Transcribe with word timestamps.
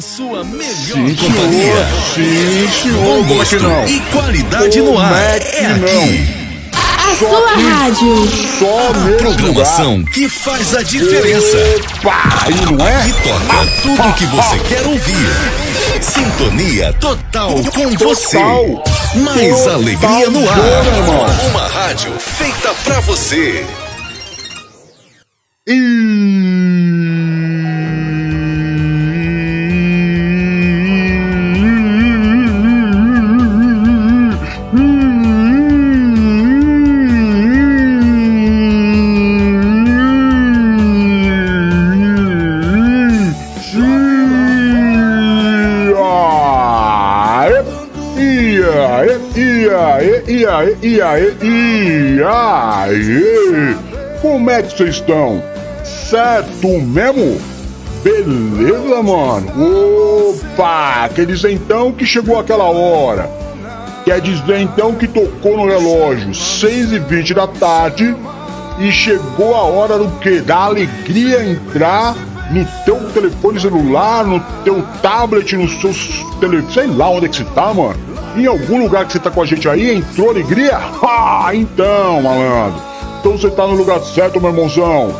A 0.00 0.02
sua 0.02 0.42
melhor 0.42 0.96
sim, 0.96 1.14
companhia. 1.14 1.86
Sim, 2.14 2.68
senhor. 2.82 3.04
Bom 3.04 3.22
gosto 3.36 3.60
não? 3.60 3.86
e 3.86 4.00
qualidade 4.00 4.80
no 4.80 4.98
ar. 4.98 5.12
É, 5.12 5.66
aqui. 5.66 6.26
A 6.72 7.16
só 7.16 7.28
sua 7.28 7.50
aqui, 7.50 7.62
rádio. 7.68 8.28
Só 8.58 8.88
a 8.88 9.18
programação 9.18 9.96
lugar. 9.98 10.12
que 10.14 10.26
faz 10.26 10.74
a 10.74 10.82
diferença. 10.82 11.58
Opa, 11.98 12.46
e 12.48 12.72
não 12.72 12.88
é? 12.88 13.08
E 13.08 13.12
toca 13.12 13.66
tudo 13.82 14.08
o 14.08 14.12
que 14.14 14.24
você 14.24 14.58
quer 14.60 14.86
ouvir. 14.86 15.28
Sintonia 16.00 16.94
total 16.94 17.56
com 17.56 17.94
total. 17.94 18.08
você. 18.08 18.38
Mais 19.18 19.54
total 19.58 19.74
alegria 19.74 20.30
no 20.30 20.48
ar. 20.48 21.46
Uma 21.50 21.68
rádio 21.68 22.10
feita 22.18 22.72
pra 22.84 23.00
você. 23.00 23.66
E 25.68 27.39
aí, 50.46 50.76
e 50.82 51.02
aí? 51.02 51.36
Como 54.22 54.48
é 54.48 54.62
que 54.62 54.76
vocês 54.76 54.96
estão? 54.96 55.42
Certo 55.84 56.68
mesmo? 56.68 57.40
Beleza, 58.04 59.02
mano? 59.02 60.30
Opa! 60.30 61.08
Quer 61.14 61.26
dizer 61.26 61.52
então 61.52 61.90
que 61.92 62.06
chegou 62.06 62.38
aquela 62.38 62.64
hora. 62.64 63.28
Quer 64.04 64.20
dizer 64.20 64.60
então 64.60 64.94
que 64.94 65.08
tocou 65.08 65.56
no 65.56 65.66
relógio 65.66 66.32
6 66.32 66.92
e 66.92 66.98
20 67.00 67.34
da 67.34 67.46
tarde 67.46 68.14
e 68.78 68.92
chegou 68.92 69.54
a 69.54 69.62
hora 69.62 69.98
do 69.98 70.08
que? 70.20 70.40
Da 70.40 70.64
alegria 70.64 71.44
entrar 71.44 72.14
no 72.52 72.64
teu 72.84 72.96
telefone 73.10 73.60
celular, 73.60 74.24
no 74.24 74.40
teu 74.64 74.82
tablet, 75.02 75.56
no 75.56 75.68
seu 75.68 75.92
telefone, 76.40 76.72
sei 76.72 76.86
lá 76.86 77.10
onde 77.10 77.26
é 77.26 77.28
que 77.28 77.36
você 77.36 77.44
tá, 77.44 77.74
mano 77.74 78.09
em 78.36 78.46
algum 78.46 78.82
lugar 78.82 79.06
que 79.06 79.12
você 79.12 79.18
tá 79.18 79.30
com 79.30 79.42
a 79.42 79.46
gente 79.46 79.68
aí, 79.68 79.94
entrou 79.94 80.30
alegria? 80.30 80.78
Ah, 81.02 81.50
então, 81.52 82.22
malandro. 82.22 82.80
Então 83.20 83.32
você 83.32 83.50
tá 83.50 83.66
no 83.66 83.74
lugar 83.74 84.00
certo, 84.00 84.40
meu 84.40 84.50
irmãozão. 84.50 85.14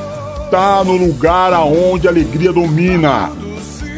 Tá 0.51 0.83
no 0.85 0.97
lugar 0.97 1.53
aonde 1.53 2.07
a 2.07 2.11
alegria 2.11 2.53
domina. 2.53 3.31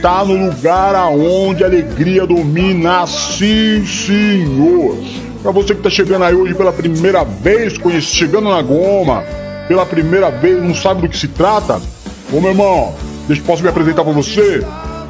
Tá 0.03 0.25
no 0.25 0.47
lugar 0.47 0.95
aonde 0.95 1.63
a 1.63 1.67
alegria 1.67 2.27
domina, 2.27 3.07
sim, 3.07 3.85
senhor. 3.87 4.97
Pra 5.43 5.53
você 5.53 5.75
que 5.75 5.83
tá 5.83 5.91
chegando 5.91 6.25
aí 6.25 6.35
hoje 6.35 6.55
pela 6.55 6.73
primeira 6.73 7.25
vez, 7.25 7.75
chegando 8.01 8.49
na 8.49 8.61
goma, 8.63 9.25
pela 9.69 9.87
primeira 9.87 10.31
vez, 10.31 10.63
não 10.63 10.75
sabe 10.75 11.03
do 11.03 11.09
que 11.09 11.17
se 11.17 11.29
trata? 11.29 11.81
Ô 12.33 12.41
meu 12.41 12.51
irmão, 12.51 12.95
deixa 13.29 13.43
posso 13.43 13.63
me 13.63 13.69
apresentar 13.69 14.05
pra 14.05 14.13
você? 14.13 14.65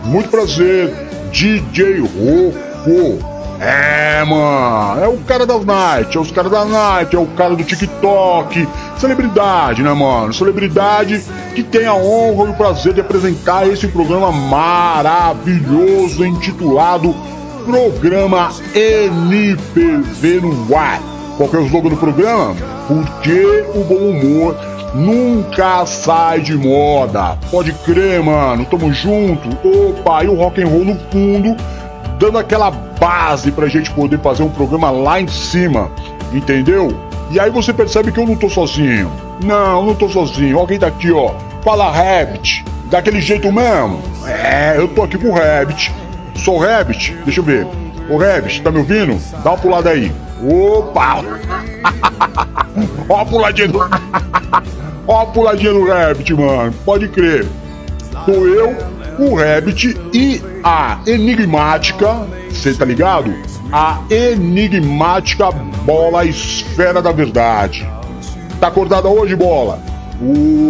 Muito 0.04 0.28
prazer, 0.28 0.92
DJ 1.30 2.00
Rocco. 2.00 3.31
É, 3.64 4.24
mano, 4.24 5.04
é 5.04 5.06
o 5.06 5.18
cara 5.18 5.46
das 5.46 5.64
night, 5.64 6.16
é 6.16 6.20
os 6.20 6.32
caras 6.32 6.50
da 6.50 6.64
night, 6.64 7.14
é 7.14 7.18
o 7.18 7.26
cara 7.26 7.54
do 7.54 7.62
TikTok. 7.62 8.68
Celebridade, 8.98 9.84
né, 9.84 9.92
mano? 9.92 10.34
Celebridade 10.34 11.22
que 11.54 11.62
tem 11.62 11.86
a 11.86 11.94
honra 11.94 12.48
e 12.48 12.50
o 12.50 12.54
prazer 12.54 12.92
de 12.92 13.00
apresentar 13.00 13.68
esse 13.68 13.86
programa 13.86 14.32
maravilhoso 14.32 16.26
intitulado 16.26 17.14
Programa 17.64 18.50
NPV 18.74 20.40
no 20.40 20.76
ar. 20.76 21.00
Qual 21.36 21.48
que 21.48 21.54
é 21.54 21.60
o 21.60 21.66
slogan 21.66 21.90
do 21.90 21.96
programa? 21.96 22.56
Porque 22.88 23.64
o 23.72 23.84
bom 23.84 24.10
humor 24.10 24.56
nunca 24.92 25.86
sai 25.86 26.40
de 26.40 26.56
moda. 26.56 27.38
Pode 27.48 27.72
crer, 27.84 28.20
mano. 28.20 28.64
Tamo 28.64 28.92
junto. 28.92 29.48
Opa, 29.64 30.24
e 30.24 30.28
o 30.28 30.34
rock 30.34 30.60
and 30.60 30.66
roll 30.66 30.84
no 30.84 30.98
fundo 31.12 31.56
dando 32.22 32.38
aquela 32.38 32.70
base 32.70 33.50
pra 33.50 33.66
gente 33.66 33.90
poder 33.90 34.20
fazer 34.20 34.44
um 34.44 34.48
programa 34.48 34.92
lá 34.92 35.20
em 35.20 35.26
cima, 35.26 35.90
entendeu? 36.32 36.96
E 37.32 37.40
aí 37.40 37.50
você 37.50 37.72
percebe 37.72 38.12
que 38.12 38.20
eu 38.20 38.26
não 38.26 38.36
tô 38.36 38.48
sozinho. 38.48 39.10
Não, 39.42 39.84
não 39.84 39.92
tô 39.92 40.08
sozinho. 40.08 40.56
Alguém 40.56 40.78
tá 40.78 40.86
aqui, 40.86 41.10
ó. 41.10 41.32
Fala 41.64 41.90
Rabbit. 41.90 42.64
Daquele 42.84 43.20
jeito 43.20 43.50
mesmo. 43.50 44.00
É, 44.24 44.74
eu 44.76 44.86
tô 44.86 45.02
aqui 45.02 45.18
com 45.18 45.30
o 45.30 45.34
Rabbit. 45.34 45.92
Sou 46.36 46.58
Rabbit. 46.58 47.12
Deixa 47.24 47.40
eu 47.40 47.44
ver. 47.44 47.66
Ô 48.08 48.18
Rabbit, 48.18 48.62
tá 48.62 48.70
me 48.70 48.78
ouvindo? 48.78 49.20
Dá 49.42 49.50
uma 49.50 49.58
pulada 49.58 49.90
aí. 49.90 50.12
Opa! 50.44 51.24
ó 53.08 53.20
a 53.20 53.26
puladinha 53.26 53.66
do. 53.66 53.80
ó 55.08 55.22
a 55.22 55.26
puladinha 55.26 55.72
do 55.72 55.88
Rabbit, 55.88 56.34
mano. 56.34 56.72
Pode 56.84 57.08
crer. 57.08 57.48
Sou 58.24 58.46
eu 58.46 58.76
o 59.18 59.34
Rabbit 59.34 59.98
e 60.12 60.42
a 60.62 60.98
enigmática, 61.06 62.26
você 62.50 62.74
tá 62.74 62.84
ligado? 62.84 63.34
A 63.72 64.00
enigmática 64.10 65.50
bola 65.50 66.24
esfera 66.24 67.02
da 67.02 67.12
verdade. 67.12 67.88
Tá 68.60 68.68
acordada 68.68 69.08
hoje, 69.08 69.34
bola? 69.34 69.80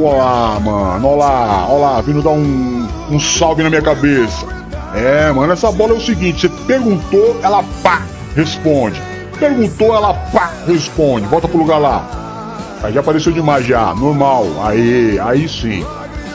Olá, 0.02 0.58
mano, 0.60 1.08
olá, 1.08 1.66
olá, 1.68 2.00
vindo 2.00 2.22
dar 2.22 2.30
um, 2.30 2.88
um 3.10 3.20
salve 3.20 3.62
na 3.62 3.68
minha 3.68 3.82
cabeça. 3.82 4.46
É, 4.94 5.30
mano, 5.32 5.52
essa 5.52 5.70
bola 5.70 5.92
é 5.92 5.96
o 5.96 6.00
seguinte: 6.00 6.40
você 6.40 6.48
perguntou, 6.66 7.36
ela 7.42 7.62
pá, 7.82 8.02
responde. 8.34 9.00
Perguntou, 9.38 9.94
ela 9.94 10.14
pá, 10.14 10.52
responde. 10.66 11.26
Volta 11.26 11.48
pro 11.48 11.58
lugar 11.58 11.78
lá. 11.78 12.08
Aí 12.82 12.92
já 12.92 13.00
apareceu 13.00 13.32
demais 13.32 13.66
já, 13.66 13.94
normal. 13.94 14.46
Aí, 14.64 15.18
aí 15.20 15.48
sim. 15.48 15.84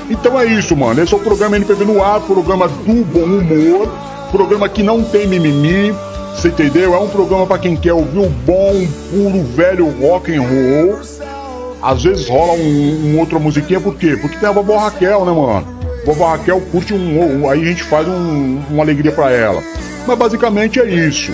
Então 0.09 0.39
é 0.39 0.45
isso, 0.45 0.75
mano. 0.75 1.01
Esse 1.01 1.13
é 1.13 1.17
o 1.17 1.19
programa 1.19 1.57
NPV 1.57 1.85
no 1.85 2.03
ar, 2.03 2.21
programa 2.21 2.67
do 2.67 3.05
bom 3.05 3.23
humor, 3.23 3.89
programa 4.31 4.69
que 4.69 4.81
não 4.81 5.03
tem 5.03 5.27
mimimi, 5.27 5.93
você 6.33 6.47
entendeu? 6.49 6.93
É 6.93 6.99
um 6.99 7.09
programa 7.09 7.45
para 7.45 7.57
quem 7.57 7.75
quer 7.75 7.93
ouvir 7.93 8.19
o 8.19 8.29
bom, 8.29 8.87
puro, 9.09 9.43
velho 9.43 9.89
rock 9.99 10.33
and 10.33 10.41
roll. 10.41 10.99
Às 11.81 12.03
vezes 12.03 12.29
rola 12.29 12.53
um, 12.53 13.13
um 13.13 13.19
outra 13.19 13.37
musiquinha, 13.37 13.81
por 13.81 13.95
quê? 13.95 14.17
Porque 14.19 14.37
tem 14.37 14.47
a 14.47 14.51
vovó 14.51 14.77
Raquel, 14.77 15.25
né, 15.25 15.31
mano? 15.31 15.67
Vovó 16.05 16.27
Raquel 16.29 16.61
curte 16.71 16.93
um, 16.93 17.49
aí 17.49 17.61
a 17.61 17.65
gente 17.65 17.83
faz 17.83 18.07
um, 18.07 18.61
uma 18.69 18.83
alegria 18.83 19.11
para 19.11 19.31
ela. 19.31 19.61
Mas 20.07 20.17
basicamente 20.17 20.79
é 20.79 20.85
isso. 20.85 21.33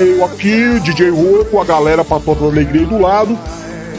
Eu 0.00 0.24
aqui, 0.24 0.80
DJ 0.80 1.10
Rô, 1.10 1.44
com 1.44 1.60
a 1.60 1.64
galera 1.64 2.04
pra 2.04 2.18
toda 2.18 2.46
alegria 2.46 2.86
do 2.86 2.98
lado. 2.98 3.38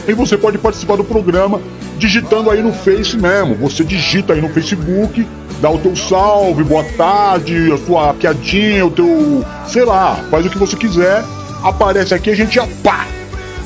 E 0.06 0.12
você 0.12 0.36
pode 0.36 0.58
participar 0.58 0.96
do 0.96 1.04
programa 1.04 1.60
digitando 1.96 2.50
aí 2.50 2.62
no 2.62 2.72
Face 2.72 3.16
mesmo. 3.16 3.54
Você 3.56 3.84
digita 3.84 4.32
aí 4.32 4.40
no 4.40 4.48
Facebook, 4.48 5.26
dá 5.60 5.70
o 5.70 5.78
teu 5.78 5.96
salve, 5.96 6.62
boa 6.62 6.84
tarde, 6.96 7.72
a 7.72 7.78
sua 7.78 8.14
piadinha, 8.14 8.86
o 8.86 8.90
teu. 8.90 9.44
sei 9.66 9.84
lá, 9.84 10.16
faz 10.30 10.46
o 10.46 10.50
que 10.50 10.58
você 10.58 10.76
quiser. 10.76 11.24
Aparece 11.62 12.14
aqui, 12.14 12.30
a 12.30 12.36
gente 12.36 12.54
já 12.54 12.66
pá, 12.82 13.06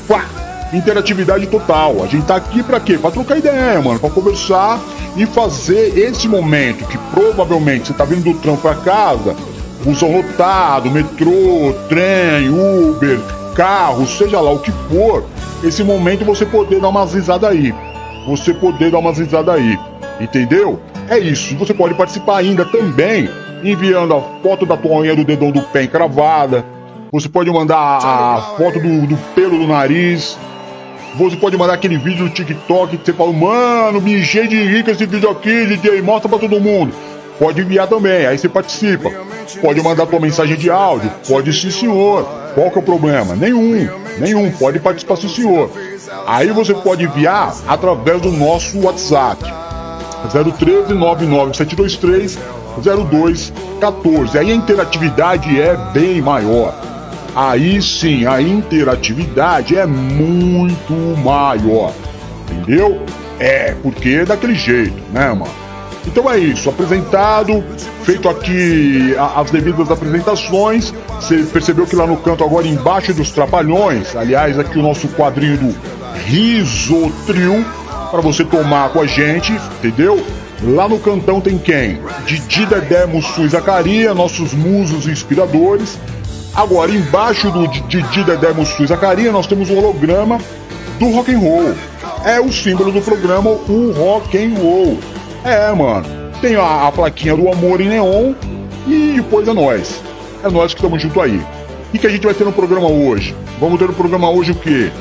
pá, 0.07 0.25
interatividade 0.73 1.45
total. 1.47 2.03
A 2.03 2.07
gente 2.07 2.25
tá 2.25 2.35
aqui 2.35 2.63
pra 2.63 2.79
quê? 2.79 2.97
Pra 2.97 3.11
trocar 3.11 3.37
ideia, 3.37 3.81
mano, 3.81 3.99
pra 3.99 4.09
conversar 4.09 4.79
e 5.15 5.25
fazer 5.25 5.97
esse 5.97 6.27
momento 6.27 6.85
que 6.87 6.97
provavelmente 7.13 7.87
você 7.87 7.93
tá 7.93 8.05
vindo 8.05 8.23
do 8.23 8.39
trampo 8.39 8.61
pra 8.61 8.75
casa, 8.75 9.35
busão 9.83 10.15
lotado, 10.15 10.89
metrô, 10.89 11.73
trem, 11.89 12.49
Uber, 12.49 13.19
carro, 13.53 14.07
seja 14.07 14.39
lá 14.39 14.51
o 14.51 14.59
que 14.59 14.71
for, 14.89 15.25
esse 15.63 15.83
momento 15.83 16.23
você 16.23 16.45
poder 16.45 16.79
dar 16.79 16.87
umas 16.87 17.13
risadas 17.13 17.49
aí 17.49 17.75
você 18.25 18.53
poder 18.53 18.91
dar 18.91 18.99
umas 18.99 19.17
risadas 19.17 19.55
aí. 19.55 19.77
Entendeu? 20.19 20.79
É 21.09 21.17
isso. 21.17 21.55
Você 21.57 21.73
pode 21.73 21.93
participar 21.93 22.37
ainda 22.37 22.65
também 22.65 23.29
enviando 23.63 24.15
a 24.15 24.21
foto 24.41 24.65
da 24.65 24.77
tua 24.77 24.97
unha 24.99 25.15
do 25.15 25.23
dedão 25.23 25.51
do 25.51 25.61
pé 25.61 25.83
encravada. 25.83 26.65
Você 27.11 27.27
pode 27.27 27.49
mandar 27.51 27.77
a 27.77 28.55
foto 28.57 28.79
do, 28.79 29.07
do 29.07 29.17
pelo 29.35 29.57
do 29.57 29.67
nariz. 29.67 30.37
Você 31.17 31.35
pode 31.35 31.57
mandar 31.57 31.73
aquele 31.73 31.97
vídeo 31.97 32.23
no 32.23 32.29
TikTok 32.29 32.97
que 32.97 33.05
você 33.05 33.13
fala, 33.13 33.33
mano, 33.33 33.99
me 33.99 34.19
enchei 34.19 34.47
de 34.47 34.63
rico 34.63 34.89
esse 34.89 35.05
vídeo 35.05 35.29
aqui, 35.29 35.65
DJ, 35.65 36.01
mostra 36.01 36.29
pra 36.29 36.39
todo 36.39 36.59
mundo. 36.59 36.93
Pode 37.37 37.59
enviar 37.59 37.87
também, 37.87 38.25
aí 38.25 38.37
você 38.37 38.47
participa. 38.47 39.11
Pode 39.61 39.81
mandar 39.81 40.05
tua 40.05 40.19
mensagem 40.19 40.55
de 40.55 40.69
áudio, 40.69 41.11
pode 41.27 41.51
sim 41.51 41.69
senhor. 41.69 42.23
Qual 42.53 42.71
que 42.71 42.77
é 42.77 42.81
o 42.81 42.85
problema? 42.85 43.35
Nenhum, 43.35 43.75
nenhum, 44.19 44.51
pode 44.51 44.79
participar 44.79 45.15
sim 45.17 45.29
senhor. 45.29 45.69
Aí 46.27 46.49
você 46.51 46.73
pode 46.73 47.03
enviar 47.03 47.55
através 47.67 48.21
do 48.21 48.31
nosso 48.31 48.79
WhatsApp. 48.79 49.43
013 50.59 50.93
99723 50.93 52.37
0214. 52.83 54.37
Aí 54.37 54.51
a 54.51 54.55
interatividade 54.55 55.59
é 55.59 55.75
bem 55.93 56.21
maior. 56.21 56.73
Aí 57.35 57.81
sim, 57.81 58.25
a 58.25 58.41
interatividade 58.41 59.77
é 59.77 59.85
muito 59.85 60.93
maior. 61.23 61.93
Entendeu? 62.49 63.01
É, 63.39 63.73
porque 63.81 64.09
é 64.09 64.25
daquele 64.25 64.53
jeito, 64.53 65.01
né, 65.11 65.29
mano? 65.29 65.70
Então 66.05 66.29
é 66.29 66.37
isso, 66.37 66.69
apresentado, 66.69 67.63
feito 68.03 68.27
aqui 68.27 69.15
as 69.35 69.51
devidas 69.51 69.91
apresentações. 69.91 70.93
Você 71.19 71.43
percebeu 71.43 71.85
que 71.85 71.95
lá 71.95 72.07
no 72.07 72.17
canto, 72.17 72.43
agora 72.43 72.67
embaixo 72.67 73.13
dos 73.13 73.31
Trapalhões, 73.31 74.15
aliás, 74.15 74.57
aqui 74.57 74.79
o 74.79 74.81
nosso 74.81 75.07
quadrinho 75.09 75.57
do 75.57 75.75
Risotril, 76.25 77.63
para 78.09 78.19
você 78.19 78.43
tomar 78.43 78.89
com 78.89 79.01
a 79.01 79.05
gente, 79.05 79.53
entendeu? 79.53 80.25
Lá 80.63 80.87
no 80.87 80.99
cantão 80.99 81.39
tem 81.39 81.57
quem? 81.57 81.99
Didi 82.25 82.65
Dedé 82.65 83.05
Mussu 83.05 83.41
e 83.41 83.47
Zacaria, 83.47 84.13
nossos 84.13 84.53
musos 84.53 85.07
inspiradores. 85.07 85.97
Agora, 86.53 86.91
embaixo 86.91 87.49
do 87.51 87.67
Didi 87.67 88.23
Dedé 88.23 88.51
Mussu 88.51 88.83
e 88.83 88.87
Zacaria, 88.87 89.31
nós 89.31 89.47
temos 89.47 89.69
o 89.69 89.75
holograma 89.75 90.39
do 90.99 91.09
rock 91.09 91.33
and 91.33 91.39
roll. 91.39 91.73
É 92.25 92.39
o 92.39 92.51
símbolo 92.51 92.91
do 92.91 93.01
programa, 93.01 93.49
o 93.49 93.93
rock 93.97 94.37
and 94.37 94.53
roll. 94.59 94.99
É, 95.43 95.71
mano. 95.73 96.05
Tem 96.41 96.55
a, 96.55 96.91
plaquinha 96.93 97.35
do 97.35 97.49
amor 97.49 97.81
em 97.81 97.89
neon 97.89 98.33
e 98.87 99.13
depois 99.17 99.47
é 99.47 99.53
nós. 99.53 100.01
É 100.43 100.49
nós 100.49 100.73
que 100.73 100.79
estamos 100.79 101.01
junto 101.01 101.21
aí. 101.21 101.41
O 101.93 101.97
que 101.97 102.07
a 102.07 102.09
gente 102.09 102.23
vai 102.25 102.33
ter 102.33 102.43
no 102.43 102.51
programa 102.51 102.87
hoje? 102.87 103.35
Vamos 103.59 103.77
ter 103.77 103.87
no 103.87 103.93
programa 103.93 104.29
hoje 104.29 104.51
o 104.51 104.55
quê? 104.55 104.91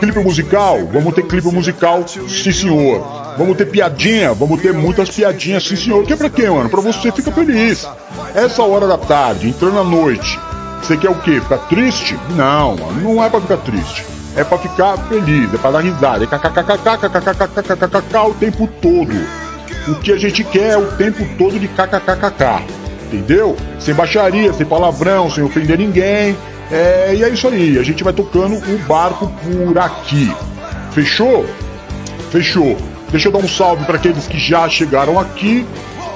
Clipe 0.00 0.18
musical? 0.18 0.84
Vamos 0.92 1.14
ter 1.14 1.22
clipe 1.22 1.46
musical, 1.48 2.04
sim 2.06 2.52
senhor. 2.52 3.34
Vamos 3.38 3.56
ter 3.56 3.66
piadinha? 3.66 4.34
Vamos 4.34 4.60
ter 4.60 4.74
muitas 4.74 5.08
piadinhas, 5.08 5.62
sim 5.64 5.76
senhor. 5.76 6.04
Que 6.04 6.12
é 6.12 6.16
pra 6.16 6.28
quê, 6.28 6.50
mano? 6.50 6.68
Pra 6.68 6.80
você 6.80 7.12
ficar 7.12 7.30
feliz. 7.32 7.88
Essa 8.34 8.62
hora 8.62 8.86
da 8.88 8.98
tarde, 8.98 9.48
entrando 9.48 9.78
à 9.78 9.84
noite, 9.84 10.38
você 10.82 10.96
quer 10.96 11.10
o 11.10 11.14
quê? 11.20 11.40
Ficar 11.40 11.58
triste? 11.68 12.18
Não, 12.30 12.76
mano, 12.76 13.00
não 13.00 13.24
é 13.24 13.30
pra 13.30 13.40
ficar 13.40 13.58
triste. 13.58 14.04
É 14.34 14.42
pra 14.42 14.58
ficar 14.58 14.98
feliz, 15.08 15.54
é 15.54 15.56
pra 15.56 15.70
dar 15.70 15.80
risada. 15.80 16.24
É 16.24 16.26
kkkkkkkkkkkkkk 16.26 18.16
o 18.28 18.34
tempo 18.34 18.68
todo. 18.82 19.47
O 19.88 19.94
que 19.96 20.12
a 20.12 20.16
gente 20.16 20.44
quer 20.44 20.72
é 20.72 20.78
o 20.78 20.86
tempo 20.92 21.26
todo 21.36 21.58
de 21.58 21.68
kkkkkk. 21.68 22.64
Entendeu? 23.06 23.56
Sem 23.78 23.94
baixaria, 23.94 24.52
sem 24.52 24.66
palavrão, 24.66 25.30
sem 25.30 25.42
ofender 25.42 25.78
ninguém. 25.78 26.36
É, 26.70 27.14
e 27.14 27.24
é 27.24 27.28
isso 27.30 27.48
aí, 27.48 27.78
a 27.78 27.82
gente 27.82 28.04
vai 28.04 28.12
tocando 28.12 28.54
o 28.56 28.78
barco 28.86 29.32
por 29.42 29.78
aqui. 29.78 30.30
Fechou? 30.92 31.46
Fechou. 32.30 32.76
Deixa 33.10 33.28
eu 33.28 33.32
dar 33.32 33.38
um 33.38 33.48
salve 33.48 33.84
para 33.86 33.96
aqueles 33.96 34.26
que 34.26 34.38
já 34.38 34.68
chegaram 34.68 35.18
aqui. 35.18 35.66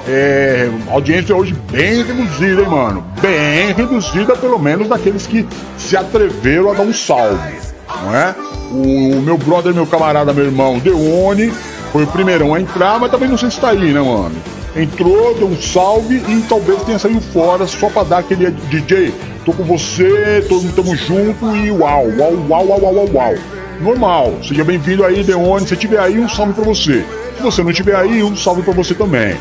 É, 0.07 0.69
audiência 0.91 1.35
hoje 1.35 1.55
bem 1.71 2.03
reduzida, 2.03 2.61
hein, 2.61 2.67
mano? 2.67 3.05
Bem 3.21 3.73
reduzida, 3.73 4.35
pelo 4.35 4.59
menos 4.59 4.87
daqueles 4.87 5.25
que 5.25 5.47
se 5.77 5.95
atreveram 5.95 6.69
a 6.69 6.73
dar 6.73 6.83
um 6.83 6.93
salve, 6.93 7.55
não 8.03 8.15
é? 8.15 8.35
O 8.69 9.21
meu 9.21 9.37
brother, 9.37 9.73
meu 9.73 9.87
camarada, 9.87 10.33
meu 10.33 10.45
irmão, 10.45 10.77
Deone, 10.77 11.53
foi 11.93 12.05
o 12.05 12.07
primeirão 12.07 12.55
a 12.55 12.59
entrar, 12.59 12.99
mas 12.99 13.11
também 13.11 13.29
não 13.29 13.37
sei 13.37 13.51
se 13.51 13.59
tá 13.59 13.69
aí, 13.69 13.93
né, 13.93 14.01
mano? 14.01 14.31
Entrou, 14.75 15.35
deu 15.35 15.47
um 15.47 15.61
salve 15.61 16.15
e 16.15 16.43
talvez 16.49 16.81
tenha 16.81 16.97
saído 16.97 17.21
fora 17.21 17.67
só 17.67 17.87
pra 17.87 18.01
dar 18.01 18.17
aquele 18.17 18.49
DJ. 18.49 19.13
Tô 19.45 19.53
com 19.53 19.63
você, 19.63 20.43
todo 20.49 20.63
mundo 20.63 20.75
tamo 20.75 20.95
junto 20.95 21.55
e 21.55 21.69
uau, 21.69 22.07
uau, 22.17 22.33
uau, 22.49 22.67
uau, 22.67 22.95
uau, 22.95 23.09
uau. 23.13 23.35
Normal, 23.79 24.33
seja 24.41 24.63
bem-vindo 24.63 25.05
aí, 25.05 25.23
Deone. 25.23 25.67
Se 25.67 25.75
tiver 25.75 25.99
aí, 25.99 26.19
um 26.19 26.27
salve 26.27 26.53
pra 26.53 26.63
você. 26.63 27.05
Se 27.37 27.43
você 27.43 27.61
não 27.61 27.71
tiver 27.71 27.95
aí, 27.95 28.23
um 28.23 28.35
salve 28.35 28.63
pra 28.63 28.73
você 28.73 28.95
também. 28.95 29.37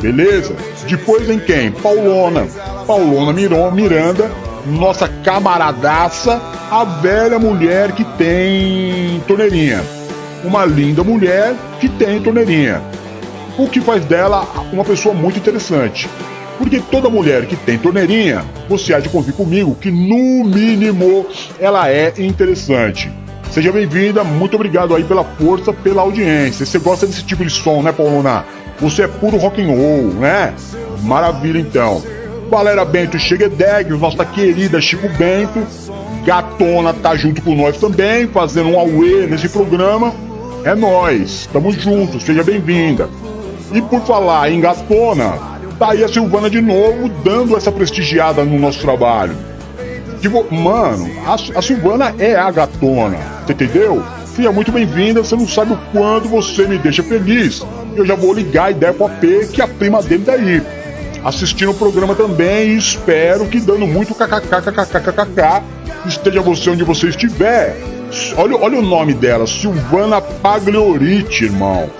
Beleza? 0.00 0.56
Depois 0.88 1.30
em 1.30 1.38
quem? 1.38 1.70
Paulona. 1.70 2.48
Paulona 2.84 3.32
Miron, 3.32 3.70
Miranda, 3.70 4.28
nossa 4.66 5.06
camaradaça, 5.06 6.42
a 6.68 6.82
velha 6.82 7.38
mulher 7.38 7.92
que 7.92 8.02
tem 8.02 9.22
torneirinha 9.28 10.01
uma 10.44 10.64
linda 10.64 11.02
mulher 11.02 11.54
que 11.80 11.88
tem 11.88 12.20
torneirinha. 12.20 12.82
O 13.58 13.68
que 13.68 13.80
faz 13.80 14.04
dela 14.04 14.46
uma 14.72 14.84
pessoa 14.84 15.14
muito 15.14 15.38
interessante. 15.38 16.08
Porque 16.58 16.80
toda 16.80 17.10
mulher 17.10 17.46
que 17.46 17.56
tem 17.56 17.78
torneirinha, 17.78 18.44
você 18.68 18.94
há 18.94 19.00
de 19.00 19.08
convir 19.08 19.34
comigo 19.34 19.74
que 19.74 19.90
no 19.90 20.44
mínimo 20.44 21.26
ela 21.58 21.90
é 21.90 22.12
interessante. 22.18 23.10
Seja 23.50 23.70
bem-vinda, 23.70 24.24
muito 24.24 24.54
obrigado 24.54 24.94
aí 24.94 25.04
pela 25.04 25.24
força, 25.24 25.72
pela 25.72 26.02
audiência. 26.02 26.64
Você 26.64 26.78
gosta 26.78 27.06
desse 27.06 27.24
tipo 27.24 27.44
de 27.44 27.50
som, 27.50 27.82
né, 27.82 27.92
Paulona? 27.92 28.44
Você 28.80 29.02
é 29.02 29.08
puro 29.08 29.36
rock 29.36 29.62
and 29.62 29.66
roll, 29.66 30.14
né? 30.14 30.54
Maravilha 31.02 31.58
então. 31.58 32.02
Galera 32.50 32.84
Bento 32.84 33.18
Cheguedeg, 33.18 33.90
nossa 33.90 34.24
querida 34.24 34.80
Chico 34.80 35.08
Bento, 35.18 35.66
Gatona 36.24 36.92
tá 36.94 37.14
junto 37.16 37.42
com 37.42 37.54
nós 37.54 37.78
também, 37.78 38.26
fazendo 38.28 38.70
um 38.70 38.78
auê 38.78 39.26
nesse 39.26 39.48
programa. 39.48 40.14
É 40.64 40.76
nós, 40.76 41.40
estamos 41.40 41.74
juntos, 41.74 42.22
seja 42.22 42.44
bem-vinda. 42.44 43.08
E 43.72 43.82
por 43.82 44.00
falar 44.02 44.48
em 44.48 44.60
gatona, 44.60 45.34
tá 45.76 45.90
aí 45.90 46.04
a 46.04 46.08
Silvana 46.08 46.48
de 46.48 46.60
novo 46.60 47.08
dando 47.24 47.56
essa 47.56 47.72
prestigiada 47.72 48.44
no 48.44 48.60
nosso 48.60 48.78
trabalho. 48.80 49.34
Tipo, 50.20 50.46
mano, 50.54 51.10
a, 51.26 51.34
a 51.34 51.62
Silvana 51.62 52.14
é 52.16 52.36
a 52.36 52.48
gatona, 52.52 53.18
você 53.44 53.52
entendeu? 53.54 54.04
Seja 54.36 54.52
muito 54.52 54.70
bem-vinda, 54.70 55.24
você 55.24 55.34
não 55.34 55.48
sabe 55.48 55.72
o 55.72 55.78
quanto 55.90 56.28
você 56.28 56.64
me 56.64 56.78
deixa 56.78 57.02
feliz. 57.02 57.60
Eu 57.96 58.06
já 58.06 58.14
vou 58.14 58.32
ligar 58.32 58.66
a 58.66 58.70
ideia 58.70 58.92
pro 58.92 59.06
AP 59.06 59.48
que 59.52 59.60
a 59.60 59.66
prima 59.66 60.00
dele 60.00 60.24
tá 60.24 60.34
aí. 60.34 60.62
Assistindo 61.24 61.72
o 61.72 61.74
programa 61.74 62.14
também 62.14 62.68
e 62.68 62.78
espero 62.78 63.46
que 63.46 63.58
dando 63.58 63.86
muito 63.86 64.14
kkkkkkk 64.14 65.62
esteja 66.06 66.40
você 66.40 66.70
onde 66.70 66.84
você 66.84 67.08
estiver 67.08 67.91
Olha, 68.36 68.56
olha 68.56 68.78
o 68.78 68.82
nome 68.82 69.14
dela, 69.14 69.46
Silvana 69.46 70.20
Pagliorite, 70.20 71.44
irmão. 71.44 71.90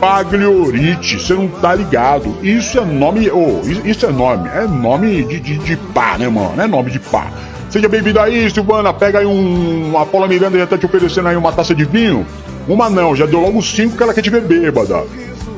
Pagliorite, 0.00 1.18
você 1.18 1.34
não 1.34 1.48
tá 1.48 1.74
ligado. 1.74 2.36
Isso 2.42 2.78
é 2.78 2.84
nome. 2.84 3.30
Oh, 3.30 3.60
isso 3.84 4.06
é 4.06 4.10
nome. 4.10 4.48
É 4.48 4.66
nome 4.66 5.24
de, 5.24 5.40
de, 5.40 5.58
de 5.58 5.76
pá, 5.76 6.16
né, 6.16 6.28
mano? 6.28 6.60
É 6.60 6.66
nome 6.66 6.90
de 6.90 6.98
pá. 6.98 7.30
Seja 7.68 7.88
bem-vindo 7.88 8.20
aí, 8.20 8.48
Silvana. 8.50 8.92
Pega 8.94 9.18
aí 9.18 9.26
um. 9.26 9.98
A 9.98 10.06
Paula 10.06 10.28
Miranda 10.28 10.58
já 10.58 10.66
tá 10.66 10.78
te 10.78 10.86
oferecendo 10.86 11.28
aí 11.28 11.36
uma 11.36 11.52
taça 11.52 11.74
de 11.74 11.84
vinho. 11.84 12.24
Uma 12.66 12.88
não, 12.88 13.16
já 13.16 13.26
deu 13.26 13.40
logo 13.40 13.60
cinco 13.62 13.96
que 13.96 14.02
ela 14.02 14.14
quer 14.14 14.22
te 14.22 14.30
ver 14.30 14.42
bêbada. 14.42 15.04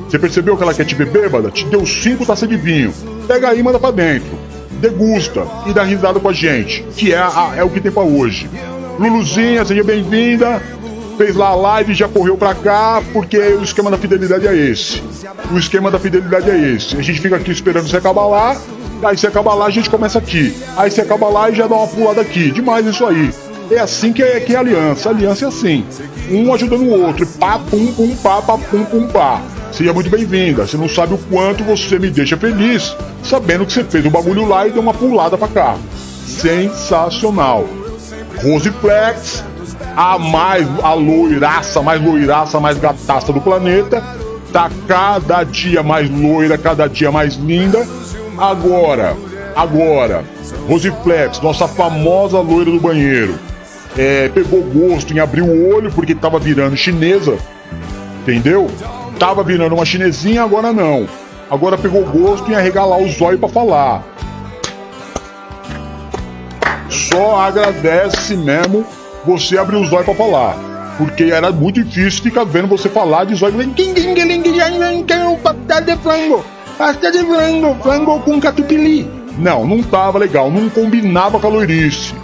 Você 0.08 0.18
percebeu 0.18 0.56
que 0.56 0.62
ela 0.62 0.74
quer 0.74 0.84
te 0.84 0.94
ver 0.94 1.06
bêbada? 1.06 1.50
Te 1.50 1.64
deu 1.66 1.86
cinco 1.86 2.26
taças 2.26 2.48
de 2.48 2.56
vinho. 2.56 2.92
Pega 3.28 3.50
aí 3.50 3.60
e 3.60 3.62
manda 3.62 3.78
pra 3.78 3.90
dentro. 3.90 4.30
Degusta 4.80 5.46
e 5.66 5.72
dá 5.72 5.82
risada 5.82 6.18
com 6.18 6.28
a 6.28 6.32
gente. 6.32 6.82
Que 6.96 7.12
é, 7.12 7.18
a, 7.18 7.52
é 7.56 7.62
o 7.62 7.68
que 7.68 7.80
tem 7.80 7.92
pra 7.92 8.02
hoje. 8.02 8.48
Luluzinha, 9.00 9.64
seja 9.64 9.82
bem-vinda. 9.82 10.62
Fez 11.16 11.34
lá 11.34 11.48
a 11.48 11.54
live, 11.54 11.94
já 11.94 12.06
correu 12.06 12.36
pra 12.36 12.54
cá, 12.54 13.02
porque 13.14 13.38
o 13.38 13.62
esquema 13.62 13.90
da 13.90 13.96
fidelidade 13.96 14.46
é 14.46 14.54
esse. 14.54 15.02
O 15.50 15.58
esquema 15.58 15.90
da 15.90 15.98
fidelidade 15.98 16.50
é 16.50 16.74
esse. 16.74 16.98
A 16.98 17.02
gente 17.02 17.18
fica 17.18 17.36
aqui 17.36 17.50
esperando 17.50 17.88
você 17.88 17.96
acabar 17.96 18.26
lá, 18.26 18.60
aí 19.02 19.16
você 19.16 19.26
acaba 19.26 19.54
lá, 19.54 19.66
a 19.66 19.70
gente 19.70 19.88
começa 19.88 20.18
aqui. 20.18 20.54
Aí 20.76 20.90
você 20.90 21.00
acaba 21.00 21.30
lá 21.30 21.48
e 21.48 21.54
já 21.54 21.66
dá 21.66 21.76
uma 21.76 21.86
pulada 21.86 22.20
aqui. 22.20 22.50
Demais 22.50 22.84
isso 22.84 23.06
aí. 23.06 23.32
É 23.70 23.78
assim 23.78 24.12
que 24.12 24.22
é, 24.22 24.38
que 24.38 24.54
é 24.54 24.58
aliança. 24.58 25.08
aliança 25.08 25.46
é 25.46 25.48
assim. 25.48 25.82
Um 26.30 26.52
ajudando 26.52 26.82
o 26.82 27.06
outro. 27.06 27.26
Pá, 27.38 27.58
pum, 27.58 27.86
pum, 27.94 28.14
pá, 28.16 28.42
pá, 28.42 28.58
pum, 28.58 28.84
pum, 28.84 29.06
pá. 29.08 29.40
Seja 29.72 29.94
muito 29.94 30.10
bem-vinda. 30.10 30.66
Você 30.66 30.76
não 30.76 30.90
sabe 30.90 31.14
o 31.14 31.18
quanto 31.18 31.64
você 31.64 31.98
me 31.98 32.10
deixa 32.10 32.36
feliz 32.36 32.94
sabendo 33.22 33.64
que 33.64 33.72
você 33.72 33.82
fez 33.82 34.04
o 34.04 34.10
bagulho 34.10 34.46
lá 34.46 34.68
e 34.68 34.72
deu 34.72 34.82
uma 34.82 34.92
pulada 34.92 35.38
pra 35.38 35.48
cá. 35.48 35.76
Sensacional. 36.26 37.79
Roseflex, 38.42 39.44
a 39.96 40.18
mais 40.18 40.66
a 40.82 40.94
loiraça, 40.94 41.82
mais 41.82 42.02
loiraça, 42.02 42.60
mais 42.60 42.78
gataça 42.78 43.32
do 43.32 43.40
planeta, 43.40 44.02
tá 44.52 44.70
cada 44.86 45.44
dia 45.44 45.82
mais 45.82 46.08
loira, 46.08 46.56
cada 46.56 46.88
dia 46.88 47.10
mais 47.10 47.34
linda. 47.34 47.86
Agora, 48.38 49.16
agora, 49.54 50.24
Roseflex, 50.68 51.40
nossa 51.40 51.68
famosa 51.68 52.40
loira 52.40 52.70
do 52.70 52.80
banheiro, 52.80 53.38
é, 53.98 54.28
pegou 54.28 54.62
gosto 54.62 55.12
em 55.12 55.18
abrir 55.18 55.42
o 55.42 55.74
olho 55.74 55.90
porque 55.92 56.14
tava 56.14 56.38
virando 56.38 56.76
chinesa, 56.76 57.36
entendeu? 58.22 58.70
Tava 59.18 59.42
virando 59.42 59.74
uma 59.74 59.84
chinesinha, 59.84 60.42
agora 60.42 60.72
não. 60.72 61.06
Agora 61.50 61.76
pegou 61.76 62.04
gosto 62.04 62.50
em 62.50 62.54
arregalar 62.54 62.98
os 63.00 63.20
olhos 63.20 63.40
para 63.40 63.48
falar 63.48 64.04
só 67.08 67.36
agradece 67.36 68.36
mesmo 68.36 68.84
você 69.24 69.56
abrir 69.58 69.76
os 69.76 69.92
olhos 69.92 70.04
pra 70.04 70.14
falar. 70.14 70.56
Porque 70.98 71.24
era 71.24 71.50
muito 71.50 71.82
difícil 71.82 72.22
ficar 72.22 72.44
vendo 72.44 72.68
você 72.68 72.88
falar 72.88 73.24
de 73.24 73.34
zóio. 73.34 73.54
Pasta 75.42 75.80
de 75.80 75.96
frango, 75.96 76.44
pasta 76.76 77.10
de 77.10 77.18
frango, 77.24 77.76
frango 77.82 78.20
com 78.20 78.40
catupiry. 78.40 79.08
Não, 79.38 79.66
não 79.66 79.82
tava 79.82 80.18
legal, 80.18 80.50
não 80.50 80.68
combinava 80.68 81.40
com 81.40 81.46
a 81.46 81.50
loirice. 81.50 82.14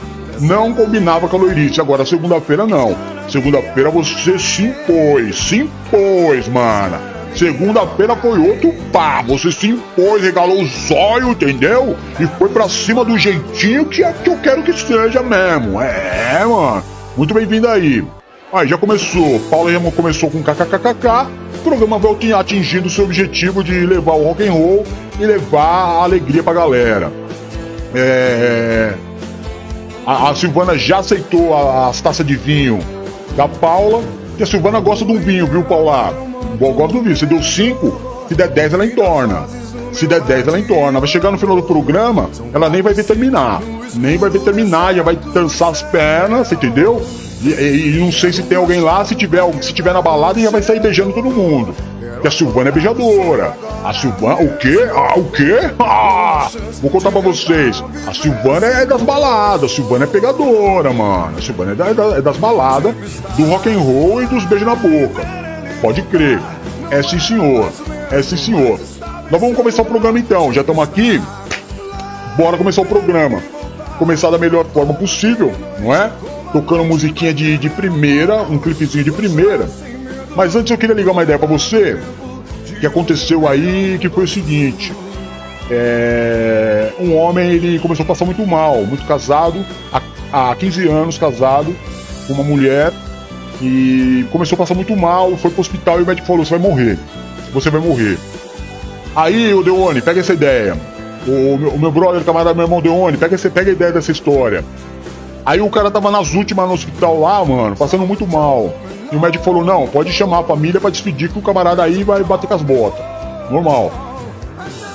Não 0.40 0.75
combinava 0.75 1.26
com 1.28 1.37
a 1.37 1.40
loirice. 1.40 1.80
Agora, 1.80 2.04
segunda-feira 2.04 2.66
não. 2.66 2.95
Segunda-feira 3.28 3.90
você 3.90 4.38
se 4.38 4.64
impôs, 4.64 5.37
se 5.37 5.56
impôs, 5.61 6.47
mana. 6.49 7.15
Segunda-feira 7.36 8.16
foi 8.16 8.38
outro 8.38 8.72
pá. 8.90 9.22
Você 9.22 9.52
se 9.52 9.68
impôs, 9.68 10.22
regalou 10.22 10.62
o 10.62 10.66
zóio, 10.66 11.30
entendeu? 11.30 11.96
E 12.18 12.26
foi 12.38 12.48
pra 12.48 12.68
cima 12.68 13.04
do 13.04 13.18
jeitinho 13.18 13.84
que, 13.84 14.02
é, 14.02 14.12
que 14.12 14.30
eu 14.30 14.38
quero 14.38 14.62
que 14.62 14.72
seja 14.72 15.22
mesmo. 15.22 15.80
É, 15.80 16.44
mano. 16.44 16.82
Muito 17.16 17.34
bem-vindo 17.34 17.68
aí. 17.68 18.04
Aí 18.52 18.66
já 18.66 18.78
começou. 18.78 19.38
Paulo 19.50 19.70
já 19.70 19.80
começou 19.90 20.30
com 20.30 20.42
kkkk. 20.42 21.30
programa 21.62 21.98
vai 21.98 22.32
atingindo 22.32 22.86
o 22.86 22.90
seu 22.90 23.04
objetivo 23.04 23.62
de 23.62 23.86
levar 23.86 24.14
o 24.14 24.24
rock 24.24 24.46
and 24.46 24.52
roll 24.52 24.84
e 25.20 25.26
levar 25.26 25.60
a 25.60 26.02
alegria 26.04 26.42
pra 26.42 26.54
galera. 26.54 27.12
É... 27.94 28.94
A, 30.06 30.30
a 30.30 30.34
Silvana 30.34 30.78
já 30.78 30.98
aceitou 30.98 31.54
as 31.88 32.00
taças 32.00 32.24
de 32.24 32.36
vinho 32.36 32.78
da 33.36 33.46
Paula, 33.46 34.02
e 34.38 34.42
a 34.42 34.46
Silvana 34.46 34.80
gosta 34.80 35.04
de 35.04 35.12
um 35.12 35.18
vinho, 35.18 35.46
viu, 35.46 35.62
Paula? 35.62 36.25
Gosta 36.58 36.94
do 36.94 37.02
vinho. 37.02 37.16
Você 37.16 37.26
deu 37.26 37.42
5, 37.42 38.26
se 38.28 38.34
der 38.34 38.48
10 38.48 38.75
ela 38.75 38.86
entorna. 38.86 39.44
Se 39.92 40.06
der 40.06 40.20
10 40.20 40.48
ela 40.48 40.58
entorna. 40.58 41.00
Vai 41.00 41.08
chegar 41.08 41.30
no 41.30 41.38
final 41.38 41.56
do 41.56 41.62
programa, 41.62 42.30
ela 42.52 42.68
nem 42.68 42.82
vai 42.82 42.92
ver 42.92 43.04
terminar. 43.04 43.62
Nem 43.94 44.18
vai 44.18 44.28
ver 44.28 44.40
terminar, 44.40 44.94
já 44.94 45.02
vai 45.02 45.16
dançar 45.16 45.70
as 45.70 45.82
pernas, 45.82 46.52
entendeu? 46.52 47.02
E, 47.42 47.48
e, 47.48 47.96
e, 47.96 48.00
não 48.00 48.10
sei 48.10 48.32
se 48.32 48.42
tem 48.42 48.56
alguém 48.56 48.80
lá, 48.80 49.04
se 49.04 49.14
tiver, 49.14 49.42
se 49.62 49.72
tiver 49.72 49.92
na 49.92 50.02
balada, 50.02 50.40
já 50.40 50.50
vai 50.50 50.62
sair 50.62 50.80
beijando 50.80 51.12
todo 51.12 51.30
mundo. 51.30 51.75
Porque 52.14 52.28
a 52.28 52.30
Silvana 52.30 52.70
é 52.70 52.72
beijadora. 52.72 53.56
A 53.84 53.92
Silvana, 53.92 54.42
o 54.42 54.56
quê? 54.56 54.78
Ah, 54.94 55.18
o 55.18 55.25
quê? 55.25 55.58
Ah, 55.78 56.48
vou 56.80 56.90
contar 56.90 57.10
pra 57.10 57.20
vocês. 57.20 57.82
A 58.06 58.14
Silvana 58.14 58.66
é 58.66 58.86
das 58.86 59.02
baladas, 59.02 59.70
a 59.70 59.75
Silvana 59.75 60.04
é 60.04 60.06
pegadora, 60.06 60.92
mano. 60.92 61.38
A 61.38 61.42
Silvana 61.42 61.72
é, 61.72 61.75
da, 61.75 62.04
é 62.16 62.22
das 62.22 62.36
baladas, 62.38 62.94
do 63.36 63.44
rock 63.44 63.68
and 63.70 63.78
roll 63.78 64.22
e 64.22 64.26
dos 64.26 64.44
beijos 64.46 64.66
na 64.66 64.75
boca. 64.75 65.45
Pode 65.80 66.02
crer. 66.02 66.40
É 66.90 67.02
sim, 67.02 67.18
senhor. 67.18 67.71
É 68.11 68.23
sim, 68.23 68.37
senhor. 68.37 68.80
Nós 69.30 69.40
vamos 69.40 69.56
começar 69.56 69.83
o 69.83 69.87
programa 69.87 70.18
então. 70.18 70.52
Já 70.52 70.61
estamos 70.61 70.83
aqui. 70.83 71.21
Bora 72.37 72.56
começar 72.56 72.83
o 72.83 72.87
programa. 72.87 73.42
Começar 73.99 74.30
da 74.30 74.38
melhor 74.38 74.66
forma 74.66 74.92
possível, 74.95 75.52
não 75.80 75.95
é? 75.95 76.11
tocando 76.52 76.85
musiquinha 76.85 77.35
de, 77.35 77.59
de 77.59 77.68
primeira, 77.68 78.42
um 78.42 78.59
clipezinho 78.59 79.04
de 79.04 79.12
primeira. 79.12 79.68
Mas 80.35 80.54
antes 80.54 80.71
eu 80.71 80.78
queria 80.78 80.95
ligar 80.95 81.12
uma 81.12 81.23
ideia 81.23 81.38
para 81.38 81.49
você, 81.49 81.99
que 82.80 82.87
aconteceu 82.87 83.49
aí, 83.49 83.99
que 84.00 84.09
foi 84.09 84.25
o 84.25 84.28
seguinte. 84.28 84.92
É, 85.71 86.92
um 86.99 87.16
homem 87.16 87.50
ele 87.50 87.78
começou 87.78 88.04
a 88.04 88.06
passar 88.06 88.25
muito 88.25 88.47
mal, 88.47 88.85
muito 88.85 89.04
casado, 89.06 89.64
há, 89.92 90.50
há 90.50 90.54
15 90.54 90.88
anos 90.88 91.18
casado 91.18 91.75
com 92.26 92.35
uma 92.35 92.45
mulher 92.45 92.92
e 93.60 94.26
começou 94.30 94.56
a 94.56 94.58
passar 94.58 94.75
muito 94.75 94.94
mal, 94.96 95.36
foi 95.36 95.50
pro 95.50 95.60
hospital 95.60 96.00
e 96.00 96.02
o 96.02 96.06
médico 96.06 96.26
falou: 96.26 96.44
você 96.44 96.56
vai 96.56 96.70
morrer, 96.70 96.98
você 97.52 97.70
vai 97.70 97.80
morrer. 97.80 98.18
Aí 99.14 99.54
o 99.54 99.62
Deone, 99.62 100.02
pega 100.02 100.20
essa 100.20 100.34
ideia. 100.34 100.76
O 101.26 101.56
meu, 101.56 101.70
o 101.70 101.78
meu 101.78 101.90
brother, 101.90 102.22
camarada, 102.22 102.54
meu 102.54 102.64
irmão 102.64 102.80
Deone, 102.80 103.16
pega, 103.16 103.34
essa, 103.34 103.50
pega 103.50 103.70
a 103.70 103.72
ideia 103.72 103.92
dessa 103.92 104.12
história. 104.12 104.64
Aí 105.44 105.60
o 105.60 105.70
cara 105.70 105.90
tava 105.90 106.10
nas 106.10 106.34
últimas 106.34 106.66
no 106.66 106.75
hospital 106.75 107.20
lá, 107.20 107.44
mano, 107.44 107.76
passando 107.76 108.06
muito 108.06 108.26
mal. 108.26 108.75
E 109.10 109.16
o 109.16 109.20
médico 109.20 109.44
falou: 109.44 109.64
não, 109.64 109.86
pode 109.86 110.12
chamar 110.12 110.40
a 110.40 110.44
família 110.44 110.80
para 110.80 110.90
despedir 110.90 111.30
que 111.30 111.38
o 111.38 111.42
camarada 111.42 111.82
aí 111.82 112.04
vai 112.04 112.22
bater 112.22 112.46
com 112.46 112.54
as 112.54 112.62
botas. 112.62 113.04
Normal. 113.50 113.92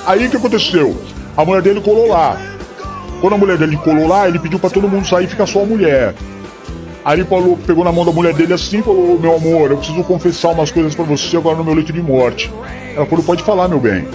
Aí 0.06 0.26
o 0.26 0.30
que 0.30 0.36
aconteceu? 0.36 0.96
A 1.36 1.44
mulher 1.44 1.62
dele 1.62 1.80
colou 1.80 2.08
lá. 2.08 2.36
Quando 3.20 3.34
a 3.34 3.38
mulher 3.38 3.56
dele 3.56 3.76
colou 3.76 4.06
lá, 4.06 4.28
ele 4.28 4.38
pediu 4.38 4.58
para 4.58 4.68
todo 4.70 4.88
mundo 4.88 5.06
sair 5.06 5.24
e 5.24 5.28
ficar 5.28 5.46
só 5.46 5.62
a 5.62 5.66
mulher. 5.66 6.14
Aí 7.04 7.18
ele 7.18 7.24
falou, 7.24 7.58
pegou 7.66 7.84
na 7.84 7.90
mão 7.90 8.04
da 8.04 8.12
mulher 8.12 8.32
dele 8.34 8.52
assim 8.52 8.78
e 8.78 8.82
falou: 8.82 9.18
Meu 9.18 9.36
amor, 9.36 9.70
eu 9.70 9.76
preciso 9.76 10.04
confessar 10.04 10.50
umas 10.50 10.70
coisas 10.70 10.94
para 10.94 11.04
você 11.04 11.36
agora 11.36 11.56
no 11.56 11.64
meu 11.64 11.74
leito 11.74 11.92
de 11.92 12.02
morte. 12.02 12.52
Ela 12.94 13.06
falou: 13.06 13.24
Pode 13.24 13.42
falar, 13.42 13.68
meu 13.68 13.80
bem. 13.80 14.06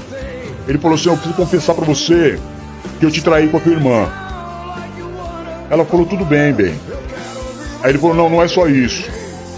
Ele 0.67 0.77
falou 0.77 0.95
assim: 0.95 1.09
Eu 1.09 1.15
preciso 1.15 1.35
confessar 1.35 1.73
para 1.73 1.85
você 1.85 2.39
que 2.99 3.05
eu 3.05 3.11
te 3.11 3.21
traí 3.21 3.47
com 3.47 3.57
a 3.57 3.59
tua 3.59 3.71
irmã. 3.71 4.07
Ela 5.69 5.85
falou, 5.85 6.05
tudo 6.05 6.23
bem, 6.23 6.53
bem. 6.53 6.73
Aí 7.83 7.91
ele 7.91 7.97
falou, 7.97 8.15
não, 8.15 8.29
não 8.29 8.41
é 8.41 8.47
só 8.47 8.67
isso. 8.67 9.09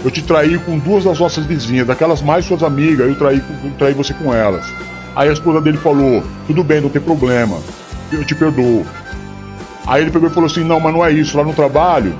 Eu 0.04 0.10
te 0.10 0.22
traí 0.22 0.58
com 0.58 0.78
duas 0.78 1.04
das 1.04 1.18
nossas 1.18 1.44
vizinhas, 1.44 1.86
daquelas 1.86 2.22
mais 2.22 2.44
suas 2.44 2.62
amigas, 2.62 3.06
eu 3.06 3.14
traí, 3.14 3.42
eu 3.64 3.70
traí 3.78 3.94
você 3.94 4.14
com 4.14 4.34
elas. 4.34 4.66
Aí 5.14 5.28
a 5.28 5.32
esposa 5.32 5.60
dele 5.60 5.78
falou, 5.78 6.22
tudo 6.46 6.64
bem, 6.64 6.80
não 6.80 6.88
tem 6.88 7.00
problema. 7.00 7.58
Eu 8.10 8.24
te 8.24 8.34
perdoo. 8.34 8.84
Aí 9.86 10.02
ele 10.02 10.10
pegou 10.10 10.28
e 10.28 10.32
falou 10.32 10.46
assim, 10.46 10.64
não, 10.64 10.80
mas 10.80 10.92
não 10.92 11.04
é 11.04 11.12
isso. 11.12 11.36
Lá 11.36 11.44
no 11.44 11.52
trabalho, 11.52 12.14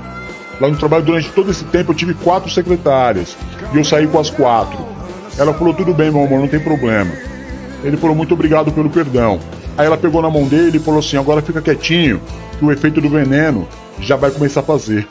lá 0.61 0.69
no 0.69 0.77
trabalho, 0.77 1.03
durante 1.03 1.29
todo 1.29 1.49
esse 1.49 1.63
tempo, 1.65 1.91
eu 1.91 1.95
tive 1.95 2.13
quatro 2.13 2.49
secretárias. 2.51 3.35
E 3.73 3.77
eu 3.77 3.83
saí 3.83 4.05
com 4.07 4.19
as 4.19 4.29
quatro. 4.29 4.77
Ela 5.37 5.53
falou, 5.53 5.73
tudo 5.73 5.91
bem, 5.91 6.11
meu 6.11 6.23
amor, 6.23 6.39
não 6.39 6.47
tem 6.47 6.59
problema. 6.59 7.11
Ele 7.83 7.97
falou, 7.97 8.15
muito 8.15 8.35
obrigado 8.35 8.71
pelo 8.71 8.89
perdão. 8.89 9.39
Aí 9.75 9.87
ela 9.87 9.97
pegou 9.97 10.21
na 10.21 10.29
mão 10.29 10.47
dele 10.47 10.77
e 10.77 10.79
falou 10.79 10.99
assim, 10.99 11.17
agora 11.17 11.41
fica 11.41 11.61
quietinho, 11.61 12.21
que 12.59 12.63
o 12.63 12.71
efeito 12.71 13.01
do 13.01 13.09
veneno 13.09 13.67
já 13.99 14.15
vai 14.15 14.29
começar 14.29 14.59
a 14.59 14.63
fazer. 14.63 15.07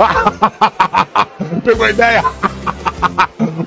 Pegou 1.64 1.86
a 1.86 1.90
ideia? 1.90 2.22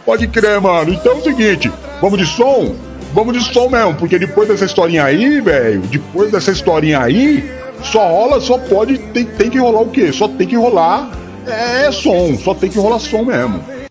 Pode 0.05 0.27
crer, 0.27 0.61
mano. 0.61 0.93
Então 0.93 1.13
é 1.13 1.15
o 1.15 1.23
seguinte, 1.23 1.71
vamos 1.99 2.19
de 2.19 2.25
som? 2.27 2.75
Vamos 3.13 3.33
de 3.33 3.53
som 3.53 3.69
mesmo, 3.69 3.95
porque 3.95 4.19
depois 4.19 4.47
dessa 4.47 4.65
historinha 4.65 5.05
aí, 5.05 5.39
velho, 5.39 5.81
depois 5.81 6.31
dessa 6.31 6.51
historinha 6.51 6.99
aí, 6.99 7.49
só 7.83 8.07
rola, 8.07 8.39
só 8.39 8.57
pode, 8.57 8.97
tem, 8.97 9.25
tem 9.25 9.49
que 9.49 9.59
rolar 9.59 9.81
o 9.81 9.89
quê? 9.89 10.11
Só 10.11 10.27
tem 10.27 10.47
que 10.47 10.55
rolar 10.55 11.11
é 11.45 11.91
som, 11.91 12.35
só 12.37 12.53
tem 12.53 12.69
que 12.69 12.79
rolar 12.79 12.99
som 12.99 13.23
mesmo. 13.23 13.82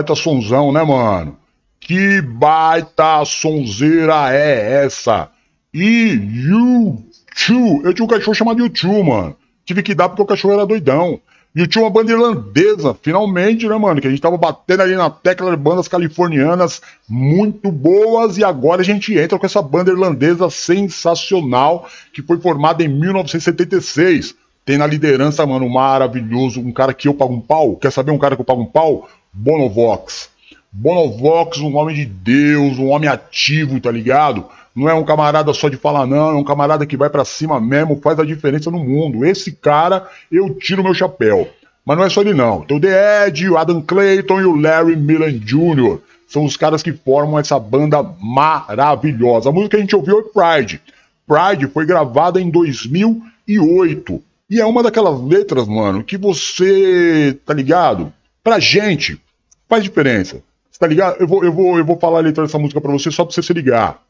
Baita 0.00 0.14
sonzão, 0.14 0.72
né, 0.72 0.82
mano? 0.82 1.36
Que 1.78 2.20
baita 2.22 3.24
sonzeira 3.24 4.32
é 4.34 4.84
essa? 4.84 5.28
E 5.72 6.18
YouTube. 6.46 7.84
Eu 7.84 7.94
tinha 7.94 8.04
um 8.04 8.08
cachorro 8.08 8.34
chamado 8.34 8.60
YouTube, 8.60 9.02
mano. 9.02 9.36
Tive 9.64 9.82
que 9.82 9.94
dar 9.94 10.08
porque 10.08 10.22
o 10.22 10.26
cachorro 10.26 10.54
era 10.54 10.66
doidão. 10.66 11.20
E 11.54 11.66
tinha 11.66 11.82
uma 11.82 11.90
banda 11.90 12.12
irlandesa, 12.12 12.96
finalmente, 13.02 13.68
né, 13.68 13.76
mano? 13.76 14.00
Que 14.00 14.06
a 14.06 14.10
gente 14.10 14.22
tava 14.22 14.36
batendo 14.36 14.82
ali 14.82 14.94
na 14.94 15.10
tecla 15.10 15.50
de 15.50 15.56
bandas 15.56 15.88
californianas 15.88 16.80
muito 17.08 17.72
boas. 17.72 18.38
E 18.38 18.44
agora 18.44 18.82
a 18.82 18.84
gente 18.84 19.18
entra 19.18 19.38
com 19.38 19.46
essa 19.46 19.60
banda 19.60 19.90
irlandesa 19.90 20.48
sensacional 20.48 21.88
que 22.12 22.22
foi 22.22 22.38
formada 22.38 22.84
em 22.84 22.88
1976. 22.88 24.34
Tem 24.64 24.78
na 24.78 24.86
liderança, 24.86 25.44
mano, 25.46 25.68
maravilhoso, 25.68 26.60
um 26.60 26.72
cara 26.72 26.94
que 26.94 27.08
eu 27.08 27.14
pago 27.14 27.34
um 27.34 27.40
pau. 27.40 27.76
Quer 27.76 27.90
saber 27.90 28.12
um 28.12 28.18
cara 28.18 28.36
que 28.36 28.40
eu 28.40 28.46
pago 28.46 28.62
um 28.62 28.66
pau? 28.66 29.08
Bonovox. 29.32 30.30
Bonovox, 30.72 31.58
um 31.58 31.76
homem 31.76 31.96
de 31.96 32.04
Deus, 32.04 32.78
um 32.78 32.88
homem 32.88 33.08
ativo, 33.08 33.80
tá 33.80 33.90
ligado? 33.90 34.44
Não 34.74 34.88
é 34.88 34.94
um 34.94 35.04
camarada 35.04 35.52
só 35.52 35.68
de 35.68 35.76
falar 35.76 36.06
não, 36.06 36.30
é 36.30 36.34
um 36.34 36.44
camarada 36.44 36.86
que 36.86 36.96
vai 36.96 37.10
para 37.10 37.24
cima 37.24 37.60
mesmo, 37.60 38.00
faz 38.00 38.18
a 38.20 38.24
diferença 38.24 38.70
no 38.70 38.78
mundo. 38.78 39.24
Esse 39.24 39.50
cara, 39.50 40.08
eu 40.30 40.54
tiro 40.54 40.84
meu 40.84 40.94
chapéu. 40.94 41.48
Mas 41.84 41.96
não 41.96 42.04
é 42.04 42.10
só 42.10 42.20
ele 42.20 42.34
não. 42.34 42.60
Tem 42.60 42.76
o 42.76 42.80
The 42.80 43.26
Ed, 43.26 43.48
o 43.48 43.56
Adam 43.56 43.82
Clayton 43.82 44.40
e 44.40 44.44
o 44.44 44.54
Larry 44.54 44.94
Millen 44.94 45.38
Jr. 45.38 45.98
São 46.28 46.44
os 46.44 46.56
caras 46.56 46.82
que 46.82 46.92
formam 46.92 47.38
essa 47.38 47.58
banda 47.58 48.00
maravilhosa. 48.20 49.48
A 49.48 49.52
música 49.52 49.70
que 49.70 49.76
a 49.76 49.80
gente 49.80 49.96
ouviu 49.96 50.20
é 50.20 50.22
Pride. 50.22 50.80
Pride 51.26 51.66
foi 51.72 51.84
gravada 51.84 52.40
em 52.40 52.48
2008. 52.48 54.22
E 54.50 54.60
é 54.60 54.66
uma 54.66 54.82
daquelas 54.82 55.20
letras, 55.22 55.68
mano, 55.68 56.02
que 56.02 56.18
você, 56.18 57.38
tá 57.46 57.54
ligado? 57.54 58.12
Pra 58.42 58.58
gente, 58.58 59.20
faz 59.68 59.84
diferença. 59.84 60.42
Tá 60.80 60.86
ligado? 60.86 61.20
Eu 61.20 61.28
vou, 61.28 61.44
eu 61.44 61.52
vou, 61.52 61.78
eu 61.78 61.84
vou 61.84 61.98
falar 61.98 62.18
a 62.18 62.22
letra 62.22 62.42
dessa 62.42 62.58
música 62.58 62.80
pra 62.80 62.90
você 62.90 63.10
só 63.10 63.22
pra 63.22 63.34
você 63.34 63.42
se 63.42 63.52
ligar. 63.52 64.02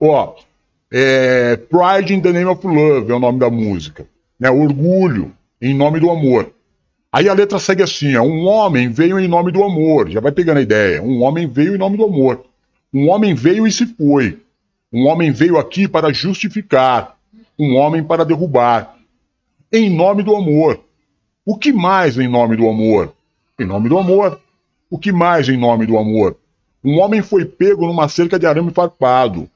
Ó, 0.00 0.34
é, 0.92 1.56
Pride 1.56 2.12
in 2.12 2.20
the 2.20 2.32
Name 2.32 2.46
of 2.46 2.66
Love 2.66 3.10
é 3.10 3.14
o 3.14 3.20
nome 3.20 3.38
da 3.38 3.48
música. 3.48 4.04
Né? 4.38 4.50
Orgulho 4.50 5.32
em 5.62 5.72
nome 5.72 6.00
do 6.00 6.10
amor. 6.10 6.52
Aí 7.12 7.28
a 7.28 7.32
letra 7.32 7.60
segue 7.60 7.82
assim: 7.82 8.16
ó, 8.16 8.22
um 8.22 8.44
homem 8.44 8.88
veio 8.88 9.20
em 9.20 9.28
nome 9.28 9.52
do 9.52 9.62
amor. 9.62 10.10
Já 10.10 10.20
vai 10.20 10.32
pegando 10.32 10.58
a 10.58 10.62
ideia. 10.62 11.00
Um 11.00 11.22
homem 11.22 11.46
veio 11.46 11.76
em 11.76 11.78
nome 11.78 11.96
do 11.96 12.04
amor. 12.04 12.44
Um 12.92 13.08
homem 13.08 13.34
veio 13.34 13.66
e 13.66 13.70
se 13.70 13.86
foi. 13.86 14.40
Um 14.92 15.06
homem 15.06 15.30
veio 15.30 15.58
aqui 15.58 15.86
para 15.86 16.12
justificar. 16.12 17.16
Um 17.56 17.76
homem 17.76 18.02
para 18.02 18.24
derrubar. 18.24 18.93
Em 19.76 19.90
nome 19.90 20.22
do 20.22 20.36
amor. 20.36 20.78
O 21.44 21.58
que 21.58 21.72
mais 21.72 22.16
em 22.16 22.28
nome 22.28 22.54
do 22.54 22.68
amor? 22.68 23.12
Em 23.58 23.66
nome 23.66 23.88
do 23.88 23.98
amor. 23.98 24.40
O 24.88 24.96
que 24.96 25.10
mais 25.10 25.48
em 25.48 25.56
nome 25.56 25.84
do 25.84 25.98
amor? 25.98 26.36
Um 26.84 27.00
homem 27.00 27.20
foi 27.22 27.44
pego 27.44 27.84
numa 27.84 28.08
cerca 28.08 28.38
de 28.38 28.46
arame 28.46 28.70
farpado. 28.70 29.50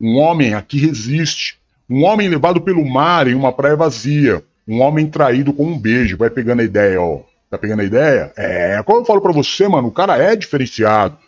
Um 0.00 0.16
homem 0.16 0.54
aqui 0.54 0.78
resiste. 0.78 1.58
Um 1.86 2.04
homem 2.04 2.30
levado 2.30 2.62
pelo 2.62 2.82
mar 2.82 3.28
em 3.28 3.34
uma 3.34 3.52
praia 3.52 3.76
vazia. 3.76 4.42
Um 4.66 4.80
homem 4.80 5.06
traído 5.06 5.52
com 5.52 5.64
um 5.66 5.78
beijo. 5.78 6.16
Vai 6.16 6.30
pegando 6.30 6.60
a 6.60 6.64
ideia, 6.64 7.02
ó. 7.02 7.20
Tá 7.50 7.58
pegando 7.58 7.82
a 7.82 7.84
ideia? 7.84 8.32
É, 8.38 8.82
como 8.86 9.00
eu 9.00 9.04
falo 9.04 9.20
para 9.20 9.32
você, 9.32 9.68
mano, 9.68 9.88
o 9.88 9.92
cara 9.92 10.16
é 10.16 10.34
diferenciado. 10.34 11.18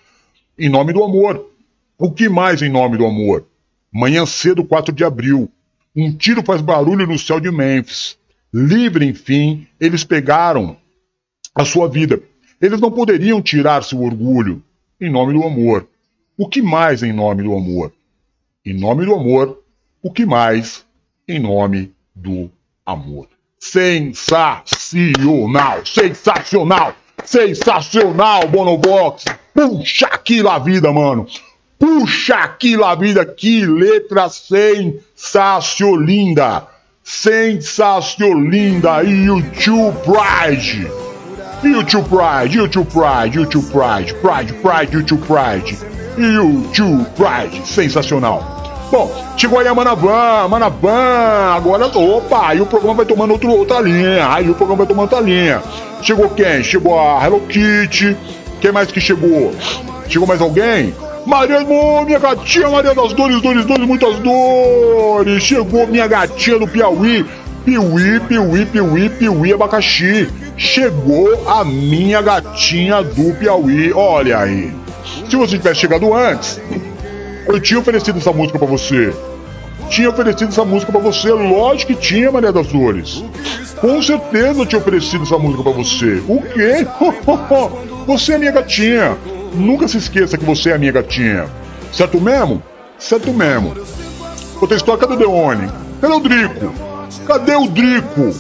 Em 0.59 0.71
nome 0.71 0.95
do 0.95 1.05
amor. 1.05 1.47
O 1.99 2.11
que 2.11 2.27
mais 2.27 2.63
em 2.63 2.71
nome 2.71 2.97
do 2.97 3.05
amor? 3.05 3.45
Manhã 3.93 4.25
cedo, 4.25 4.65
4 4.65 4.95
de 4.95 5.05
abril. 5.05 5.51
Um 5.95 6.11
tiro 6.11 6.43
faz 6.43 6.63
barulho 6.63 7.07
no 7.07 7.19
céu 7.19 7.39
de 7.39 7.51
Memphis. 7.51 8.19
Livre, 8.53 9.07
enfim, 9.07 9.67
eles 9.79 10.05
pegaram 10.05 10.77
a 11.55 11.65
sua 11.65 11.89
vida. 11.89 12.21
Eles 12.61 12.81
não 12.81 12.91
poderiam 12.91 13.41
tirar 13.41 13.83
seu 13.83 14.03
orgulho. 14.03 14.63
Em 15.01 15.11
nome 15.11 15.33
do 15.33 15.45
amor. 15.45 15.89
O 16.37 16.49
que 16.49 16.61
mais 16.61 17.03
em 17.03 17.13
nome 17.13 17.43
do 17.43 17.55
amor? 17.55 17.93
Em 18.65 18.75
nome 18.75 19.07
do 19.07 19.15
amor, 19.15 19.63
o 20.03 20.11
que 20.11 20.27
mais? 20.27 20.85
Em 21.27 21.39
nome 21.39 21.93
do 22.15 22.51
amor. 22.85 23.29
Sensacional! 23.59 25.85
Sensacional! 25.85 26.95
Sensacional, 27.25 28.49
Bonobox! 28.49 29.25
Puxa 29.55 30.07
aquilo 30.07 30.49
a 30.49 30.59
vida, 30.59 30.93
mano! 30.93 31.27
Puxa 31.79 32.37
aquilo 32.37 32.85
a 32.85 32.95
vida! 32.95 33.25
Que 33.25 33.65
letra 33.65 34.29
sensacional! 34.29 36.71
Sensacional! 37.11 39.05
E 39.05 39.43
Tio 39.59 39.93
Pride! 40.05 40.89
E 41.65 41.85
Tio 41.85 42.05
Pride! 42.05 42.61
E 42.61 42.69
Tio 42.69 42.85
Pride! 42.85 43.41
E 43.41 43.47
Tio 43.47 43.63
Pride! 43.63 44.15
Pride, 44.15 44.53
Pride, 44.53 44.97
e 44.97 45.03
Tio 45.03 45.19
Pride! 45.19 45.77
e 46.17 46.69
Tio 46.73 47.05
Pride. 47.17 47.67
Sensacional. 47.67 48.89
Bom, 48.93 49.11
chegou 49.37 49.59
aí 49.59 49.67
a 49.67 49.75
Manavan, 49.75 50.49
Manavan, 50.49 51.55
agora, 51.57 51.87
opa, 51.87 52.47
aí 52.47 52.61
o 52.61 52.67
programa 52.67 52.95
vai 52.95 53.07
tomando 53.07 53.33
outro, 53.33 53.51
outra 53.51 53.81
linha, 53.81 54.33
aí 54.33 54.49
o 54.49 54.55
programa 54.55 54.85
vai 54.85 54.87
tomando 54.87 55.13
outra 55.13 55.21
linha. 55.21 55.61
Chegou 56.03 56.29
quem? 56.31 56.63
Chegou 56.63 56.99
a 56.99 57.25
Hello 57.25 57.41
Kitty, 57.41 58.17
quem 58.61 58.71
mais 58.71 58.91
que 58.93 59.01
chegou? 59.01 59.53
Chegou 60.09 60.29
mais 60.29 60.41
alguém? 60.41 60.95
Maria, 61.31 61.61
minha 62.05 62.19
gatinha, 62.19 62.69
Maria 62.69 62.93
das 62.93 63.13
Dores, 63.13 63.41
Dores, 63.41 63.65
Dores, 63.65 63.87
muitas 63.87 64.19
dores. 64.19 65.41
Chegou 65.45 65.87
minha 65.87 66.09
gatinha 66.09 66.59
do 66.59 66.67
Piauí, 66.67 67.25
Piuí, 67.65 68.19
Piuí, 68.19 68.67
Piuí, 68.67 69.09
Piuí, 69.09 69.53
abacaxi. 69.53 70.29
Chegou 70.57 71.49
a 71.49 71.65
minha 71.65 72.21
gatinha 72.21 73.01
do 73.01 73.33
Piauí, 73.39 73.93
olha 73.93 74.39
aí. 74.41 74.75
Se 75.31 75.37
você 75.37 75.57
tivesse 75.57 75.83
chegado 75.83 76.13
antes, 76.13 76.61
eu 77.47 77.61
tinha 77.61 77.79
oferecido 77.79 78.19
essa 78.19 78.33
música 78.33 78.59
para 78.59 78.67
você. 78.67 79.15
Tinha 79.89 80.11
oferecido 80.11 80.49
essa 80.49 80.65
música 80.65 80.91
para 80.91 81.01
você, 81.01 81.31
lógico 81.31 81.95
que 81.95 82.01
tinha, 82.01 82.33
Maria 82.33 82.53
das 82.53 82.67
Dores. 82.67 83.23
Com 83.81 84.03
certeza 84.03 84.61
eu 84.61 84.67
tinha 84.67 84.81
oferecido 84.81 85.23
essa 85.23 85.39
música 85.39 85.63
para 85.63 85.73
você. 85.73 86.21
O 86.29 86.43
quê? 86.43 86.85
você 88.05 88.33
é 88.33 88.39
minha 88.39 88.51
gatinha. 88.51 89.17
Nunca 89.53 89.89
se 89.89 89.99
esqueça 89.99 90.39
que 90.39 90.45
você 90.45 90.71
é 90.71 90.79
minha 90.79 90.93
gatinha. 90.93 91.47
Certo 91.93 92.21
mesmo? 92.21 92.63
Certo 92.99 93.33
mesmo. 93.33 93.75
Outra 94.61 94.77
história, 94.77 95.01
cadê 95.01 95.15
o 95.15 95.17
Deone? 95.17 95.71
Cadê 96.01 96.15
o 96.15 96.21
Drico? 96.21 96.75
Cadê 97.27 97.57
o 97.57 97.67
Drico? 97.69 98.35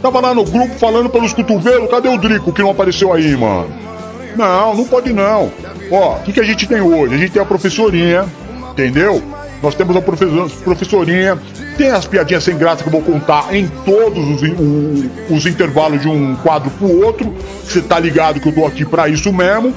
Tava 0.00 0.20
lá 0.20 0.34
no 0.34 0.44
grupo 0.44 0.74
falando 0.78 1.10
pelos 1.10 1.32
cotovelos, 1.32 1.90
cadê 1.90 2.08
o 2.08 2.18
Drico 2.18 2.52
que 2.52 2.62
não 2.62 2.70
apareceu 2.70 3.12
aí, 3.12 3.36
mano? 3.36 3.68
Não, 4.36 4.74
não 4.74 4.84
pode 4.84 5.12
não. 5.12 5.50
Ó, 5.90 6.16
o 6.16 6.22
que, 6.22 6.32
que 6.32 6.40
a 6.40 6.44
gente 6.44 6.66
tem 6.66 6.80
hoje? 6.80 7.14
A 7.14 7.18
gente 7.18 7.32
tem 7.32 7.42
a 7.42 7.46
professorinha, 7.46 8.26
entendeu? 8.70 9.22
Nós 9.60 9.74
temos 9.74 9.96
a 9.96 10.00
professor, 10.00 10.48
professorinha, 10.62 11.36
tem 11.78 11.90
as 11.90 12.06
piadinhas 12.06 12.42
sem 12.42 12.58
graça 12.58 12.82
que 12.82 12.88
eu 12.88 12.92
vou 12.92 13.00
contar 13.02 13.54
em 13.54 13.68
todos 13.68 14.18
os, 14.18 14.42
o, 14.42 15.34
os 15.34 15.46
intervalos 15.46 16.02
de 16.02 16.08
um 16.08 16.34
quadro 16.34 16.68
pro 16.72 17.04
outro. 17.04 17.32
Você 17.62 17.80
tá 17.80 18.00
ligado 18.00 18.40
que 18.40 18.48
eu 18.48 18.52
tô 18.52 18.66
aqui 18.66 18.84
pra 18.84 19.08
isso 19.08 19.32
mesmo, 19.32 19.72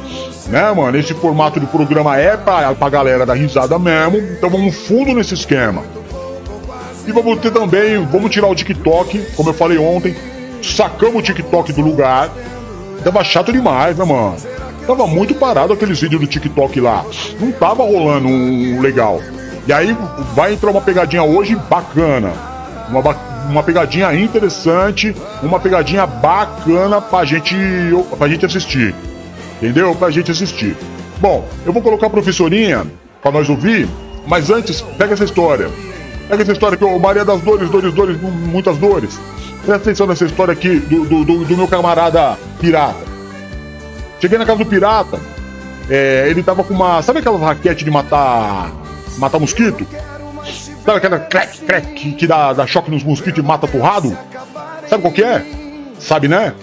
né, 0.47 0.71
mano? 0.73 0.97
Esse 0.97 1.13
formato 1.13 1.59
de 1.59 1.67
programa 1.67 2.17
é 2.17 2.35
pra, 2.35 2.73
pra 2.73 2.89
galera 2.89 3.23
dar 3.23 3.35
risada 3.35 3.77
mesmo. 3.77 4.17
Então 4.17 4.49
vamos 4.49 4.75
fundo 4.75 5.13
nesse 5.13 5.35
esquema. 5.35 5.83
E 7.07 7.11
vamos 7.11 7.39
ter 7.39 7.51
também, 7.51 8.03
vamos 8.05 8.31
tirar 8.31 8.47
o 8.47 8.55
TikTok, 8.55 9.33
como 9.35 9.49
eu 9.49 9.53
falei 9.53 9.77
ontem, 9.77 10.15
sacamos 10.61 11.17
o 11.17 11.21
TikTok 11.21 11.71
do 11.71 11.81
lugar. 11.81 12.31
Tava 13.03 13.23
chato 13.23 13.53
demais, 13.53 13.95
né, 13.97 14.05
mano? 14.05 14.35
Tava 14.87 15.05
muito 15.05 15.35
parado 15.35 15.73
aqueles 15.73 15.99
vídeos 15.99 16.21
do 16.21 16.27
TikTok 16.27 16.79
lá. 16.79 17.05
Não 17.39 17.51
tava 17.51 17.83
rolando 17.83 18.27
um 18.27 18.81
legal. 18.81 19.19
E 19.67 19.73
aí 19.73 19.95
vai 20.33 20.53
entrar 20.53 20.71
uma 20.71 20.81
pegadinha 20.81 21.23
hoje 21.23 21.55
bacana. 21.69 22.33
Uma, 22.89 23.15
uma 23.49 23.63
pegadinha 23.63 24.13
interessante, 24.13 25.15
uma 25.41 25.59
pegadinha 25.59 26.05
bacana 26.05 26.99
pra 26.99 27.23
gente, 27.23 27.55
pra 28.17 28.27
gente 28.27 28.45
assistir. 28.45 28.93
Entendeu? 29.57 29.95
Pra 29.95 30.09
gente 30.09 30.31
assistir. 30.31 30.75
Bom, 31.19 31.47
eu 31.65 31.71
vou 31.71 31.81
colocar 31.81 32.07
a 32.07 32.09
professorinha 32.09 32.85
pra 33.21 33.31
nós 33.31 33.47
ouvir, 33.47 33.87
mas 34.25 34.49
antes, 34.49 34.81
pega 34.81 35.13
essa 35.13 35.23
história. 35.23 35.69
Pega 36.27 36.41
essa 36.41 36.51
história 36.51 36.75
aqui, 36.75 36.83
o 36.83 36.99
Maria 36.99 37.23
das 37.23 37.41
Dores, 37.41 37.69
Dores, 37.69 37.93
Dores, 37.93 38.19
muitas 38.19 38.77
dores. 38.77 39.19
Presta 39.63 39.75
atenção 39.75 40.07
nessa 40.07 40.25
história 40.25 40.53
aqui 40.53 40.79
do, 40.79 41.05
do, 41.05 41.23
do, 41.23 41.45
do 41.45 41.57
meu 41.57 41.67
camarada 41.67 42.37
pirata. 42.59 43.11
Cheguei 44.19 44.37
na 44.37 44.45
casa 44.45 44.59
do 44.59 44.65
pirata, 44.65 45.19
é, 45.89 46.25
ele 46.27 46.41
tava 46.41 46.63
com 46.63 46.73
uma. 46.73 47.01
Sabe 47.01 47.19
aquela 47.19 47.37
raquete 47.37 47.85
de 47.85 47.91
matar. 47.91 48.71
Matar 49.17 49.39
mosquito? 49.39 49.85
Sabe 50.85 50.97
aquela 50.97 51.19
crack, 51.19 51.59
crack 51.59 52.11
que, 52.13 52.27
dá, 52.27 52.53
dá 52.53 52.65
choque 52.65 52.89
nos 52.89 53.03
mosquitos 53.03 53.43
e 53.43 53.45
mata 53.45 53.67
torrado? 53.67 54.17
Sabe 54.89 55.01
qual 55.01 55.13
que 55.13 55.23
é? 55.23 55.45
Sabe, 55.99 56.27
né? 56.27 56.53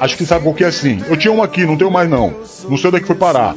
Acho 0.00 0.16
que 0.16 0.24
sabe 0.24 0.44
qual 0.44 0.54
que 0.54 0.64
é 0.64 0.70
sim. 0.70 1.02
Eu 1.08 1.16
tinha 1.16 1.32
uma 1.32 1.44
aqui, 1.44 1.64
não 1.66 1.76
tenho 1.76 1.90
mais 1.90 2.08
não. 2.08 2.34
Não 2.68 2.76
sei 2.76 2.88
onde 2.88 2.96
é 2.96 3.00
que 3.00 3.06
foi 3.06 3.16
parar. 3.16 3.54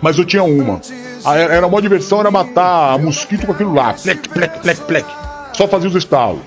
Mas 0.00 0.18
eu 0.18 0.24
tinha 0.24 0.42
uma. 0.42 0.80
Era 1.26 1.66
uma 1.66 1.80
diversão, 1.80 2.20
era 2.20 2.30
matar 2.30 2.98
mosquito 2.98 3.46
com 3.46 3.52
aquilo 3.52 3.74
lá. 3.74 3.94
Plec, 3.94 4.28
plec, 4.28 4.60
plec, 4.60 4.80
plec. 4.82 5.06
Só 5.54 5.68
fazia 5.68 5.88
os 5.88 5.94
estalos. 5.94 6.40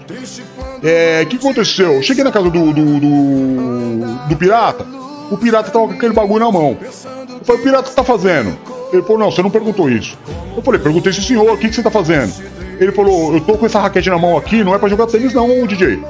É, 0.83 1.21
o 1.23 1.27
que 1.27 1.37
aconteceu? 1.37 2.01
Cheguei 2.03 2.23
na 2.23 2.31
casa 2.31 2.49
do, 2.49 2.73
do, 2.73 2.99
do, 2.99 4.27
do 4.27 4.35
pirata, 4.35 4.85
o 5.31 5.37
pirata 5.37 5.71
tava 5.71 5.87
com 5.87 5.93
aquele 5.93 6.13
bagulho 6.13 6.45
na 6.45 6.51
mão. 6.51 6.77
Eu 6.81 7.45
falei, 7.45 7.61
pirata, 7.61 7.87
o 7.87 7.89
que 7.89 7.95
tá 7.95 8.03
fazendo? 8.03 8.57
Ele 8.93 9.01
falou, 9.01 9.17
não, 9.17 9.31
você 9.31 9.41
não 9.41 9.49
perguntou 9.49 9.89
isso. 9.89 10.17
Eu 10.57 10.63
falei, 10.63 10.79
perguntei 10.79 11.11
esse 11.11 11.21
senhor, 11.21 11.53
o 11.53 11.55
que, 11.55 11.69
que 11.69 11.75
você 11.75 11.83
tá 11.83 11.91
fazendo? 11.91 12.33
Ele 12.79 12.91
falou, 12.91 13.35
eu 13.35 13.41
tô 13.41 13.55
com 13.59 13.67
essa 13.67 13.79
raquete 13.79 14.09
na 14.09 14.17
mão 14.17 14.35
aqui, 14.35 14.63
não 14.63 14.73
é 14.73 14.79
pra 14.79 14.89
jogar 14.89 15.05
tênis 15.05 15.31
não, 15.31 15.67
DJ. 15.67 16.03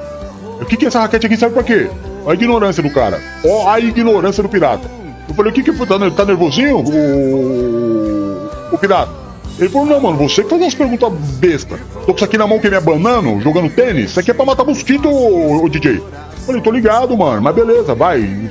O 0.58 0.64
que, 0.64 0.74
que 0.74 0.86
essa 0.86 1.00
raquete 1.00 1.26
aqui 1.26 1.36
serve 1.36 1.54
pra 1.54 1.62
quê? 1.62 1.90
A 2.26 2.32
ignorância 2.32 2.82
do 2.82 2.88
cara. 2.88 3.20
Ó, 3.44 3.68
a 3.68 3.78
ignorância 3.78 4.42
do 4.42 4.48
pirata. 4.48 4.90
Eu 5.28 5.34
falei, 5.34 5.52
o 5.52 5.54
que 5.54 5.62
que? 5.62 5.86
Tá, 5.86 6.10
tá 6.10 6.24
nervosinho, 6.24 6.78
o... 6.78 8.48
o 8.72 8.78
pirata? 8.78 9.12
Ele 9.58 9.68
falou, 9.68 9.86
não, 9.86 10.00
mano, 10.00 10.16
você 10.16 10.42
que 10.42 10.48
faz 10.48 10.62
umas 10.62 10.74
perguntas 10.74 11.12
besta. 11.12 11.78
Tô 12.06 12.12
com 12.12 12.14
isso 12.14 12.24
aqui 12.24 12.38
na 12.38 12.46
mão 12.46 12.58
que 12.58 12.68
é 12.68 12.70
minha 12.70 12.80
banana, 12.80 13.38
jogando 13.42 13.68
tênis. 13.68 14.12
Isso 14.12 14.20
aqui 14.20 14.30
é 14.30 14.34
pra 14.34 14.46
matar 14.46 14.64
mosquito, 14.64 15.10
ô, 15.10 15.68
DJ. 15.68 15.96
Eu 15.96 16.02
falei, 16.46 16.62
tô 16.62 16.70
ligado, 16.70 17.14
mano, 17.18 17.42
mas 17.42 17.54
beleza, 17.54 17.94
vai. 17.94 18.50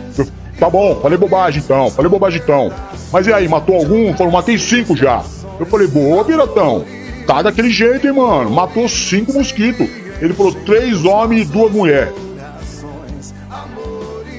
Tá 0.59 0.69
bom, 0.69 0.99
falei 1.01 1.17
bobagem 1.17 1.61
então, 1.63 1.89
falei 1.89 2.09
bobagem 2.09 2.41
então. 2.43 2.71
Mas 3.11 3.25
e 3.25 3.33
aí, 3.33 3.47
matou 3.47 3.75
algum? 3.75 4.13
Falou, 4.15 4.33
matei 4.33 4.57
cinco 4.59 4.95
já. 4.95 5.23
Eu 5.59 5.65
falei, 5.65 5.87
boa, 5.87 6.23
piratão. 6.23 6.85
Tá 7.25 7.41
daquele 7.41 7.69
jeito, 7.69 8.07
hein, 8.07 8.13
mano. 8.13 8.49
Matou 8.49 8.87
cinco 8.87 9.33
mosquitos. 9.33 9.87
Ele 10.21 10.33
falou, 10.33 10.53
três 10.53 11.03
homens 11.05 11.43
e 11.43 11.51
duas 11.51 11.71
mulheres. 11.71 12.13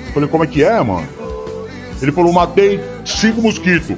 Eu 0.06 0.12
falei, 0.14 0.28
como 0.28 0.44
é 0.44 0.46
que 0.46 0.64
é, 0.64 0.82
mano? 0.82 1.06
Ele 2.00 2.12
falou, 2.12 2.32
matei 2.32 2.80
cinco 3.04 3.42
mosquitos. 3.42 3.96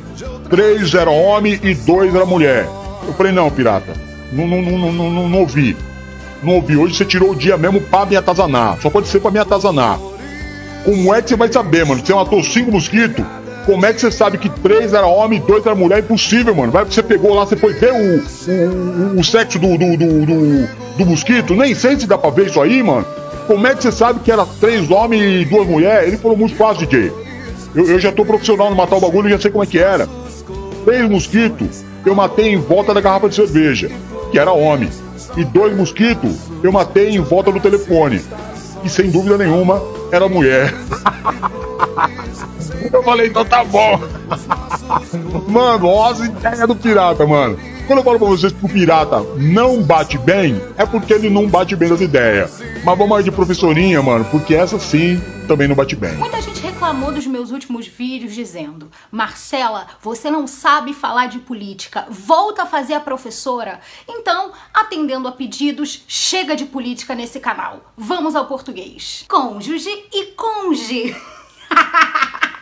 Três 0.49 0.95
eram 0.95 1.15
homem 1.15 1.59
e 1.63 1.75
dois 1.75 2.15
era 2.15 2.27
mulher. 2.27 2.69
Eu 3.07 3.15
falei, 3.15 3.33
não, 3.33 3.51
pirata. 3.51 3.93
Não, 4.33 4.47
não, 4.47 4.63
não, 4.63 4.93
não, 4.93 5.11
não, 5.11 5.29
não 5.29 5.39
ouvi. 5.41 5.77
Não 6.43 6.55
ouvi. 6.55 6.77
Hoje 6.77 6.97
você 6.97 7.05
tirou 7.05 7.31
o 7.31 7.37
dia 7.37 7.57
mesmo 7.57 7.81
pra 7.81 8.07
me 8.07 8.17
atazanar. 8.17 8.79
Só 8.81 8.91
pode 8.91 9.09
ser 9.09 9.21
pra 9.21 9.31
me 9.31 9.39
atazanar. 9.39 9.99
Como 10.85 11.15
é 11.15 11.21
que 11.21 11.29
você 11.29 11.37
vai 11.37 11.53
saber, 11.53 11.85
mano? 11.85 12.05
Você 12.05 12.15
matou 12.15 12.43
cinco 12.43 12.73
mosquitos? 12.73 13.25
Como 13.66 13.85
é 13.85 13.92
que 13.92 14.01
você 14.01 14.11
sabe 14.11 14.38
que 14.38 14.49
três 14.49 14.94
era 14.94 15.07
homem 15.07 15.38
e 15.38 15.42
dois 15.42 15.64
era 15.64 15.75
mulher? 15.75 15.99
É 15.99 16.01
impossível, 16.01 16.55
mano. 16.55 16.73
Vai 16.73 16.85
que 16.85 16.94
você 16.94 17.03
pegou 17.03 17.35
lá, 17.35 17.44
você 17.44 17.57
foi 17.57 17.73
ver 17.75 17.92
o, 17.92 19.16
o, 19.16 19.20
o 19.20 19.25
sexo 19.25 19.59
do, 19.59 19.77
do, 19.77 19.96
do, 19.96 20.27
do, 20.27 20.68
do 20.96 21.07
mosquito? 21.07 21.55
Nem 21.55 21.75
sei 21.75 21.99
se 21.99 22.07
dá 22.07 22.16
pra 22.16 22.31
ver 22.31 22.46
isso 22.46 22.61
aí, 22.61 22.83
mano. 22.83 23.07
Como 23.46 23.66
é 23.66 23.75
que 23.75 23.83
você 23.83 23.92
sabe 23.92 24.20
que 24.20 24.31
era 24.31 24.46
três 24.61 24.90
homens 24.90 25.42
e 25.42 25.44
duas 25.44 25.66
mulheres? 25.66 26.09
Ele 26.09 26.16
falou 26.16 26.37
muito 26.37 26.55
fácil, 26.55 26.87
DJ. 26.87 27.12
Eu, 27.75 27.87
eu 27.87 27.99
já 27.99 28.11
tô 28.11 28.25
profissional 28.25 28.70
no 28.70 28.77
matar 28.77 28.96
o 28.96 29.01
bagulho 29.01 29.29
e 29.29 29.33
já 29.33 29.40
sei 29.40 29.51
como 29.51 29.64
é 29.64 29.66
que 29.66 29.79
era. 29.79 30.09
Três 30.85 31.09
mosquitos 31.09 31.85
eu 32.05 32.14
matei 32.14 32.53
em 32.53 32.57
volta 32.57 32.94
da 32.94 33.01
garrafa 33.01 33.29
de 33.29 33.35
cerveja, 33.35 33.90
que 34.33 34.38
era 34.38 34.53
homem. 34.53 34.88
E 35.37 35.44
dois 35.44 35.77
mosquitos 35.77 36.37
eu 36.62 36.73
matei 36.73 37.11
em 37.11 37.20
volta 37.20 37.53
do 37.53 37.61
telefone. 37.61 38.23
E 38.83 38.88
sem 38.88 39.11
dúvida 39.11 39.37
nenhuma, 39.37 39.83
era 40.11 40.29
mulher. 40.29 40.75
Eu 42.92 43.03
falei, 43.03 43.29
então 43.29 43.44
tá 43.44 43.64
bom. 43.64 44.00
Mano, 45.48 45.87
olha 45.87 46.12
as 46.12 46.20
ideias 46.20 46.68
do 46.68 46.74
pirata, 46.74 47.26
mano. 47.26 47.59
Quando 47.87 47.98
eu 47.98 48.05
falo 48.05 48.18
pra 48.18 48.29
vocês 48.29 48.53
que 48.53 48.64
o 48.64 48.68
pirata 48.68 49.20
não 49.37 49.83
bate 49.83 50.16
bem, 50.18 50.61
é 50.76 50.87
porque 50.87 51.12
ele 51.12 51.29
não 51.29 51.48
bate 51.48 51.74
bem 51.74 51.88
das 51.88 52.00
ideias. 52.00 52.61
Mas 52.85 52.98
vamos 52.98 53.16
aí 53.16 53.24
de 53.24 53.33
professorinha, 53.33 54.00
mano, 54.00 54.24
porque 54.26 54.55
essa 54.55 54.79
sim 54.79 55.20
também 55.48 55.66
não 55.66 55.74
bate 55.74 55.96
bem. 55.96 56.14
Muita 56.16 56.40
gente 56.40 56.61
reclamou 56.61 57.12
dos 57.12 57.26
meus 57.26 57.50
últimos 57.50 57.88
vídeos 57.88 58.33
dizendo: 58.33 58.88
Marcela, 59.11 59.88
você 60.00 60.31
não 60.31 60.46
sabe 60.46 60.94
falar 60.94 61.26
de 61.26 61.40
política, 61.40 62.07
volta 62.09 62.62
a 62.62 62.66
fazer 62.66 62.94
a 62.94 63.00
professora. 63.00 63.81
Então, 64.09 64.53
atendendo 64.72 65.26
a 65.26 65.33
pedidos, 65.33 66.05
chega 66.07 66.55
de 66.55 66.66
política 66.66 67.14
nesse 67.14 67.40
canal. 67.40 67.92
Vamos 67.96 68.37
ao 68.37 68.46
português. 68.46 69.24
Cônjuge 69.29 69.90
e 70.12 70.26
conge. 70.37 71.16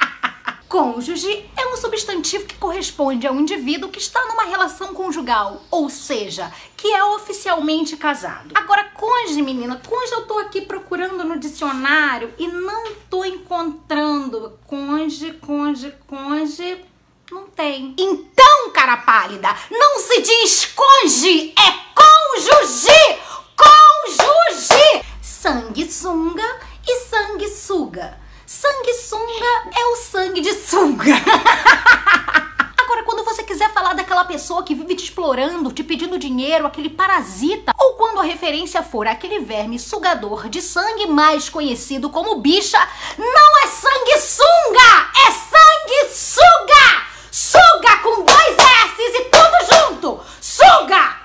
Cônjuge 0.69 1.49
é 1.57 1.67
um 1.69 1.79
substantivo 1.79 2.45
que 2.45 2.57
corresponde 2.57 3.27
a 3.27 3.33
um 3.33 3.41
indivíduo 3.41 3.89
que 3.89 3.99
está 3.99 4.23
numa 4.27 4.43
relação 4.45 4.93
conjugal, 4.93 5.63
ou 5.71 5.89
seja, 5.89 6.53
que 6.77 6.93
é 6.93 7.03
oficialmente 7.03 7.97
casado. 7.97 8.51
Agora, 8.55 8.85
cônjuge, 8.85 9.41
menina, 9.41 9.81
cônjuge 9.89 10.13
eu 10.13 10.27
tô 10.27 10.39
aqui 10.39 10.61
procurando 10.61 11.25
no 11.25 11.39
dicionário 11.39 12.35
e 12.39 12.47
não 12.47 12.93
tô 13.09 13.25
encontrando. 13.25 14.59
Cônjuge, 14.67 15.33
cônjuge, 15.33 15.95
cônjuge. 16.07 16.85
Não 17.33 17.47
tem. 17.47 17.95
Então, 17.99 18.71
cara 18.71 18.99
pálida, 18.99 19.49
não 19.71 19.99
se 20.01 20.21
diz 20.21 20.67
cônjuge, 20.67 21.55
é 21.59 21.89
cônjuge! 21.95 23.19
Cônjuge! 23.57 25.05
Sanguessunga 25.23 26.61
e 26.87 26.97
sanguessuga. 27.01 28.28
Sanguessunga 28.49 29.45
é 29.77 29.85
o 29.89 29.97
sangue 29.97 30.41
de 30.41 30.55
sunga. 30.55 31.13
Agora, 32.81 33.03
quando 33.03 33.23
você 33.23 33.43
quiser 33.43 33.71
falar 33.75 33.93
daquela 33.93 34.25
pessoa 34.25 34.63
que 34.63 34.75
vive 34.75 34.95
te 34.95 35.05
explorando, 35.05 35.71
te 35.71 35.85
pedindo 35.85 36.19
dinheiro, 36.19 36.67
aquele 36.67 36.89
parasita, 36.89 37.75
ou 37.79 37.93
quando 37.93 38.21
a 38.21 38.23
referência 38.23 38.83
for 38.83 39.07
aquele 39.07 39.41
verme 39.41 39.79
sugador 39.79 40.49
de 40.49 40.63
sangue 40.63 41.07
mais 41.09 41.51
conhecido 41.51 42.09
como 42.09 42.41
bicha, 42.41 42.79
não 43.19 43.65
é 43.65 43.67
sanguessunga, 43.67 45.11
é 45.27 45.31
sanguessuga! 46.07 47.03
Suga 47.31 47.97
com 48.03 48.25
dois 48.25 48.57
S 48.57 49.03
e 49.03 49.25
tudo 49.27 49.75
junto! 49.75 50.21
Suga! 50.41 51.17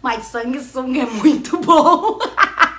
Mas 0.00 0.24
sanguessunga 0.24 1.02
é 1.02 1.04
muito 1.04 1.58
bom. 1.58 2.18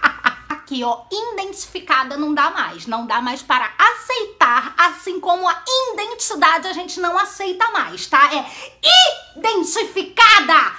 aqui, 0.67 0.83
ó, 0.83 1.03
identificada 1.09 2.17
não 2.17 2.33
dá 2.33 2.49
mais. 2.49 2.85
Não 2.85 3.07
dá 3.07 3.21
mais 3.21 3.41
para 3.41 3.71
aceitar, 3.77 4.75
assim 4.77 5.19
como 5.19 5.47
a 5.47 5.63
identidade 5.93 6.67
a 6.67 6.73
gente 6.73 6.99
não 6.99 7.17
aceita 7.17 7.71
mais, 7.71 8.05
tá? 8.07 8.29
É 8.33 8.45
identificada! 9.37 10.75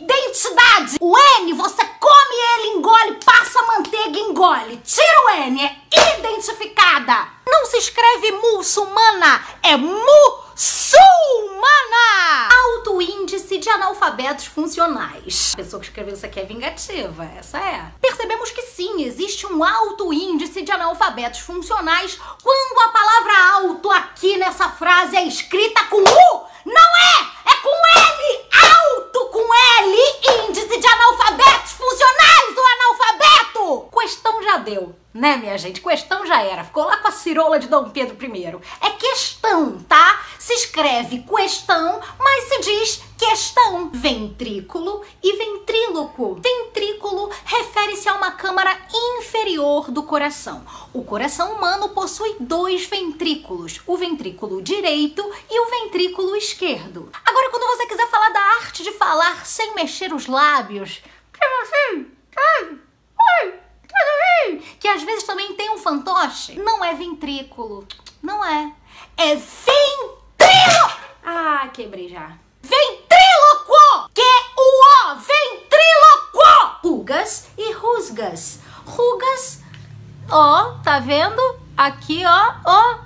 Identidade! 0.00 0.96
O 1.00 1.18
N, 1.40 1.52
você 1.54 1.84
come 1.84 2.34
ele, 2.54 2.78
engole, 2.78 3.18
passa 3.24 3.60
manteiga, 3.62 4.18
engole. 4.18 4.76
Tira 4.84 5.24
o 5.26 5.30
N, 5.30 5.60
é 5.64 6.18
identificada. 6.20 7.39
Não 7.50 7.66
se 7.66 7.78
escreve 7.78 8.32
muçulmana, 8.32 9.44
é 9.62 9.76
mu 9.76 10.50
Sulmana! 10.62 12.48
Alto 12.52 13.00
índice 13.00 13.56
de 13.56 13.70
analfabetos 13.70 14.44
funcionais. 14.44 15.54
A 15.54 15.56
pessoa 15.56 15.80
que 15.80 15.86
escreveu 15.86 16.12
isso 16.12 16.26
aqui 16.26 16.38
é 16.38 16.44
vingativa, 16.44 17.24
essa 17.38 17.56
é. 17.58 17.90
Percebemos 17.98 18.50
que 18.50 18.60
sim, 18.60 19.02
existe 19.02 19.46
um 19.46 19.64
alto 19.64 20.12
índice 20.12 20.60
de 20.60 20.70
analfabetos 20.70 21.40
funcionais 21.40 22.18
quando 22.42 22.78
a 22.78 22.88
palavra 22.88 23.52
alto 23.54 23.90
aqui 23.90 24.36
nessa 24.36 24.68
frase 24.68 25.16
é 25.16 25.24
escrita 25.26 25.82
com 25.84 25.96
U. 25.96 26.46
Não 26.66 26.74
é! 26.76 27.52
É 27.52 27.56
com 27.62 27.70
L! 27.98 28.48
Alto 28.52 29.26
com 29.30 29.54
L! 29.78 30.46
Índice 30.46 30.78
de 30.78 30.86
analfabetos 30.86 31.72
funcionais 31.72 32.54
do 32.54 32.60
analfabeto! 32.60 33.88
Questão 33.98 34.42
já 34.42 34.58
deu. 34.58 34.94
Né, 35.12 35.36
minha 35.38 35.58
gente? 35.58 35.80
Questão 35.80 36.24
já 36.24 36.40
era. 36.42 36.62
Ficou 36.62 36.84
lá 36.84 36.98
com 36.98 37.08
a 37.08 37.10
cirola 37.10 37.58
de 37.58 37.66
Dom 37.66 37.90
Pedro 37.90 38.16
I. 38.24 38.60
É 38.80 38.90
questão, 38.90 39.82
tá? 39.82 40.24
Se 40.38 40.52
escreve 40.54 41.24
questão, 41.24 42.00
mas 42.16 42.44
se 42.44 42.60
diz 42.60 43.02
questão. 43.18 43.90
Ventrículo 43.92 45.04
e 45.20 45.36
ventríloco. 45.36 46.36
Ventrículo 46.40 47.28
refere-se 47.44 48.08
a 48.08 48.14
uma 48.14 48.30
câmara 48.30 48.78
inferior 48.92 49.90
do 49.90 50.04
coração. 50.04 50.64
O 50.92 51.02
coração 51.02 51.54
humano 51.54 51.88
possui 51.88 52.36
dois 52.38 52.86
ventrículos, 52.86 53.80
o 53.88 53.96
ventrículo 53.96 54.62
direito 54.62 55.28
e 55.50 55.60
o 55.60 55.70
ventrículo 55.70 56.36
esquerdo. 56.36 57.10
Agora, 57.26 57.50
quando 57.50 57.76
você 57.76 57.86
quiser 57.86 58.08
falar 58.08 58.28
da 58.28 58.40
arte 58.60 58.84
de 58.84 58.92
falar 58.92 59.44
sem 59.44 59.74
mexer 59.74 60.14
os 60.14 60.28
lábios, 60.28 61.02
assim, 61.62 62.06
que 64.78 64.88
às 64.88 65.02
vezes 65.02 65.24
também 65.24 65.54
tem 65.54 65.70
um 65.70 65.78
fantoche, 65.78 66.58
não 66.58 66.84
é 66.84 66.94
ventrículo. 66.94 67.86
Não 68.22 68.44
é. 68.44 68.72
É 69.16 69.34
ventrilo! 69.34 70.90
Ah, 71.24 71.68
quebrei 71.72 72.08
já. 72.08 72.32
Ventríloco! 72.62 74.10
Q-U-O! 74.14 75.16
Ventríloco! 75.16 76.80
Rugas 76.82 77.48
e 77.56 77.72
rusgas. 77.72 78.60
Rugas, 78.86 79.60
ó, 80.30 80.78
tá 80.82 80.98
vendo? 80.98 81.40
Aqui, 81.76 82.22
ó, 82.24 82.54
ó. 82.64 82.98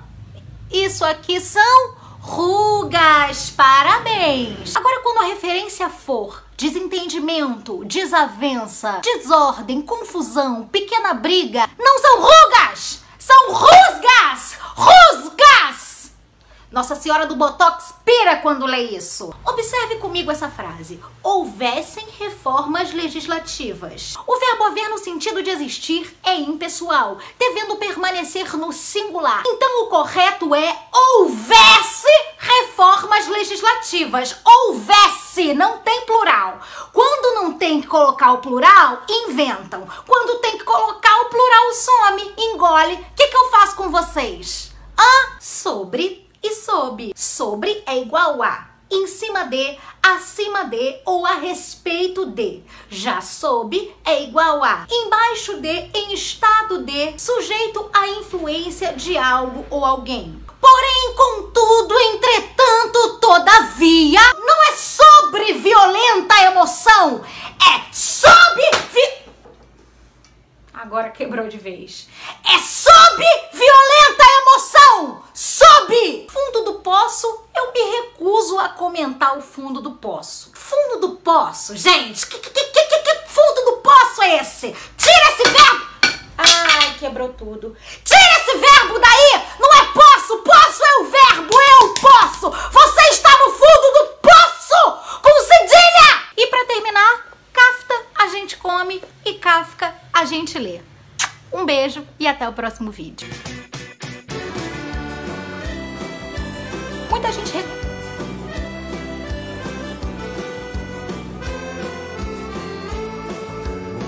Isso 0.71 1.05
aqui 1.05 1.39
são 1.39 1.95
rugas. 2.19 3.49
Parabéns! 3.51 4.75
Agora, 4.75 5.01
quando 5.01 5.19
a 5.19 5.27
referência 5.27 5.89
for 5.89 6.44
desentendimento, 6.57 7.83
desavença, 7.85 9.01
desordem, 9.03 9.81
confusão, 9.81 10.67
pequena 10.67 11.13
briga, 11.13 11.69
não 11.77 11.99
são 11.99 12.21
rugas, 12.21 12.99
são 13.19 13.53
rusgas! 13.53 14.57
Rusgas! 14.75 15.94
Nossa 16.71 16.95
Senhora 16.95 17.25
do 17.27 17.35
Botox 17.35 17.93
pira 18.03 18.37
quando 18.37 18.65
lê 18.65 18.83
isso. 18.83 19.33
Observe 19.45 19.95
comigo 19.97 20.31
essa 20.31 20.49
frase. 20.49 20.99
Houvessem 21.23 22.05
reformas 22.17 22.91
legislativas. 22.91 24.15
O 24.27 24.39
verbo 24.39 24.63
haver 24.65 24.89
no 24.89 24.97
sentido 24.97 25.43
de 25.43 25.51
existir 25.51 26.17
é 26.23 26.35
impessoal, 26.35 27.17
devendo 27.37 27.75
permanecer 27.75 28.57
no 28.57 28.73
singular. 28.73 29.43
Então 29.45 29.83
o 29.83 29.87
correto 29.87 30.53
é 30.55 30.77
houvesse 30.91 32.09
reformas 32.37 33.27
legislativas. 33.27 34.35
Houvesse, 34.43 35.53
não 35.53 35.77
tem 35.79 36.01
plural. 36.01 36.59
Quando 36.91 37.35
não 37.35 37.53
tem 37.53 37.79
que 37.79 37.87
colocar 37.87 38.33
o 38.33 38.39
plural, 38.39 39.03
inventam. 39.07 39.87
Quando 40.07 40.39
tem 40.39 40.57
que 40.57 40.63
colocar 40.63 41.21
o 41.21 41.29
plural, 41.29 41.73
some, 41.73 42.33
engole. 42.37 42.95
O 42.95 43.05
que, 43.15 43.27
que 43.27 43.37
eu 43.37 43.49
faço 43.49 43.75
com 43.75 43.89
vocês? 43.89 44.71
Ah, 44.97 45.37
sobre 45.39 46.24
e 46.45 46.55
sob. 46.55 47.11
Sobre 47.15 47.83
é 47.85 47.97
igual 47.97 48.41
a 48.43 48.75
em 48.89 49.07
cima 49.07 49.45
de, 49.45 49.77
acima 50.01 50.65
de 50.65 50.97
ou 51.05 51.25
a 51.25 51.33
respeito 51.33 52.25
de. 52.27 52.63
Já 52.89 53.19
sob 53.19 53.93
é 54.05 54.23
igual 54.23 54.63
a 54.63 54.85
embaixo 54.89 55.59
de, 55.59 55.89
em 55.93 56.13
estado 56.13 56.83
de, 56.83 57.19
sujeito 57.19 57.89
à 57.91 58.07
influência 58.09 58.93
de 58.93 59.17
algo 59.17 59.65
ou 59.69 59.83
alguém. 59.83 60.39
Porém, 60.61 61.13
contudo, 61.15 61.99
entretanto, 61.99 63.19
todavia, 63.19 64.21
não 64.33 64.63
é 64.63 64.75
sobre 64.75 65.53
violenta 65.53 66.41
emoção, 66.43 67.21
é 67.61 67.93
sob 67.93 68.61
vi... 68.91 69.24
Agora 70.85 71.09
quebrou 71.09 71.47
de 71.47 71.57
vez. 71.57 72.07
É 72.45 72.59
sob 72.59 73.23
violenta 73.51 74.23
emoção! 74.41 75.23
Sob! 75.33 76.27
Fundo 76.31 76.61
do 76.63 76.73
poço, 76.75 77.27
eu 77.55 77.73
me 77.73 77.81
recuso 78.01 78.59
a 78.59 78.69
comentar 78.69 79.35
o 79.35 79.41
fundo 79.41 79.81
do 79.81 79.93
poço. 79.93 80.51
Fundo 80.53 80.99
do 80.99 81.15
poço, 81.15 81.75
gente, 81.75 82.27
que, 82.27 82.37
que, 82.37 82.51
que, 82.51 82.61
que, 82.61 82.99
que 82.99 83.15
fundo 83.27 83.65
do 83.65 83.77
poço 83.77 84.21
é 84.21 84.37
esse? 84.37 84.75
Tira 84.95 85.31
esse 85.31 85.49
verbo! 85.49 85.85
Ai, 86.37 86.93
quebrou 86.99 87.29
tudo. 87.29 87.75
Tira 88.03 88.41
esse 88.41 88.55
verbo 88.55 88.99
daí! 88.99 89.41
Não 89.59 89.73
é 89.73 89.85
poço! 89.85 90.37
Poço 90.37 90.83
é 90.83 90.97
o 90.97 91.05
verbo! 91.05 91.59
Eu 91.81 91.93
posso! 91.95 92.51
Você 92.51 93.01
está 93.09 93.31
no 93.31 93.51
fundo 93.53 93.91
do 93.91 94.05
poço! 94.21 95.19
Com 95.23 95.41
cedilha! 95.41 96.25
E 96.37 96.45
para 96.45 96.65
terminar, 96.65 97.25
a 98.25 98.29
gente 98.29 98.57
come 98.57 98.99
e 99.23 99.35
Kafka 99.35 99.93
a 100.11 100.25
gente 100.25 100.57
lê. 100.57 100.81
Um 101.53 101.63
beijo 101.63 102.03
e 102.19 102.27
até 102.27 102.49
o 102.49 102.53
próximo 102.53 102.89
vídeo. 102.89 103.27
Muita 107.07 107.31
gente 107.31 107.51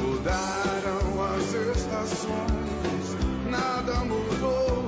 Mudaram 0.01 1.35
as 1.35 1.77
estações, 1.77 3.17
nada 3.51 3.93
mudou. 3.99 4.83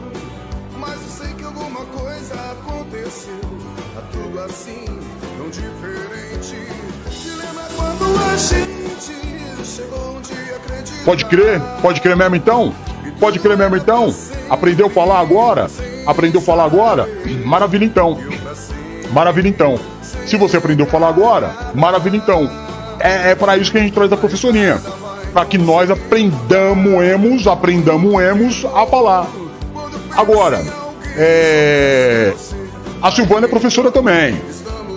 Mas 0.79 1.01
eu 1.03 1.07
sei 1.07 1.33
que 1.35 1.43
alguma 1.43 1.85
coisa 1.85 2.33
aconteceu. 2.33 3.88
Tá 3.95 4.01
tudo 4.11 4.39
assim, 4.41 4.85
tão 5.37 5.49
diferente. 5.49 6.55
Se 7.11 7.29
lembra 7.29 7.63
quando 7.75 8.17
a 8.17 8.37
gente 8.37 9.65
chegou 9.65 10.17
um 10.17 10.21
dia 10.21 10.55
acreditar. 10.55 11.05
Pode 11.05 11.25
crer? 11.25 11.61
Pode 11.81 12.01
crer 12.01 12.15
mesmo 12.15 12.35
então? 12.35 12.73
Pode 13.19 13.39
crer 13.39 13.57
mesmo 13.57 13.75
então? 13.75 14.13
Aprendeu 14.49 14.87
a 14.87 14.89
falar 14.89 15.19
agora? 15.19 15.67
Aprendeu 16.05 16.39
a 16.39 16.43
falar 16.43 16.65
agora? 16.65 17.07
Maravilha 17.45 17.85
então. 17.85 18.17
Maravilha 19.11 19.49
então. 19.49 19.79
Se 20.25 20.37
você 20.37 20.57
aprendeu 20.57 20.85
a 20.85 20.89
falar 20.89 21.09
agora, 21.09 21.71
maravilha 21.73 22.17
então. 22.17 22.49
É, 22.99 23.31
é 23.31 23.35
para 23.35 23.57
isso 23.57 23.71
que 23.71 23.77
a 23.77 23.81
gente 23.81 23.93
traz 23.93 24.11
a 24.11 24.17
professorinha. 24.17 24.81
Para 25.33 25.45
que 25.45 25.57
nós 25.57 25.89
aprendamos, 25.89 27.47
aprendamos 27.47 28.65
a 28.65 28.85
falar. 28.85 29.27
Agora, 30.15 30.63
é... 31.15 32.33
a 33.01 33.11
Silvana 33.11 33.45
é 33.45 33.49
professora 33.49 33.91
também. 33.91 34.41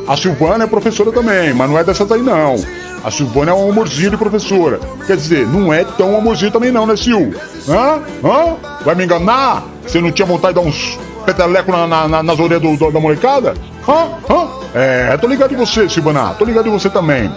A 0.06 0.16
Silvana 0.16 0.64
é 0.64 0.66
professora 0.66 1.12
também, 1.12 1.54
mas 1.54 1.70
não 1.70 1.78
é 1.78 1.84
dessas 1.84 2.10
aí 2.10 2.20
não. 2.20 2.56
A 3.04 3.10
Silvana 3.10 3.52
é 3.52 3.54
um 3.54 3.70
amorzinho 3.70 4.10
de 4.10 4.16
professora. 4.16 4.80
Quer 5.06 5.16
dizer, 5.16 5.46
não 5.46 5.72
é 5.72 5.84
tão 5.84 6.16
amorzinho 6.16 6.50
também 6.50 6.70
não, 6.70 6.86
né, 6.86 6.96
Sil? 6.98 7.34
Hã? 7.68 8.00
Hã? 8.24 8.56
Vai 8.84 8.94
me 8.94 9.04
enganar? 9.04 9.64
Você 9.86 10.00
não 10.00 10.10
tinha 10.12 10.26
vontade 10.26 10.54
de 10.54 10.60
dar 10.60 10.68
uns 10.68 10.98
petelecos 11.24 11.72
na, 11.72 11.86
na, 11.86 12.08
na, 12.08 12.22
nas 12.22 12.38
orelhas 12.38 12.62
do, 12.62 12.76
do, 12.76 12.90
da 12.90 13.00
molecada? 13.00 13.54
Hã? 13.88 14.08
Hã? 14.28 14.48
É, 14.74 15.16
tô 15.16 15.26
ligado 15.26 15.52
em 15.52 15.56
você, 15.56 15.88
Silvana. 15.88 16.34
Tô 16.34 16.44
ligado 16.44 16.68
em 16.68 16.72
você 16.72 16.88
também. 16.88 17.30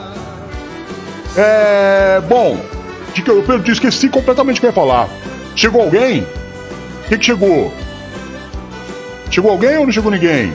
É. 1.37 2.21
Bom, 2.27 2.57
que 3.15 3.21
que 3.21 3.31
eu, 3.31 3.43
eu 3.47 3.73
esqueci 3.73 4.09
completamente 4.09 4.57
o 4.57 4.59
que 4.59 4.65
eu 4.65 4.69
ia 4.69 4.75
falar. 4.75 5.07
Chegou 5.55 5.81
alguém? 5.81 6.21
O 6.21 7.09
que, 7.09 7.17
que 7.17 7.25
chegou? 7.25 7.71
Chegou 9.29 9.51
alguém 9.51 9.77
ou 9.77 9.85
não 9.85 9.91
chegou 9.91 10.11
ninguém? 10.11 10.53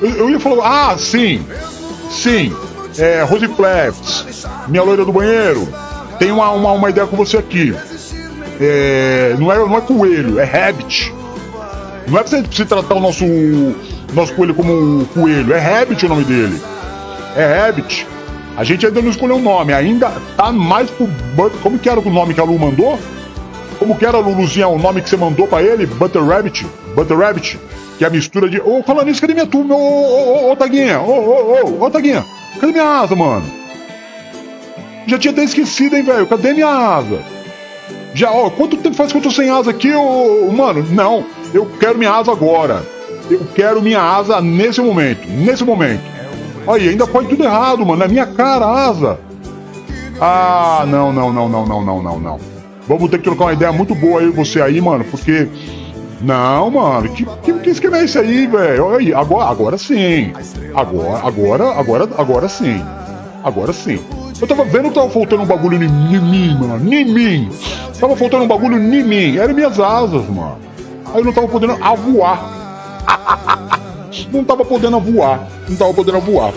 Eu, 0.00 0.10
eu 0.10 0.30
ia 0.30 0.40
falar. 0.40 0.90
Ah, 0.92 0.98
sim! 0.98 1.44
Sim! 2.10 2.54
É, 2.98 3.22
Rose 3.22 3.46
Plefts, 3.48 4.46
minha 4.68 4.82
loira 4.82 5.04
do 5.04 5.12
banheiro, 5.12 5.68
tem 6.18 6.30
uma, 6.32 6.50
uma, 6.50 6.72
uma 6.72 6.90
ideia 6.90 7.06
com 7.06 7.16
você 7.16 7.36
aqui. 7.36 7.74
É, 8.60 9.36
não, 9.38 9.50
é, 9.50 9.58
não 9.58 9.76
é 9.76 9.80
coelho, 9.80 10.38
é 10.38 10.44
rabbit. 10.44 11.14
Não 12.08 12.18
é 12.18 12.22
pra 12.22 12.42
você, 12.42 12.64
tratar 12.64 12.94
o 12.94 13.00
nosso, 13.00 13.24
nosso 14.12 14.34
coelho 14.34 14.54
como 14.54 14.72
um 14.72 15.04
coelho, 15.04 15.54
é 15.54 15.58
rabbit 15.58 16.04
o 16.04 16.08
nome 16.08 16.24
dele. 16.24 16.60
É 17.36 17.60
rabbit. 17.60 18.06
A 18.56 18.64
gente 18.64 18.84
ainda 18.84 19.00
não 19.00 19.10
escolheu 19.10 19.36
o 19.36 19.40
nome, 19.40 19.72
ainda 19.72 20.12
tá 20.36 20.52
mais 20.52 20.90
pro. 20.90 21.08
Como 21.62 21.78
que 21.78 21.88
era 21.88 22.00
o 22.00 22.10
nome 22.10 22.34
que 22.34 22.40
a 22.40 22.44
Lu 22.44 22.58
mandou? 22.58 22.98
Como 23.80 23.96
que 23.96 24.04
era, 24.04 24.18
Luluzinha, 24.18 24.68
o 24.68 24.78
nome 24.78 25.00
que 25.00 25.08
você 25.08 25.16
mandou 25.16 25.48
pra 25.48 25.62
ele? 25.62 25.86
Butter 25.86 26.22
Rabbit? 26.22 26.66
Butter 26.94 27.18
Rabbit? 27.18 27.58
Que 27.96 28.04
é 28.04 28.08
a 28.08 28.10
mistura 28.10 28.46
de. 28.46 28.60
Ô, 28.60 28.82
falando 28.82 29.06
nisso, 29.06 29.22
cadê 29.22 29.32
minha 29.32 29.46
turma? 29.46 29.74
Ô, 29.74 29.78
ô, 29.78 30.48
ô, 30.48 30.52
ô, 30.52 30.56
Taguinha! 30.56 31.00
Ô, 31.00 31.10
ô, 31.10 31.64
ô, 31.64 31.84
ô, 31.84 31.90
Taguinha! 31.90 32.22
Cadê 32.60 32.72
minha 32.72 33.00
asa, 33.00 33.16
mano? 33.16 33.44
Já 35.06 35.18
tinha 35.18 35.32
até 35.32 35.44
esquecido, 35.44 35.96
hein, 35.96 36.02
velho? 36.02 36.26
Cadê 36.26 36.52
minha 36.52 36.68
asa? 36.68 37.20
Já, 38.12 38.30
ó, 38.30 38.50
quanto 38.50 38.76
tempo 38.76 38.94
faz 38.94 39.12
que 39.12 39.16
eu 39.16 39.22
tô 39.22 39.30
sem 39.30 39.48
asa 39.48 39.70
aqui, 39.70 39.94
ô, 39.94 40.52
mano? 40.52 40.84
Não, 40.90 41.24
eu 41.54 41.64
quero 41.80 41.96
minha 41.96 42.12
asa 42.12 42.32
agora. 42.32 42.84
Eu 43.30 43.46
quero 43.54 43.80
minha 43.80 44.02
asa 44.02 44.42
nesse 44.42 44.82
momento. 44.82 45.26
Nesse 45.26 45.64
momento. 45.64 46.02
Olha, 46.66 46.90
ainda 46.90 47.06
pode 47.06 47.28
tudo 47.28 47.44
errado, 47.44 47.86
mano. 47.86 48.04
É 48.04 48.08
minha 48.08 48.26
cara, 48.26 48.66
asa. 48.66 49.18
Ah, 50.20 50.84
não, 50.86 51.10
não, 51.14 51.32
não, 51.32 51.48
não, 51.48 51.66
não, 51.66 51.82
não, 51.82 52.02
não, 52.02 52.20
não. 52.20 52.59
Vamos 52.90 53.08
ter 53.08 53.18
que 53.18 53.22
trocar 53.24 53.44
uma 53.44 53.52
ideia 53.52 53.70
muito 53.70 53.94
boa 53.94 54.20
aí, 54.20 54.30
você 54.30 54.60
aí, 54.60 54.80
mano, 54.80 55.04
porque. 55.04 55.46
Não, 56.20 56.68
mano, 56.72 57.08
que, 57.10 57.24
que, 57.24 57.52
que 57.52 57.70
esquema 57.70 57.98
é 57.98 58.04
esse 58.04 58.18
aí, 58.18 58.48
velho? 58.48 58.84
Olha 58.86 58.98
aí, 58.98 59.14
agora, 59.14 59.48
agora 59.48 59.78
sim. 59.78 60.32
Agora, 60.74 61.20
agora, 61.24 61.70
agora, 61.78 62.08
agora 62.18 62.48
sim. 62.48 62.82
Agora 63.44 63.72
sim. 63.72 64.00
Eu 64.40 64.46
tava 64.48 64.64
vendo 64.64 64.90
tava 64.90 65.08
faltando 65.08 65.42
um 65.42 65.46
bagulho 65.46 65.76
em 65.80 65.88
mim, 65.88 66.56
mano. 66.58 66.92
Em 66.92 67.04
mim. 67.04 67.48
Tava 68.00 68.16
faltando 68.16 68.42
um 68.42 68.48
bagulho 68.48 68.76
em 68.76 69.02
mim. 69.04 69.36
Eram 69.38 69.54
minhas 69.54 69.78
asas, 69.78 70.28
mano. 70.28 70.58
Aí 71.14 71.20
eu 71.20 71.24
não 71.24 71.32
tava 71.32 71.46
podendo 71.46 71.76
voar. 71.76 72.42
Não 74.32 74.42
tava 74.42 74.64
podendo 74.64 74.98
voar. 74.98 75.48
Não 75.68 75.76
tava 75.76 75.94
podendo 75.94 76.20
voar. 76.20 76.52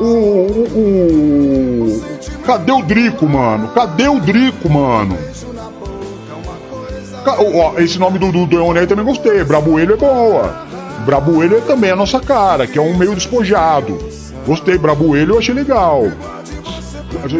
O, 0.00 0.04
o, 0.04 0.68
o- 0.76 2.04
Cadê 2.46 2.72
o 2.72 2.82
Drico, 2.82 3.26
mano? 3.26 3.68
Cadê 3.68 4.08
o 4.08 4.20
Drico, 4.20 4.68
mano? 4.68 5.16
Ó, 7.26 7.78
esse 7.78 7.98
nome 7.98 8.18
do, 8.18 8.30
do, 8.30 8.44
do 8.46 8.86
também 8.86 9.04
gostei. 9.04 9.42
Brabuelho 9.42 9.94
é 9.94 9.96
boa. 9.96 10.66
Brabuelho 11.06 11.56
é 11.56 11.60
também 11.62 11.90
a 11.90 11.96
nossa 11.96 12.20
cara, 12.20 12.66
que 12.66 12.78
é 12.78 12.82
um 12.82 12.96
meio 12.96 13.14
despojado. 13.14 13.98
Gostei, 14.46 14.76
Brabuelho 14.76 15.34
eu 15.34 15.38
achei 15.38 15.54
legal. 15.54 16.04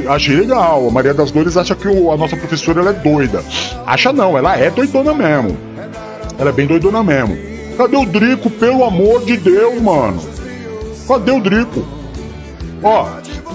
Achei- 0.08 0.36
legal. 0.36 0.88
A 0.88 0.90
Maria 0.90 1.12
das 1.12 1.30
Dores 1.30 1.56
acha 1.56 1.74
que 1.74 1.86
a 1.86 2.16
nossa 2.16 2.36
professora 2.36 2.80
ela 2.80 2.90
é 2.90 2.94
doida. 2.94 3.44
Acha 3.86 4.12
não, 4.12 4.38
ela 4.38 4.56
é 4.56 4.70
doidona 4.70 5.12
mesmo. 5.12 5.56
Ela 6.38 6.48
é 6.48 6.52
bem 6.52 6.66
doidona 6.66 7.02
mesmo. 7.02 7.36
Cadê 7.76 7.96
o 7.96 8.06
Drico, 8.06 8.48
pelo 8.48 8.84
amor 8.84 9.22
de 9.24 9.36
Deus, 9.36 9.80
mano? 9.82 10.18
Cadê 11.06 11.30
o 11.32 11.40
Drico? 11.40 11.84
Ó, 12.82 13.06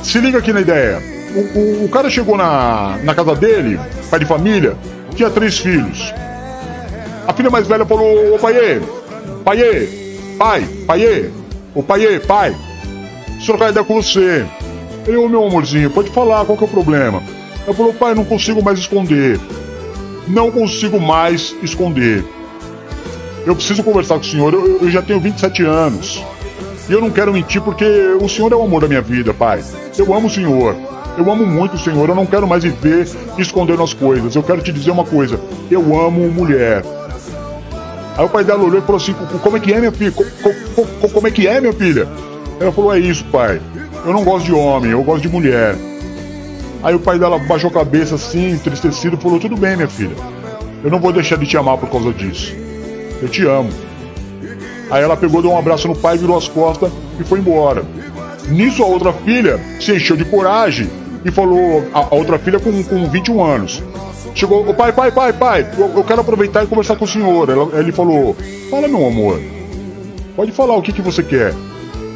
se 0.03 0.19
liga 0.19 0.37
aqui 0.37 0.53
na 0.53 0.61
ideia. 0.61 1.01
O, 1.35 1.59
o- 1.59 1.85
o 1.85 1.89
cara 1.89 2.09
chegou 2.09 2.35
na, 2.35 2.97
na 3.03 3.13
casa 3.13 3.35
dele, 3.35 3.79
pai 4.09 4.19
de 4.19 4.25
família, 4.25 4.75
tinha 5.15 5.29
três 5.29 5.57
filhos. 5.59 6.13
A 7.27 7.33
filha 7.33 7.49
mais 7.49 7.67
velha 7.67 7.85
falou, 7.85 8.35
ô 8.35 8.39
paiê, 8.39 8.79
paiê, 9.45 9.87
pai, 10.37 10.67
paiê, 10.87 11.29
ô 11.75 11.83
paiê, 11.83 12.19
pai, 12.19 12.55
se 13.39 13.45
trocar 13.45 13.69
ideia 13.69 13.85
com 13.85 14.01
você. 14.01 14.45
Ô 15.07 15.27
meu 15.27 15.45
amorzinho, 15.45 15.89
pode 15.91 16.09
falar, 16.09 16.45
qual 16.45 16.57
que 16.57 16.63
é 16.63 16.67
o 16.67 16.69
problema? 16.69 17.21
Ela 17.65 17.75
falou, 17.75 17.93
pai, 17.93 18.15
não 18.15 18.25
consigo 18.25 18.63
mais 18.63 18.79
esconder. 18.79 19.39
Não 20.27 20.51
consigo 20.51 20.99
mais 20.99 21.55
esconder. 21.63 22.23
eu 23.45 23.55
preciso 23.55 23.83
conversar 23.83 24.15
com 24.15 24.21
o 24.21 24.25
senhor. 24.25 24.53
Eu, 24.53 24.79
eu 24.81 24.89
já 24.91 25.01
tenho 25.01 25.19
27 25.19 25.63
anos. 25.63 26.23
E 26.87 26.91
eu 26.93 27.01
não 27.01 27.09
quero 27.11 27.31
mentir 27.33 27.61
porque 27.61 27.85
o 28.21 28.27
senhor 28.27 28.51
é 28.51 28.55
o 28.55 28.63
amor 28.63 28.81
da 28.81 28.87
minha 28.87 29.01
vida, 29.01 29.33
pai. 29.33 29.63
Eu 29.97 30.13
amo 30.13 30.27
o 30.27 30.29
senhor. 30.29 30.75
Eu 31.19 31.29
amo 31.29 31.45
muito 31.45 31.75
o 31.75 31.77
senhor. 31.77 32.07
Eu 32.07 32.15
não 32.15 32.25
quero 32.25 32.47
mais 32.47 32.63
viver 32.63 33.05
escondendo 33.37 33.83
as 33.83 33.93
coisas. 33.93 34.33
Eu 34.33 34.41
quero 34.41 34.61
te 34.61 34.71
dizer 34.71 34.91
uma 34.91 35.03
coisa. 35.03 35.37
Eu 35.69 35.81
amo 35.99 36.31
mulher. 36.31 36.81
Aí 38.17 38.23
o 38.23 38.29
pai 38.29 38.45
dela 38.45 38.63
olhou 38.63 38.79
e 38.79 38.81
falou 38.81 38.95
assim: 38.95 39.13
Como 39.43 39.57
é 39.57 39.59
que 39.59 39.73
é, 39.73 39.79
minha 39.79 39.91
filha? 39.91 40.13
Como 41.13 41.27
é 41.27 41.31
que 41.31 41.45
é, 41.45 41.59
minha 41.59 41.73
filha? 41.73 42.07
Ela 42.57 42.71
falou: 42.71 42.95
É 42.95 42.99
isso, 42.99 43.25
pai. 43.25 43.59
Eu 44.05 44.13
não 44.13 44.23
gosto 44.23 44.45
de 44.45 44.53
homem, 44.53 44.91
eu 44.91 45.03
gosto 45.03 45.23
de 45.23 45.27
mulher. 45.27 45.75
Aí 46.81 46.95
o 46.95 46.99
pai 46.99 47.19
dela 47.19 47.37
baixou 47.37 47.69
a 47.69 47.73
cabeça 47.73 48.15
assim, 48.15 48.51
entristecido, 48.51 49.17
e 49.17 49.21
falou: 49.21 49.41
Tudo 49.41 49.57
bem, 49.57 49.75
minha 49.75 49.89
filha. 49.89 50.15
Eu 50.81 50.89
não 50.89 51.01
vou 51.01 51.11
deixar 51.11 51.37
de 51.37 51.45
te 51.45 51.57
amar 51.57 51.77
por 51.77 51.89
causa 51.89 52.13
disso. 52.13 52.55
Eu 53.21 53.27
te 53.27 53.45
amo. 53.45 53.69
Aí 54.89 55.03
ela 55.03 55.17
pegou, 55.17 55.41
deu 55.41 55.51
um 55.51 55.57
abraço 55.57 55.85
no 55.85 55.95
pai, 55.95 56.17
virou 56.17 56.37
as 56.37 56.47
costas 56.47 56.89
e 57.19 57.25
foi 57.25 57.39
embora. 57.39 57.83
Nisso 58.47 58.81
a 58.81 58.85
outra 58.85 59.11
filha 59.11 59.59
se 59.81 59.93
encheu 59.93 60.15
de 60.15 60.23
coragem 60.23 60.89
e 61.23 61.31
falou, 61.31 61.83
a, 61.93 61.99
a 61.99 62.15
outra 62.15 62.39
filha 62.39 62.59
com, 62.59 62.83
com 62.83 63.09
21 63.09 63.43
anos. 63.43 63.83
Chegou, 64.33 64.67
o 64.69 64.73
pai, 64.73 64.91
pai, 64.93 65.11
pai, 65.11 65.33
pai, 65.33 65.67
eu, 65.77 65.91
eu, 65.97 66.03
quero 66.03 66.21
aproveitar 66.21 66.63
e 66.63 66.67
conversar 66.67 66.95
com 66.95 67.05
o 67.05 67.07
senhor. 67.07 67.49
Ela, 67.49 67.79
ele 67.79 67.91
falou, 67.91 68.35
fala 68.69 68.87
meu 68.87 69.05
amor, 69.05 69.39
pode 70.35 70.51
falar 70.51 70.75
o 70.75 70.81
que, 70.81 70.93
que 70.93 71.01
você 71.01 71.23
quer. 71.23 71.53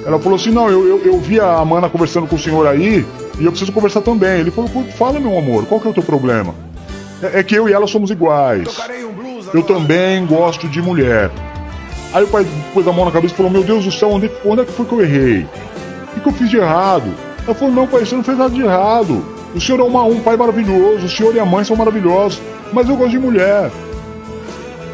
Ela 0.06 0.20
falou 0.20 0.36
assim, 0.36 0.52
não, 0.52 0.70
eu, 0.70 0.86
eu, 0.88 1.06
eu 1.06 1.20
vi 1.20 1.40
a 1.40 1.60
Amanda 1.60 1.90
conversando 1.90 2.28
com 2.28 2.36
o 2.36 2.40
senhor 2.40 2.68
aí 2.68 3.06
e 3.40 3.46
eu 3.46 3.52
preciso 3.52 3.72
conversar 3.72 4.02
também. 4.02 4.42
Ele 4.42 4.52
falou, 4.52 4.70
fala 4.98 5.20
meu 5.20 5.38
amor, 5.38 5.66
qual 5.66 5.80
que 5.80 5.88
é 5.88 5.92
o 5.92 5.94
teu 5.94 6.04
problema? 6.04 6.54
É, 7.22 7.40
é 7.40 7.44
que 7.44 7.56
eu 7.56 7.70
e 7.70 7.74
ela 7.74 7.88
somos 7.88 8.12
iguais. 8.12 8.78
Eu 9.54 9.64
também 9.64 10.26
gosto 10.26 10.68
de 10.68 10.82
mulher. 10.82 11.32
Aí 12.14 12.24
o 12.24 12.28
pai 12.28 12.46
pôs 12.74 12.88
a 12.88 12.92
mão 12.92 13.06
na 13.06 13.12
cabeça 13.12 13.34
e 13.34 13.38
falou: 13.38 13.52
Meu 13.52 13.64
Deus 13.64 13.86
do 13.86 13.92
céu, 13.92 14.12
onde, 14.12 14.30
onde 14.46 14.62
é 14.62 14.66
que 14.66 14.72
foi 14.72 14.86
que 14.86 14.94
eu 14.94 15.02
errei? 15.02 15.48
O 16.16 16.20
que 16.20 16.30
eu 16.30 16.34
fiz 16.34 16.50
de 16.50 16.58
errado? 16.58 17.12
Ela 17.46 17.56
falou: 17.56 17.74
Não, 17.74 17.88
pai, 17.88 18.06
você 18.06 18.16
não 18.16 18.24
fez 18.24 18.38
nada 18.38 18.54
de 18.54 18.62
errado. 18.62 19.24
O 19.56 19.62
senhor 19.62 19.80
é 19.80 19.84
uma, 19.84 20.04
um 20.04 20.20
pai 20.20 20.36
maravilhoso, 20.36 21.06
o 21.06 21.10
senhor 21.10 21.36
e 21.36 21.40
a 21.40 21.46
mãe 21.46 21.64
são 21.64 21.76
maravilhosos, 21.76 22.42
mas 22.72 22.90
eu 22.90 22.96
gosto 22.96 23.12
de 23.12 23.20
mulher. 23.20 23.70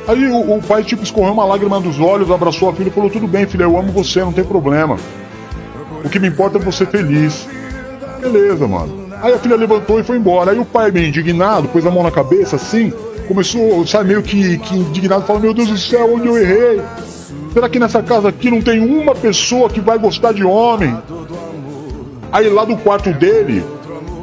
Aí 0.07 0.27
o, 0.27 0.57
o 0.57 0.61
pai, 0.61 0.83
tipo, 0.83 1.03
escorreu 1.03 1.31
uma 1.31 1.45
lágrima 1.45 1.79
dos 1.79 1.99
olhos, 1.99 2.31
abraçou 2.31 2.69
a 2.69 2.73
filha 2.73 2.89
e 2.89 2.91
falou: 2.91 3.09
Tudo 3.09 3.27
bem, 3.27 3.45
filha, 3.45 3.63
eu 3.63 3.77
amo 3.77 3.91
você, 3.91 4.19
não 4.19 4.33
tem 4.33 4.43
problema. 4.43 4.97
O 6.03 6.09
que 6.09 6.19
me 6.19 6.27
importa 6.27 6.57
é 6.57 6.61
você 6.61 6.85
feliz. 6.85 7.47
Beleza, 8.19 8.67
mano. 8.67 9.07
Aí 9.21 9.33
a 9.33 9.37
filha 9.37 9.55
levantou 9.55 9.99
e 9.99 10.03
foi 10.03 10.17
embora. 10.17 10.51
Aí 10.51 10.59
o 10.59 10.65
pai, 10.65 10.91
meio 10.91 11.07
indignado, 11.07 11.67
pôs 11.67 11.85
a 11.85 11.91
mão 11.91 12.03
na 12.03 12.11
cabeça 12.11 12.55
assim, 12.55 12.91
começou, 13.27 13.85
sabe, 13.85 14.09
meio 14.09 14.23
que, 14.23 14.57
que 14.57 14.75
indignado, 14.75 15.25
falou: 15.25 15.41
Meu 15.41 15.53
Deus 15.53 15.69
do 15.69 15.77
céu, 15.77 16.15
onde 16.15 16.27
eu 16.27 16.37
errei? 16.37 16.81
Será 17.53 17.69
que 17.69 17.79
nessa 17.79 18.01
casa 18.01 18.29
aqui 18.29 18.49
não 18.49 18.61
tem 18.61 18.79
uma 18.79 19.15
pessoa 19.15 19.69
que 19.69 19.79
vai 19.79 19.97
gostar 19.97 20.33
de 20.33 20.43
homem? 20.43 20.95
Aí 22.31 22.49
lá 22.49 22.63
do 22.63 22.77
quarto 22.77 23.11
dele, 23.13 23.65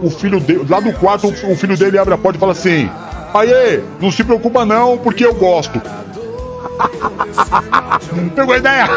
o 0.02 0.10
filho 0.10 0.40
dele, 0.40 0.66
lá 0.68 0.80
do 0.80 0.92
quarto, 0.92 1.28
o 1.28 1.56
filho 1.56 1.76
dele 1.76 1.98
abre 1.98 2.14
a 2.14 2.18
porta 2.18 2.36
e 2.36 2.40
fala 2.40 2.52
assim: 2.52 2.90
Aê, 3.34 3.80
não 4.00 4.10
se 4.10 4.24
preocupa 4.24 4.64
não, 4.64 4.98
porque 4.98 5.24
eu 5.24 5.34
gosto. 5.34 5.80
Pegou 8.34 8.54
a 8.54 8.58
ideia? 8.58 8.88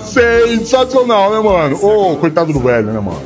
Sensacional, 0.00 1.30
né, 1.30 1.40
mano? 1.40 1.78
Ô, 1.82 2.12
oh, 2.12 2.16
coitado 2.16 2.52
do 2.52 2.60
velho, 2.60 2.86
né, 2.86 3.00
mano? 3.00 3.22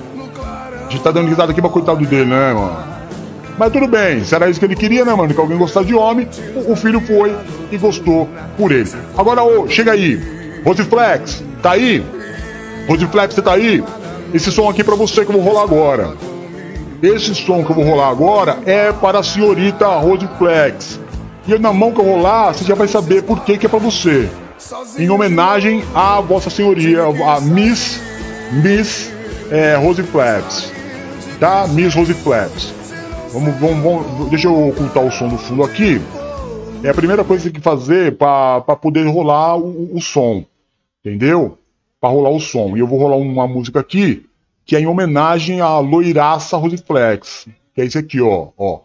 A 0.86 0.90
gente 0.90 1.02
tá 1.02 1.10
dando 1.10 1.28
risada 1.28 1.50
aqui 1.50 1.60
pra 1.60 1.70
coitado 1.70 2.04
dele, 2.04 2.30
né, 2.30 2.52
mano? 2.52 2.95
Mas 3.58 3.72
tudo 3.72 3.86
bem, 3.86 4.22
se 4.22 4.34
era 4.34 4.50
isso 4.50 4.60
que 4.60 4.66
ele 4.66 4.76
queria, 4.76 5.04
né, 5.04 5.14
mano? 5.14 5.32
Que 5.32 5.40
alguém 5.40 5.56
gostasse 5.56 5.86
de 5.86 5.94
homem, 5.94 6.28
o 6.66 6.76
filho 6.76 7.00
foi 7.00 7.34
e 7.72 7.78
gostou 7.78 8.28
por 8.56 8.70
ele. 8.70 8.90
Agora, 9.16 9.42
ô, 9.42 9.66
chega 9.68 9.92
aí. 9.92 10.20
Rosiflex, 10.64 11.42
tá 11.62 11.72
aí? 11.72 12.04
Rosiflex, 12.88 13.34
você 13.34 13.42
tá 13.42 13.52
aí? 13.52 13.82
Esse 14.34 14.50
som 14.52 14.68
aqui 14.68 14.84
pra 14.84 14.94
você 14.94 15.24
que 15.24 15.30
eu 15.30 15.40
vou 15.40 15.42
rolar 15.42 15.62
agora. 15.62 16.14
Esse 17.02 17.34
som 17.34 17.64
que 17.64 17.70
eu 17.70 17.76
vou 17.76 17.84
rolar 17.84 18.08
agora 18.08 18.58
é 18.66 18.92
para 18.92 19.20
a 19.20 19.22
senhorita 19.22 19.86
Rosiflex. 19.86 21.00
E 21.46 21.58
na 21.58 21.72
mão 21.72 21.92
que 21.92 22.00
eu 22.00 22.04
rolar, 22.04 22.52
você 22.52 22.64
já 22.64 22.74
vai 22.74 22.88
saber 22.88 23.22
por 23.22 23.44
que, 23.44 23.56
que 23.56 23.66
é 23.66 23.68
pra 23.68 23.78
você. 23.78 24.28
Em 24.98 25.08
homenagem 25.08 25.84
à 25.94 26.20
Vossa 26.20 26.50
Senhoria, 26.50 27.04
a 27.04 27.40
Miss, 27.40 28.00
Miss 28.52 29.12
é, 29.50 29.76
Rosiflex. 29.76 30.72
Tá? 31.38 31.66
Miss 31.68 31.94
Rosiflex. 31.94 32.74
Vamos, 33.32 33.54
vamos, 33.60 33.82
vamos, 33.82 34.30
deixa 34.30 34.48
eu 34.48 34.68
ocultar 34.68 35.04
o 35.04 35.10
som 35.10 35.28
do 35.28 35.36
fundo 35.36 35.62
aqui. 35.62 36.00
É 36.82 36.90
a 36.90 36.94
primeira 36.94 37.24
coisa 37.24 37.44
que 37.44 37.50
tem 37.50 37.60
que 37.60 37.64
fazer 37.64 38.16
para 38.16 38.60
poder 38.76 39.06
rolar 39.06 39.56
o, 39.56 39.94
o 39.94 40.00
som. 40.00 40.44
Entendeu? 41.04 41.58
Para 42.00 42.10
rolar 42.10 42.30
o 42.30 42.40
som. 42.40 42.76
E 42.76 42.80
eu 42.80 42.86
vou 42.86 42.98
rolar 42.98 43.16
uma 43.16 43.46
música 43.46 43.80
aqui 43.80 44.24
que 44.64 44.74
é 44.74 44.80
em 44.80 44.86
homenagem 44.86 45.60
à 45.60 45.78
loiraça 45.78 46.56
Rosiflex. 46.56 47.46
Que 47.74 47.82
é 47.82 47.84
esse 47.84 47.98
aqui, 47.98 48.20
ó. 48.20 48.48
ó. 48.56 48.80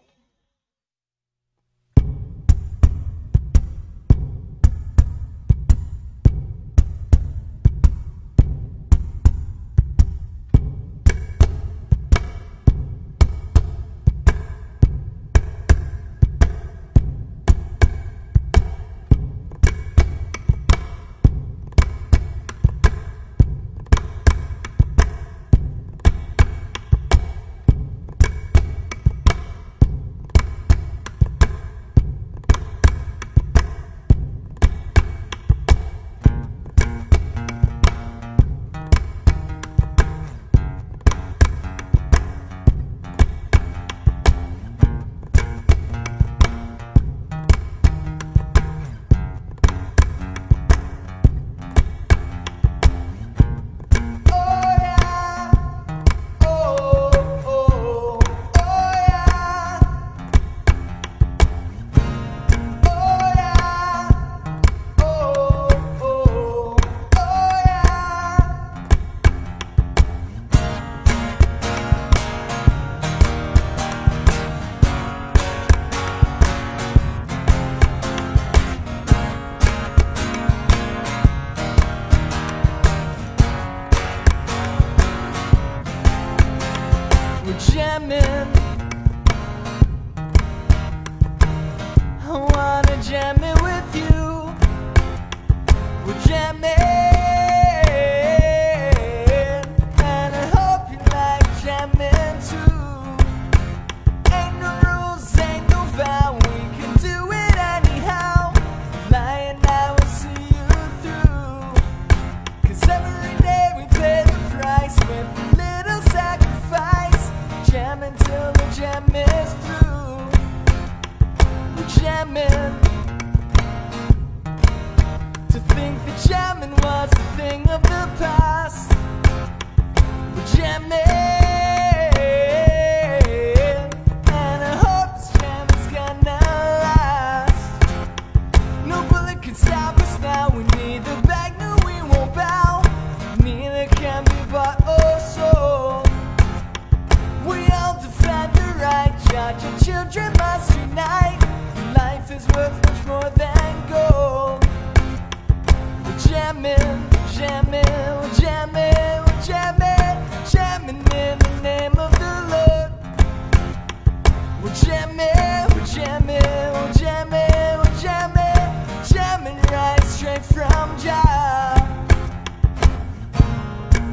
We're 164.64 164.76
jamming, 164.76 165.76
we're 165.76 165.86
jamming, 165.88 166.40
we're 166.40 166.94
jamming, 166.94 167.80
we're 167.80 168.00
jamming, 168.00 169.06
jamming 169.12 169.58
right 169.72 170.04
straight 170.04 170.46
from 170.46 171.00
Jah. 171.00 171.74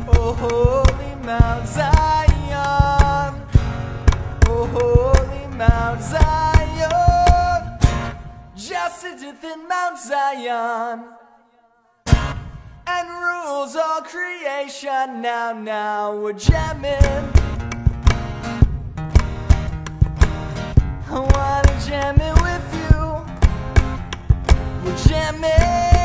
Oh, 0.09 0.33
holy 0.33 1.15
Mount 1.23 1.69
Zion. 1.69 3.43
Oh, 4.47 4.67
holy 4.73 5.55
Mount 5.55 6.03
Zion. 6.03 7.79
Just 8.57 9.03
sitting 9.03 9.37
in 9.43 9.69
Mount 9.69 9.99
Zion 9.99 11.05
and 12.87 13.09
rules 13.11 13.77
all 13.77 14.01
creation. 14.01 15.21
Now, 15.21 15.53
now 15.53 16.17
we're 16.17 16.33
jamming. 16.33 17.38
I 21.19 21.21
wanna 21.21 21.81
jam 21.85 22.21
it 22.21 22.35
with 22.43 22.69
you. 22.79 23.27
We're 24.85 24.97
jamming. 25.09 25.98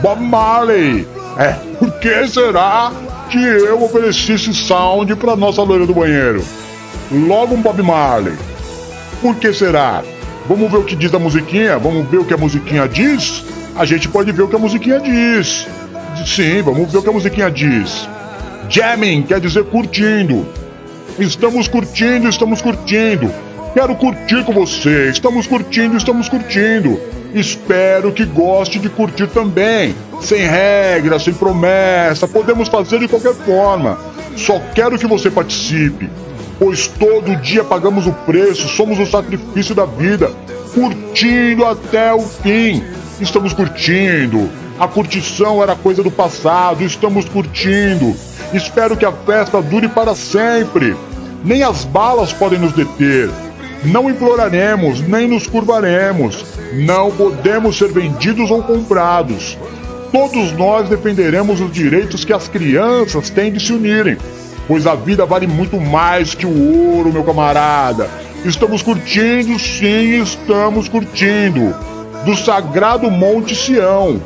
Bob 0.00 0.20
Marley. 0.20 1.06
É, 1.36 1.52
por 1.78 1.90
que 1.98 2.28
será 2.28 2.92
que 3.30 3.38
eu 3.38 3.82
ofereci 3.82 4.34
esse 4.34 4.54
sound 4.54 5.14
pra 5.16 5.34
nossa 5.34 5.62
loira 5.62 5.86
do 5.86 5.94
banheiro? 5.94 6.44
Logo 7.10 7.54
um 7.54 7.60
Bob 7.60 7.82
Marley. 7.82 8.34
Por 9.20 9.34
que 9.36 9.52
será? 9.52 10.02
Vamos 10.48 10.70
ver 10.70 10.78
o 10.78 10.84
que 10.84 10.94
diz 10.94 11.12
a 11.12 11.18
musiquinha? 11.18 11.78
Vamos 11.78 12.08
ver 12.08 12.18
o 12.18 12.24
que 12.24 12.34
a 12.34 12.36
musiquinha 12.36 12.86
diz? 12.86 13.44
A 13.74 13.84
gente 13.84 14.08
pode 14.08 14.30
ver 14.30 14.42
o 14.42 14.48
que 14.48 14.56
a 14.56 14.58
musiquinha 14.58 15.00
diz. 15.00 15.66
Sim, 16.26 16.62
vamos 16.62 16.92
ver 16.92 16.98
o 16.98 17.02
que 17.02 17.08
a 17.08 17.12
musiquinha 17.12 17.50
diz. 17.50 18.08
Jamming 18.68 19.22
quer 19.22 19.40
dizer 19.40 19.64
curtindo. 19.64 20.46
Estamos 21.18 21.68
curtindo, 21.68 22.28
estamos 22.28 22.62
curtindo. 22.62 23.32
Quero 23.74 23.96
curtir 23.96 24.44
com 24.44 24.52
você. 24.52 25.08
Estamos 25.08 25.46
curtindo, 25.46 25.96
estamos 25.96 26.28
curtindo. 26.28 27.00
Espero 27.34 28.12
que 28.12 28.26
goste 28.26 28.78
de 28.78 28.90
curtir 28.90 29.26
também. 29.28 29.94
Sem 30.20 30.42
regra, 30.46 31.18
sem 31.18 31.32
promessa, 31.32 32.28
podemos 32.28 32.68
fazer 32.68 32.98
de 32.98 33.08
qualquer 33.08 33.32
forma. 33.32 33.98
Só 34.36 34.60
quero 34.74 34.98
que 34.98 35.06
você 35.06 35.30
participe, 35.30 36.10
pois 36.58 36.86
todo 36.86 37.36
dia 37.36 37.64
pagamos 37.64 38.06
o 38.06 38.12
preço, 38.12 38.68
somos 38.68 38.98
o 38.98 39.06
sacrifício 39.06 39.74
da 39.74 39.86
vida, 39.86 40.30
curtindo 40.74 41.64
até 41.64 42.12
o 42.12 42.20
fim. 42.20 42.84
Estamos 43.20 43.54
curtindo. 43.54 44.50
A 44.78 44.86
curtição 44.86 45.62
era 45.62 45.74
coisa 45.74 46.02
do 46.02 46.10
passado, 46.10 46.84
estamos 46.84 47.26
curtindo. 47.26 48.14
Espero 48.52 48.98
que 48.98 49.06
a 49.06 49.12
festa 49.12 49.62
dure 49.62 49.88
para 49.88 50.14
sempre. 50.14 50.94
Nem 51.42 51.62
as 51.62 51.84
balas 51.84 52.32
podem 52.32 52.58
nos 52.58 52.72
deter. 52.72 53.30
Não 53.84 54.08
imploraremos, 54.08 55.00
nem 55.00 55.26
nos 55.26 55.46
curvaremos. 55.46 56.44
Não 56.72 57.10
podemos 57.10 57.76
ser 57.76 57.88
vendidos 57.88 58.50
ou 58.50 58.62
comprados. 58.62 59.58
Todos 60.12 60.52
nós 60.52 60.88
defenderemos 60.88 61.60
os 61.60 61.72
direitos 61.72 62.24
que 62.24 62.32
as 62.32 62.46
crianças 62.46 63.28
têm 63.28 63.50
de 63.52 63.58
se 63.58 63.72
unirem, 63.72 64.16
pois 64.68 64.86
a 64.86 64.94
vida 64.94 65.26
vale 65.26 65.46
muito 65.46 65.80
mais 65.80 66.34
que 66.34 66.46
o 66.46 66.94
ouro, 66.94 67.12
meu 67.12 67.24
camarada. 67.24 68.08
Estamos 68.44 68.82
curtindo, 68.82 69.58
sim, 69.58 70.22
estamos 70.22 70.88
curtindo. 70.88 71.74
Do 72.24 72.36
sagrado 72.36 73.10
Monte 73.10 73.56
Sião. 73.56 74.20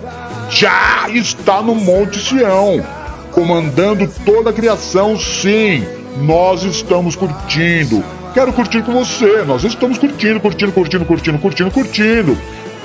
Já 0.50 1.08
está 1.08 1.62
no 1.62 1.74
Monte 1.74 2.20
Sião, 2.20 2.84
comandando 3.32 4.06
toda 4.24 4.50
a 4.50 4.52
criação, 4.52 5.18
sim. 5.18 5.82
Nós 6.18 6.62
estamos 6.62 7.16
curtindo 7.16 8.04
quero 8.36 8.52
curtir 8.52 8.82
com 8.82 8.92
você. 8.92 9.42
Nós 9.44 9.64
estamos 9.64 9.96
curtindo, 9.96 10.38
curtindo, 10.38 10.70
curtindo, 10.70 11.06
curtindo, 11.06 11.38
curtindo, 11.38 11.70
curtindo. 11.70 12.38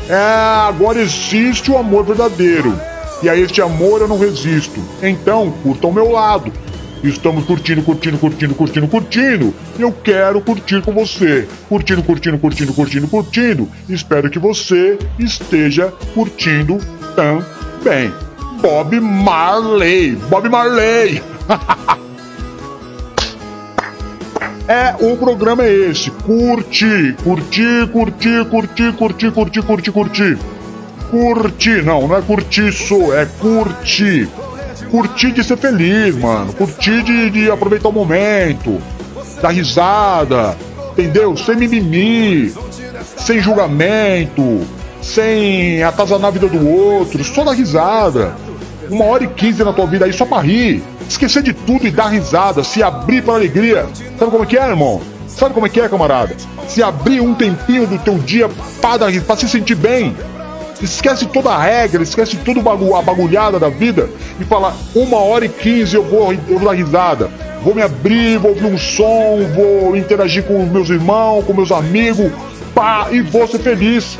É, 0.07 0.15
agora 0.15 1.01
existe 1.01 1.69
o 1.69 1.77
amor 1.77 2.05
verdadeiro. 2.05 2.73
E 3.21 3.27
a 3.27 3.35
este 3.35 3.61
amor 3.61 3.99
eu 3.99 4.07
não 4.07 4.17
resisto. 4.17 4.79
Então, 5.03 5.51
curta 5.61 5.85
ao 5.85 5.91
meu 5.91 6.09
lado. 6.09 6.53
Estamos 7.03 7.43
curtindo, 7.43 7.83
curtindo, 7.83 8.17
curtindo, 8.17 8.55
curtindo, 8.55 8.87
curtindo. 8.87 9.53
Eu 9.77 9.91
quero 9.91 10.39
curtir 10.39 10.81
com 10.81 10.93
você. 10.93 11.45
Curtindo, 11.67 12.01
curtindo, 12.01 12.39
curtindo, 12.39 12.73
curtindo, 12.73 13.07
curtindo. 13.09 13.69
Espero 13.89 14.29
que 14.29 14.39
você 14.39 14.97
esteja 15.19 15.91
curtindo 16.13 16.77
também. 17.13 18.13
Bob 18.61 18.97
Marley. 19.01 20.15
Bob 20.29 20.47
Marley. 20.47 21.21
É, 24.67 24.95
o 24.99 25.17
programa 25.17 25.63
é 25.63 25.71
esse. 25.71 26.11
Curte, 26.11 27.15
curtir, 27.23 27.87
curtir, 27.91 28.45
curtir, 28.45 28.93
curtir, 28.93 29.31
curtir, 29.31 29.61
curtir, 29.61 29.91
curtir. 29.91 30.37
Curtir, 31.09 31.83
não, 31.83 32.07
não 32.07 32.17
é 32.17 32.21
curtiço, 32.21 33.13
é 33.13 33.25
curtir. 33.25 34.29
Curtir 34.89 35.31
de 35.31 35.43
ser 35.43 35.57
feliz, 35.57 36.15
mano. 36.15 36.53
Curtir 36.53 37.03
de, 37.03 37.29
de 37.29 37.51
aproveitar 37.51 37.89
o 37.89 37.91
momento, 37.91 38.81
dar 39.41 39.49
risada, 39.49 40.55
entendeu? 40.91 41.35
Sem 41.35 41.55
mimimi, 41.55 42.53
sem 43.17 43.41
julgamento, 43.41 44.61
sem 45.01 45.83
atazanar 45.83 46.27
a 46.27 46.31
vida 46.31 46.47
do 46.47 46.69
outro, 46.69 47.23
só 47.23 47.43
dar 47.43 47.53
risada. 47.53 48.35
Uma 48.89 49.05
hora 49.05 49.23
e 49.23 49.27
quinze 49.27 49.63
na 49.63 49.73
tua 49.73 49.87
vida 49.87 50.05
aí 50.05 50.13
só 50.13 50.25
pra 50.25 50.39
rir 50.39 50.83
esquecer 51.11 51.43
de 51.43 51.53
tudo 51.53 51.87
e 51.87 51.91
dar 51.91 52.07
risada, 52.07 52.63
se 52.63 52.81
abrir 52.81 53.23
para 53.23 53.35
alegria. 53.35 53.87
Sabe 54.17 54.31
como 54.31 54.43
é 54.43 54.47
que 54.47 54.57
é, 54.57 54.67
irmão? 54.67 55.01
Sabe 55.27 55.53
como 55.53 55.65
é 55.65 55.69
que 55.69 55.79
é, 55.79 55.87
camarada? 55.87 56.35
Se 56.67 56.81
abrir 56.81 57.21
um 57.21 57.33
tempinho 57.33 57.87
do 57.87 57.97
teu 57.97 58.17
dia 58.17 58.49
para 58.81 59.11
para 59.21 59.35
se 59.35 59.47
sentir 59.47 59.75
bem. 59.75 60.15
Esquece 60.81 61.27
toda 61.27 61.51
a 61.51 61.61
regra, 61.61 62.01
esquece 62.01 62.37
tudo 62.37 62.59
a 62.59 63.01
bagulhada 63.01 63.59
da 63.59 63.69
vida 63.69 64.09
e 64.39 64.43
falar 64.43 64.75
uma 64.95 65.17
hora 65.17 65.45
e 65.45 65.49
quinze 65.49 65.95
eu 65.95 66.03
vou, 66.03 66.33
eu 66.33 66.39
vou 66.57 66.59
dar 66.59 66.73
risada. 66.73 67.29
Vou 67.63 67.75
me 67.75 67.83
abrir, 67.83 68.39
vou 68.39 68.51
ouvir 68.51 68.65
um 68.65 68.77
som, 68.77 69.39
vou 69.53 69.95
interagir 69.95 70.43
com 70.43 70.65
meus 70.65 70.89
irmãos, 70.89 71.45
com 71.45 71.53
meus 71.53 71.71
amigos, 71.71 72.31
pá, 72.73 73.07
e 73.11 73.21
vou 73.21 73.47
ser 73.47 73.59
feliz. 73.59 74.17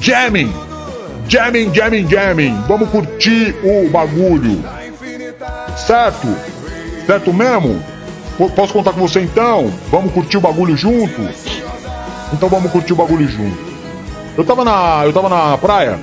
Jamming! 0.00 0.52
Jamming, 1.28 1.74
jamming, 1.74 2.08
jamming. 2.08 2.54
Vamos 2.66 2.88
curtir 2.90 3.54
o 3.62 3.88
bagulho. 3.90 4.77
Certo? 5.88 6.28
Certo 7.06 7.32
mesmo? 7.32 7.82
Posso 8.54 8.74
contar 8.74 8.92
com 8.92 9.00
você 9.00 9.22
então? 9.22 9.72
Vamos 9.90 10.12
curtir 10.12 10.36
o 10.36 10.40
bagulho 10.42 10.76
junto? 10.76 11.22
Então 12.30 12.46
vamos 12.46 12.70
curtir 12.70 12.92
o 12.92 12.96
bagulho 12.96 13.26
junto. 13.26 13.56
Eu 14.36 14.44
tava 14.44 14.66
na, 14.66 15.00
eu 15.06 15.14
tava 15.14 15.30
na 15.30 15.56
praia, 15.56 15.98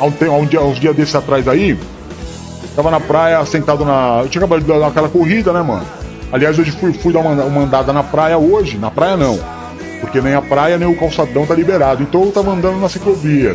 há, 0.00 0.04
um, 0.06 0.12
há, 0.28 0.36
um 0.38 0.44
dia, 0.44 0.60
uns 0.60 0.80
dias 0.80 0.96
desses 0.96 1.14
atrás 1.14 1.46
aí. 1.46 1.78
Tava 2.74 2.90
na 2.90 2.98
praia, 2.98 3.46
sentado 3.46 3.84
na. 3.84 4.22
Eu 4.24 4.28
tinha 4.28 4.42
acabado 4.44 4.60
de 4.60 4.66
dar 4.66 4.88
aquela 4.88 5.08
corrida, 5.08 5.52
né, 5.52 5.62
mano? 5.62 5.86
Aliás, 6.32 6.58
hoje 6.58 6.72
fui, 6.72 6.92
fui 6.92 7.12
dar 7.12 7.20
uma, 7.20 7.44
uma 7.44 7.60
andada 7.60 7.92
na 7.92 8.02
praia 8.02 8.36
hoje. 8.36 8.76
Na 8.76 8.90
praia 8.90 9.16
não. 9.16 9.38
Porque 10.00 10.20
nem 10.20 10.34
a 10.34 10.42
praia 10.42 10.76
nem 10.78 10.88
o 10.88 10.98
calçadão 10.98 11.46
tá 11.46 11.54
liberado. 11.54 12.02
Então 12.02 12.24
eu 12.24 12.32
tava 12.32 12.50
andando 12.50 12.80
na 12.80 12.88
ciclovia. 12.88 13.54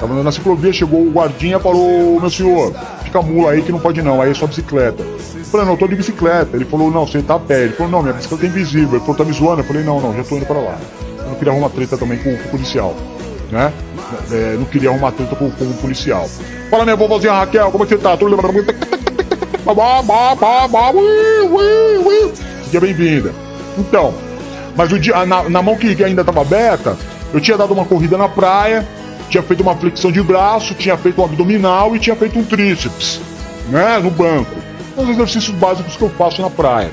Tava 0.00 0.22
na 0.22 0.32
ciclovia, 0.32 0.72
chegou 0.72 1.02
o 1.02 1.10
guardinha 1.10 1.60
falou, 1.60 2.18
meu 2.18 2.30
senhor, 2.30 2.72
fica 3.04 3.20
mula 3.20 3.50
aí 3.50 3.60
que 3.60 3.70
não 3.70 3.78
pode 3.78 4.00
não, 4.00 4.22
aí 4.22 4.30
é 4.30 4.34
só 4.34 4.46
bicicleta. 4.46 5.02
Eu 5.02 5.44
falei, 5.44 5.66
não, 5.66 5.74
eu 5.74 5.78
tô 5.78 5.86
de 5.86 5.94
bicicleta. 5.94 6.56
Ele 6.56 6.64
falou, 6.64 6.90
não, 6.90 7.06
você 7.06 7.20
tá 7.20 7.34
a 7.34 7.38
pé. 7.38 7.64
Ele 7.64 7.74
falou, 7.74 7.92
não, 7.92 8.02
minha 8.02 8.14
bicicleta 8.14 8.46
é 8.46 8.48
invisível. 8.48 8.92
Ele 8.92 9.00
falou, 9.00 9.14
tá 9.14 9.24
me 9.24 9.32
zoando? 9.32 9.60
Eu 9.60 9.64
falei, 9.64 9.84
não, 9.84 10.00
não, 10.00 10.16
já 10.16 10.24
tô 10.24 10.36
indo 10.36 10.46
pra 10.46 10.58
lá. 10.58 10.78
Eu 11.18 11.26
não 11.26 11.34
queria 11.34 11.52
arrumar 11.52 11.68
treta 11.68 11.98
também 11.98 12.16
com, 12.18 12.34
com 12.34 12.48
o 12.48 12.50
policial, 12.50 12.96
né? 13.50 13.70
É, 14.32 14.56
não 14.56 14.64
queria 14.64 14.88
arrumar 14.88 15.12
treta 15.12 15.36
com, 15.36 15.50
com 15.50 15.64
o 15.64 15.74
policial. 15.74 16.26
Fala, 16.70 16.84
minha 16.84 16.96
vovozinha 16.96 17.34
Raquel, 17.34 17.70
como 17.70 17.84
é 17.84 17.86
que 17.86 17.94
você 17.94 18.00
tá? 18.00 18.16
Tudo 18.16 18.30
Seja 22.64 22.80
bem-vinda. 22.80 23.34
Então, 23.76 24.14
mas 24.74 24.88
dia, 25.00 25.26
na, 25.26 25.48
na 25.48 25.62
mão 25.62 25.76
que 25.76 26.02
ainda 26.02 26.22
estava 26.22 26.40
aberta, 26.40 26.96
eu 27.34 27.40
tinha 27.40 27.58
dado 27.58 27.74
uma 27.74 27.84
corrida 27.84 28.16
na 28.16 28.28
praia, 28.28 28.86
tinha 29.30 29.42
feito 29.42 29.62
uma 29.62 29.74
flexão 29.76 30.10
de 30.10 30.22
braço, 30.22 30.74
tinha 30.74 30.96
feito 30.96 31.20
um 31.20 31.24
abdominal 31.24 31.94
e 31.94 31.98
tinha 31.98 32.16
feito 32.16 32.38
um 32.38 32.44
tríceps, 32.44 33.20
né, 33.68 33.98
no 33.98 34.10
banco. 34.10 34.54
Os 34.96 35.08
exercícios 35.08 35.56
básicos 35.56 35.96
que 35.96 36.02
eu 36.02 36.10
faço 36.10 36.42
na 36.42 36.50
praia. 36.50 36.90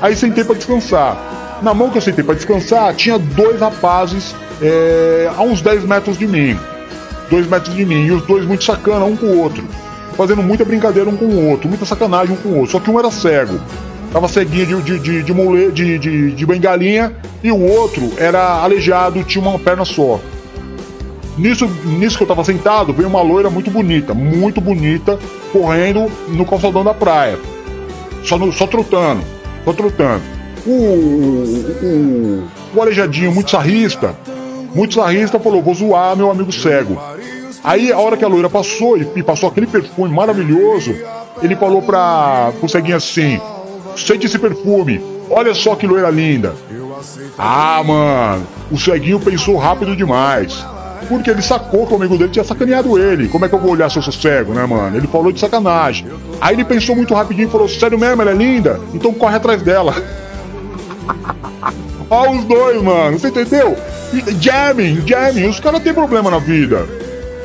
Aí 0.00 0.16
sentei 0.16 0.44
para 0.44 0.54
descansar. 0.54 1.60
Na 1.62 1.74
mão 1.74 1.90
que 1.90 1.98
eu 1.98 2.02
sentei 2.02 2.24
para 2.24 2.34
descansar, 2.34 2.94
tinha 2.94 3.18
dois 3.18 3.60
rapazes 3.60 4.34
é, 4.60 5.30
a 5.36 5.42
uns 5.42 5.60
10 5.60 5.84
metros 5.84 6.16
de 6.16 6.26
mim. 6.26 6.58
Dois 7.30 7.46
metros 7.46 7.74
de 7.74 7.84
mim. 7.84 8.06
E 8.06 8.12
os 8.12 8.24
dois 8.26 8.44
muito 8.44 8.64
sacana 8.64 9.04
um 9.04 9.16
com 9.16 9.26
o 9.26 9.38
outro. 9.38 9.64
Fazendo 10.16 10.42
muita 10.42 10.64
brincadeira 10.64 11.08
um 11.08 11.16
com 11.16 11.24
o 11.24 11.50
outro, 11.50 11.68
muita 11.68 11.84
sacanagem 11.84 12.34
um 12.34 12.36
com 12.36 12.48
o 12.48 12.56
outro. 12.58 12.72
Só 12.72 12.80
que 12.80 12.90
um 12.90 12.98
era 12.98 13.10
cego. 13.10 13.60
Tava 14.12 14.28
ceguinho 14.28 14.82
de, 14.82 14.82
de, 14.82 14.98
de, 14.98 15.22
de, 15.22 15.32
mole, 15.32 15.70
de, 15.72 15.98
de, 15.98 16.32
de 16.32 16.46
bengalinha. 16.46 17.12
E 17.42 17.50
o 17.50 17.60
outro 17.60 18.12
era 18.16 18.62
aleijado, 18.62 19.22
tinha 19.24 19.46
uma 19.46 19.58
perna 19.58 19.84
só. 19.84 20.20
Nisso, 21.36 21.66
nisso 21.66 22.18
que 22.18 22.24
eu 22.24 22.28
tava 22.28 22.44
sentado, 22.44 22.92
veio 22.92 23.08
uma 23.08 23.22
loira 23.22 23.48
muito 23.48 23.70
bonita, 23.70 24.12
muito 24.12 24.60
bonita, 24.60 25.18
correndo 25.50 26.10
no 26.28 26.44
calçadão 26.44 26.84
da 26.84 26.92
praia. 26.92 27.38
Só, 28.22 28.38
no, 28.38 28.52
só 28.52 28.66
trotando, 28.66 29.22
só 29.64 29.72
trotando. 29.72 30.22
O, 30.66 30.70
o, 30.70 32.48
o 32.74 32.82
aleijadinho, 32.82 33.32
muito 33.32 33.50
sarrista, 33.50 34.14
muito 34.74 34.94
sarrista, 34.94 35.40
falou: 35.40 35.62
vou 35.62 35.74
zoar 35.74 36.16
meu 36.16 36.30
amigo 36.30 36.52
cego. 36.52 37.00
Aí, 37.64 37.90
a 37.90 37.98
hora 37.98 38.16
que 38.16 38.24
a 38.24 38.28
loira 38.28 38.50
passou 38.50 38.98
e, 38.98 39.22
passou 39.22 39.48
aquele 39.48 39.66
perfume 39.66 40.14
maravilhoso, 40.14 40.94
ele 41.42 41.56
falou 41.56 41.80
pra 41.80 42.52
o 42.60 42.68
ceguinho 42.68 42.96
assim: 42.96 43.40
sente 43.96 44.26
esse 44.26 44.38
perfume, 44.38 45.02
olha 45.30 45.54
só 45.54 45.74
que 45.74 45.86
loira 45.86 46.10
linda. 46.10 46.54
Ah, 47.38 47.82
mano, 47.84 48.46
o 48.70 48.78
ceguinho 48.78 49.18
pensou 49.18 49.56
rápido 49.56 49.96
demais 49.96 50.64
porque 51.08 51.30
ele 51.30 51.42
sacou 51.42 51.86
que 51.86 51.92
o 51.92 51.96
amigo 51.96 52.16
dele 52.16 52.30
tinha 52.30 52.44
sacaneado 52.44 52.98
ele. 52.98 53.28
Como 53.28 53.44
é 53.44 53.48
que 53.48 53.54
eu 53.54 53.58
vou 53.58 53.72
olhar 53.72 53.90
se 53.90 53.98
eu 53.98 54.02
sou 54.02 54.12
cego, 54.12 54.52
né, 54.52 54.64
mano? 54.66 54.96
Ele 54.96 55.06
falou 55.06 55.32
de 55.32 55.40
sacanagem. 55.40 56.06
Aí 56.40 56.54
ele 56.54 56.64
pensou 56.64 56.96
muito 56.96 57.14
rapidinho 57.14 57.48
e 57.48 57.50
falou: 57.50 57.68
Sério 57.68 57.98
mesmo, 57.98 58.22
ela 58.22 58.30
é 58.30 58.34
linda? 58.34 58.80
Então 58.94 59.12
corre 59.12 59.36
atrás 59.36 59.62
dela. 59.62 59.94
Ó, 62.08 62.30
os 62.30 62.44
dois, 62.44 62.82
mano, 62.82 63.18
você 63.18 63.28
entendeu? 63.28 63.76
Jamming, 64.38 65.02
jamming, 65.06 65.48
os 65.48 65.58
caras 65.58 65.82
têm 65.82 65.94
problema 65.94 66.30
na 66.30 66.38
vida. 66.38 66.86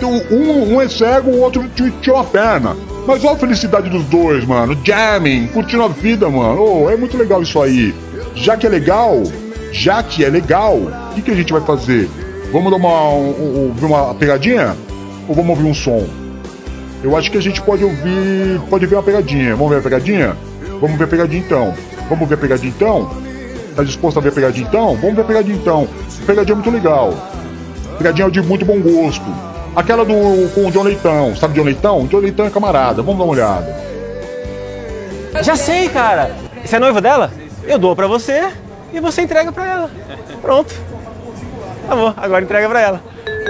Um, 0.03 0.75
um 0.75 0.81
é 0.81 0.89
cego, 0.89 1.31
o 1.31 1.39
outro 1.39 1.65
tinha 2.01 2.15
uma 2.15 2.23
perna. 2.23 2.75
Mas 3.07 3.23
olha 3.23 3.35
a 3.35 3.37
felicidade 3.37 3.89
dos 3.89 4.03
dois, 4.05 4.45
mano. 4.45 4.77
Jamming, 4.83 5.47
curtindo 5.47 5.83
a 5.83 5.87
vida, 5.87 6.29
mano. 6.29 6.61
Oh, 6.61 6.89
é 6.89 6.97
muito 6.97 7.17
legal 7.17 7.41
isso 7.41 7.61
aí. 7.61 7.95
Já 8.35 8.57
que 8.57 8.67
é 8.67 8.69
legal, 8.69 9.23
já 9.71 10.03
que 10.03 10.25
é 10.25 10.29
legal, 10.29 10.75
o 10.75 11.15
que, 11.15 11.21
que 11.21 11.31
a 11.31 11.35
gente 11.35 11.53
vai 11.53 11.61
fazer? 11.61 12.09
Vamos 12.51 12.71
dar 12.71 12.77
uma, 12.77 13.09
um, 13.09 13.73
um, 13.81 13.85
uma 13.85 14.15
pegadinha? 14.15 14.75
Ou 15.27 15.35
vamos 15.35 15.49
ouvir 15.49 15.69
um 15.69 15.73
som? 15.73 16.07
Eu 17.03 17.15
acho 17.15 17.29
que 17.29 17.37
a 17.37 17.41
gente 17.41 17.61
pode 17.61 17.83
ouvir. 17.83 18.59
Pode 18.69 18.85
ver 18.85 18.95
uma 18.95 19.03
pegadinha. 19.03 19.55
Vamos 19.55 19.71
ver 19.71 19.79
a 19.79 19.81
pegadinha? 19.81 20.37
Vamos 20.79 20.97
ver 20.97 21.03
a 21.03 21.07
pegadinha 21.07 21.41
então. 21.41 21.73
Vamos 22.09 22.27
ver 22.27 22.35
a 22.35 22.37
pegadinha 22.37 22.73
então? 22.75 23.11
Tá 23.75 23.83
disposto 23.83 24.17
a 24.17 24.21
ver 24.21 24.29
a 24.29 24.31
pegadinha 24.31 24.67
então? 24.67 24.95
Vamos 24.95 25.15
ver 25.15 25.21
a 25.21 25.25
pegadinha 25.25 25.55
então. 25.57 25.87
Pegadinha 26.25 26.53
é 26.53 26.55
muito 26.55 26.71
legal. 26.71 27.13
Pegadinha 27.97 28.31
de 28.31 28.41
muito 28.41 28.65
bom 28.65 28.79
gosto. 28.79 29.25
Aquela 29.75 30.03
do 30.03 30.49
com 30.55 30.67
o 30.67 30.71
John 30.71 30.83
Leitão. 30.83 31.35
Sabe 31.35 31.53
John 31.53 31.65
Leitão? 31.65 32.07
John 32.07 32.19
Leitão 32.19 32.45
é 32.45 32.49
camarada. 32.49 33.01
Vamos 33.01 33.19
dar 33.19 33.25
uma 33.25 33.33
olhada. 33.33 33.75
Já 35.43 35.55
sei, 35.55 35.89
cara. 35.89 36.35
Você 36.63 36.77
é 36.77 36.79
noivo 36.79 37.01
dela? 37.01 37.31
Eu 37.63 37.77
dou 37.77 37.95
pra 37.95 38.07
você 38.07 38.49
e 38.93 38.99
você 38.99 39.21
entrega 39.21 39.51
pra 39.51 39.65
ela. 39.65 39.91
Pronto. 40.41 40.73
Tá 41.87 41.95
bom, 41.95 42.13
agora 42.17 42.43
entrega 42.43 42.67
pra 42.67 42.81
ela. 42.81 43.01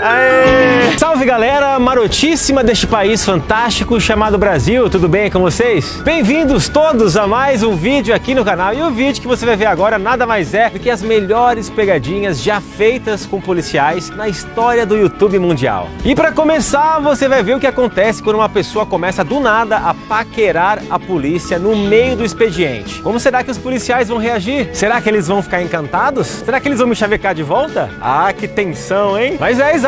Aê! 0.02 0.98
Salve 0.98 1.26
galera 1.26 1.80
marotíssima 1.80 2.64
deste 2.64 2.86
país 2.86 3.24
fantástico 3.24 4.00
chamado 4.00 4.38
Brasil, 4.38 4.90
tudo 4.90 5.08
bem 5.08 5.30
com 5.30 5.40
vocês? 5.40 6.02
Bem-vindos 6.04 6.70
todos 6.70 7.18
a 7.18 7.28
mais 7.28 7.64
um 7.64 7.76
vídeo 7.76 8.14
aqui 8.14 8.36
no 8.36 8.44
canal 8.46 8.74
e 8.74 8.82
o 8.82 8.92
vídeo 8.92 9.22
que 9.22 9.28
você 9.28 9.46
vai 9.46 9.56
ver 9.56 9.66
agora 9.66 9.98
nada 9.98 10.26
mais 10.26 10.54
é 10.54 10.70
do 10.70 10.80
que 10.80 10.90
as 10.90 11.02
melhores 11.02 11.70
pegadinhas 11.70 12.42
já 12.42 12.62
feitas 12.62 13.26
com 13.26 13.42
policiais 13.42 14.10
na 14.10 14.28
história 14.28 14.86
do 14.86 14.96
YouTube 14.96 15.40
mundial. 15.40 15.88
E 16.06 16.16
para 16.16 16.32
começar, 16.32 17.00
você 17.00 17.28
vai 17.28 17.42
ver 17.42 17.56
o 17.56 17.60
que 17.60 17.68
acontece 17.68 18.22
quando 18.22 18.38
uma 18.38 18.50
pessoa 18.50 18.86
começa 18.86 19.24
do 19.24 19.40
nada 19.40 19.78
a 19.78 19.94
paquerar 19.94 20.80
a 20.90 21.00
polícia 21.00 21.58
no 21.58 21.76
meio 21.76 22.16
do 22.16 22.26
expediente. 22.26 23.02
Como 23.02 23.20
será 23.20 23.44
que 23.44 23.52
os 23.52 23.58
policiais 23.58 24.10
vão 24.10 24.18
reagir? 24.18 24.70
Será 24.74 25.00
que 25.00 25.10
eles 25.10 25.28
vão 25.28 25.42
ficar 25.42 25.62
encantados? 25.62 26.28
Será 26.28 26.60
que 26.60 26.68
eles 26.68 26.80
vão 26.80 26.88
me 26.88 26.96
chavecar 26.96 27.34
de 27.34 27.44
volta? 27.44 27.90
Ah, 28.02 28.32
que 28.34 28.48
tensão, 28.48 29.18
hein? 29.18 29.38
Mas 29.40 29.60
é 29.60 29.74
exatamente 29.74 29.87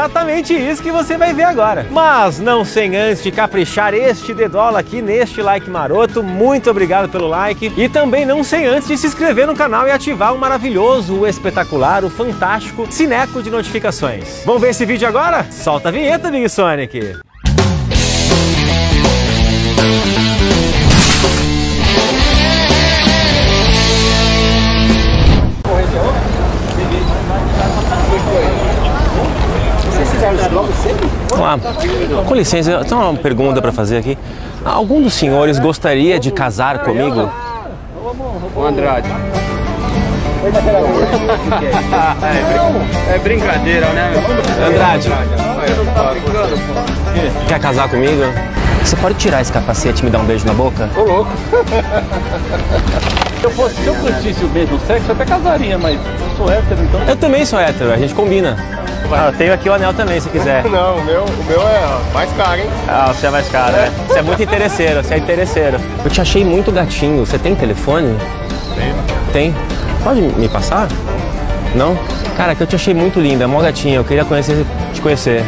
isso 0.53 0.81
que 0.81 0.91
você 0.91 1.17
vai 1.17 1.33
ver 1.33 1.43
agora. 1.43 1.85
Mas 1.91 2.39
não 2.39 2.63
sem 2.63 2.95
antes 2.95 3.23
de 3.23 3.31
caprichar 3.31 3.93
este 3.93 4.33
dedola 4.33 4.79
aqui 4.79 5.01
neste 5.01 5.41
like 5.41 5.69
maroto, 5.69 6.23
muito 6.23 6.69
obrigado 6.69 7.09
pelo 7.09 7.27
like. 7.27 7.73
E 7.75 7.89
também 7.89 8.25
não 8.25 8.43
sem 8.43 8.65
antes 8.65 8.87
de 8.87 8.97
se 8.97 9.07
inscrever 9.07 9.47
no 9.47 9.55
canal 9.55 9.87
e 9.87 9.91
ativar 9.91 10.33
o 10.33 10.39
maravilhoso, 10.39 11.19
o 11.19 11.27
espetacular, 11.27 12.03
o 12.03 12.09
fantástico 12.09 12.87
sineco 12.91 13.41
de 13.41 13.49
notificações. 13.49 14.43
Vamos 14.45 14.61
ver 14.61 14.69
esse 14.69 14.85
vídeo 14.85 15.07
agora? 15.07 15.45
Solta 15.51 15.89
a 15.89 15.91
vinheta, 15.91 16.31
Big 16.31 16.47
Sonic! 16.49 17.28
Olá, 31.49 31.57
com 32.27 32.35
licença, 32.35 32.69
eu 32.69 32.85
tenho 32.85 33.01
uma 33.01 33.15
pergunta 33.15 33.59
para 33.59 33.71
fazer 33.71 33.97
aqui. 33.97 34.15
Algum 34.63 35.01
dos 35.01 35.15
senhores 35.15 35.57
gostaria 35.57 36.19
de 36.19 36.29
casar 36.29 36.83
comigo? 36.83 37.27
O 38.55 38.63
Andrade. 38.63 39.09
é, 43.11 43.17
brincadeira, 43.17 43.87
né? 43.87 44.11
Andrade, 44.67 45.09
quer 47.47 47.59
casar 47.59 47.89
comigo? 47.89 48.21
Você 48.83 48.95
pode 48.97 49.15
tirar 49.15 49.41
esse 49.41 49.51
capacete 49.51 50.03
e 50.03 50.05
me 50.05 50.11
dar 50.11 50.19
um 50.19 50.25
beijo 50.25 50.45
na 50.45 50.53
boca? 50.53 50.87
Ô 50.95 51.01
louco. 51.01 51.31
Se 53.39 53.45
eu, 53.45 53.51
fosse, 53.51 53.75
se 53.75 53.87
eu 53.87 53.95
curtisse 53.95 54.45
o 54.45 54.49
mesmo 54.49 54.79
sexo, 54.85 55.09
eu 55.09 55.15
até 55.15 55.25
casaria, 55.25 55.77
mas 55.79 55.95
eu 55.95 56.37
sou 56.37 56.51
hétero, 56.51 56.83
então. 56.83 57.01
Eu 57.07 57.15
também 57.15 57.45
sou 57.45 57.59
hétero, 57.59 57.91
a 57.91 57.97
gente 57.97 58.13
combina. 58.13 58.78
Ah, 59.11 59.25
eu 59.27 59.33
tenho 59.33 59.53
aqui 59.53 59.69
o 59.69 59.73
anel 59.73 59.93
também, 59.93 60.19
se 60.19 60.29
quiser. 60.29 60.63
Não, 60.69 60.97
o 60.97 61.03
meu, 61.03 61.23
o 61.23 61.43
meu 61.45 61.61
é 61.61 62.13
mais 62.13 62.31
caro, 62.33 62.59
hein? 62.61 62.69
Ah, 62.87 63.11
você 63.13 63.27
é 63.27 63.29
mais 63.29 63.47
caro, 63.49 63.71
né? 63.73 63.91
Você 64.07 64.19
é 64.19 64.21
muito 64.21 64.43
interesseiro, 64.43 65.03
você 65.03 65.13
é 65.15 65.17
interesseiro. 65.17 65.79
Eu 66.03 66.11
te 66.11 66.21
achei 66.21 66.45
muito 66.45 66.71
gatinho. 66.71 67.25
Você 67.25 67.37
tem 67.39 67.55
telefone? 67.55 68.15
Tenho. 68.75 68.95
Tem. 69.33 69.55
Pode 70.03 70.21
me 70.21 70.47
passar? 70.47 70.87
Não? 71.75 71.97
Cara, 72.37 72.55
que 72.55 72.61
eu 72.61 72.67
te 72.67 72.75
achei 72.75 72.93
muito 72.93 73.19
linda, 73.19 73.47
mó 73.47 73.59
gatinha. 73.61 73.95
Eu 73.97 74.03
queria 74.03 74.25
conhecer, 74.25 74.65
te 74.93 75.01
conhecer. 75.01 75.43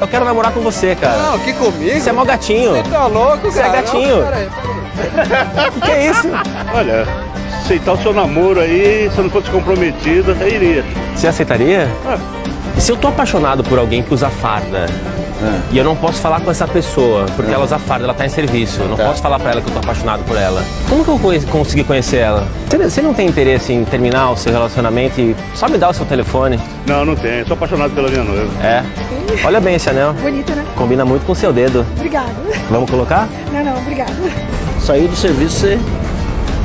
Eu 0.00 0.08
quero 0.08 0.24
namorar 0.24 0.52
com 0.52 0.60
você, 0.60 0.94
cara. 0.94 1.16
Não, 1.16 1.34
aqui 1.36 1.52
comigo? 1.54 2.00
Você 2.00 2.10
é 2.10 2.12
mó 2.12 2.24
gatinho. 2.24 2.72
Você 2.72 2.82
tá 2.90 3.06
louco, 3.06 3.50
Você 3.50 3.60
é 3.60 3.62
cara? 3.62 3.76
gatinho. 3.82 4.16
Não, 4.16 4.24
peraí, 4.24 4.48
peraí. 4.50 5.70
Que 5.82 5.90
é 5.90 6.10
isso? 6.10 6.28
Olha, 6.74 7.06
aceitar 7.64 7.92
o 7.92 7.98
seu 8.02 8.12
namoro 8.12 8.60
aí, 8.60 9.10
se 9.12 9.18
eu 9.18 9.24
não 9.24 9.30
fosse 9.30 9.50
comprometida, 9.50 10.36
eu 10.38 10.48
iria. 10.48 10.84
Você 11.16 11.26
aceitaria? 11.26 11.88
Ah. 12.06 12.18
E 12.76 12.80
se 12.80 12.92
eu 12.92 12.96
tô 12.96 13.08
apaixonado 13.08 13.62
por 13.64 13.78
alguém 13.78 14.02
que 14.02 14.12
usa 14.12 14.28
farda 14.28 14.86
e 15.70 15.76
eu 15.78 15.84
não 15.84 15.94
posso 15.94 16.18
falar 16.20 16.40
com 16.40 16.50
essa 16.50 16.66
pessoa 16.66 17.26
porque 17.36 17.52
ela 17.52 17.62
usa 17.64 17.78
farda, 17.78 18.04
ela 18.04 18.14
tá 18.14 18.24
em 18.26 18.28
serviço, 18.28 18.80
eu 18.80 18.88
não 18.88 18.96
posso 18.96 19.22
falar 19.22 19.38
pra 19.38 19.52
ela 19.52 19.60
que 19.60 19.68
eu 19.68 19.72
tô 19.72 19.78
apaixonado 19.78 20.24
por 20.24 20.36
ela. 20.36 20.62
Como 20.88 21.04
que 21.04 21.10
eu 21.10 21.18
conhe- 21.18 21.40
consegui 21.42 21.84
conhecer 21.84 22.16
ela? 22.18 22.46
Você, 22.82 23.00
não 23.00 23.14
tem 23.14 23.28
interesse 23.28 23.72
em 23.72 23.84
terminar 23.84 24.30
o 24.30 24.36
seu 24.36 24.52
relacionamento 24.52 25.20
e 25.20 25.36
só 25.54 25.68
me 25.68 25.78
dá 25.78 25.88
o 25.90 25.94
seu 25.94 26.04
telefone? 26.06 26.58
Não, 26.86 27.04
não 27.04 27.14
tenho. 27.14 27.46
Sou 27.46 27.54
apaixonado 27.54 27.94
pela 27.94 28.08
minha 28.08 28.24
noiva. 28.24 28.50
É. 28.64 28.82
Olha 29.44 29.60
bem 29.60 29.74
esse 29.76 29.88
anel. 29.88 30.12
Bonita, 30.14 30.54
né? 30.54 30.64
Combina 30.76 31.04
muito 31.04 31.24
com 31.24 31.32
o 31.32 31.36
seu 31.36 31.52
dedo. 31.52 31.86
Obrigada. 31.96 32.32
Vamos 32.70 32.90
colocar? 32.90 33.28
Não, 33.52 33.62
não, 33.64 33.76
obrigada. 33.78 34.12
Saiu 34.80 35.06
do 35.08 35.16
serviço, 35.16 35.60
você 35.60 35.78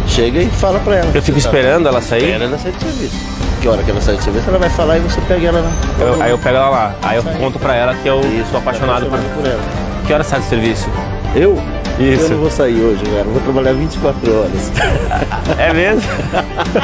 chega 0.10 0.40
e 0.42 0.48
fala 0.50 0.80
pra 0.80 0.96
ela. 0.98 1.12
Eu 1.14 1.22
fico 1.22 1.38
esperando 1.38 1.88
ela 1.88 2.02
sair. 2.02 2.24
Espera 2.32 2.44
ela 2.46 2.58
sair 2.58 2.72
do 2.74 2.80
serviço. 2.82 3.16
Que 3.62 3.68
hora 3.68 3.84
que 3.84 3.92
ela 3.92 4.02
sair 4.02 4.16
do 4.18 4.24
serviço, 4.24 4.50
ela 4.50 4.58
vai 4.58 4.70
falar 4.70 4.98
e 4.98 5.00
você 5.02 5.20
pega 5.22 5.48
ela 5.48 5.60
lá. 5.60 5.72
Eu- 6.00 6.22
aí 6.24 6.32
eu 6.32 6.38
pego 6.38 6.56
ela 6.58 6.70
lá. 6.70 6.96
Aí 7.04 7.18
eu 7.18 7.24
conto 7.24 7.60
pra 7.60 7.76
ela 7.76 7.94
que 7.96 8.08
eu 8.08 8.22
sou 8.50 8.60
apaixonado 8.60 9.06
por 9.08 9.20
por 9.20 9.46
ela. 9.46 9.60
Que 10.08 10.14
hora 10.14 10.24
sai 10.24 10.40
do 10.40 10.46
serviço? 10.46 10.90
Eu? 11.36 11.62
Isso. 12.00 12.24
Eu 12.24 12.30
não 12.30 12.38
vou 12.38 12.50
sair 12.50 12.82
hoje, 12.82 13.04
cara. 13.04 13.18
Eu 13.26 13.32
vou 13.32 13.42
trabalhar 13.42 13.74
24 13.74 14.40
horas. 14.40 14.72
É 15.60 15.74
mesmo? 15.74 16.02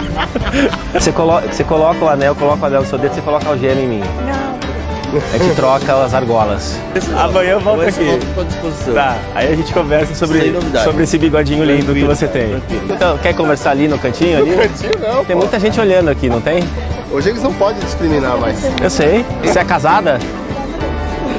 você, 0.94 1.12
colo 1.12 1.40
você 1.42 1.64
coloca 1.64 2.04
o 2.04 2.10
anel, 2.10 2.36
coloca 2.36 2.64
o 2.64 2.66
anel 2.66 2.82
no 2.82 2.88
seu 2.88 2.98
dedo, 2.98 3.14
você 3.16 3.22
coloca 3.22 3.50
o 3.50 3.58
gelo 3.58 3.80
em 3.80 3.88
mim. 3.88 4.00
Não. 4.26 4.65
A 5.34 5.38
gente 5.38 5.56
troca 5.56 6.04
as 6.04 6.14
argolas. 6.14 6.78
Amanhã 7.18 7.52
eu 7.52 7.60
volto 7.60 7.82
aqui. 7.82 8.04
volto 8.04 8.42
à 8.42 8.44
disposição. 8.44 8.94
Tá, 8.94 9.18
aí 9.34 9.54
a 9.54 9.56
gente 9.56 9.74
conversa 9.74 10.16
sobre, 10.16 10.54
sobre 10.84 11.04
esse 11.04 11.18
bigodinho 11.18 11.64
lindo 11.64 11.94
que 11.94 12.04
você 12.04 12.28
tem. 12.28 12.50
tranquilo. 12.50 12.94
Então, 12.94 13.18
quer 13.18 13.34
conversar 13.34 13.72
ali 13.72 13.88
no 13.88 13.98
cantinho? 13.98 14.38
Ali? 14.40 14.56
Cantinho 14.56 14.94
não, 15.00 15.26
Tem 15.26 15.36
pô. 15.36 15.42
muita 15.42 15.60
gente 15.60 15.80
olhando 15.80 16.10
aqui, 16.10 16.30
não 16.30 16.42
tem? 16.42 16.64
Hoje 17.12 17.30
eles 17.30 17.42
não 17.44 17.54
podem 17.54 17.80
discriminar 17.82 18.38
mais. 18.38 18.58
Eu 18.82 18.90
sei. 18.90 19.26
Você 19.44 19.60
é 19.60 19.64
casada? 19.64 20.20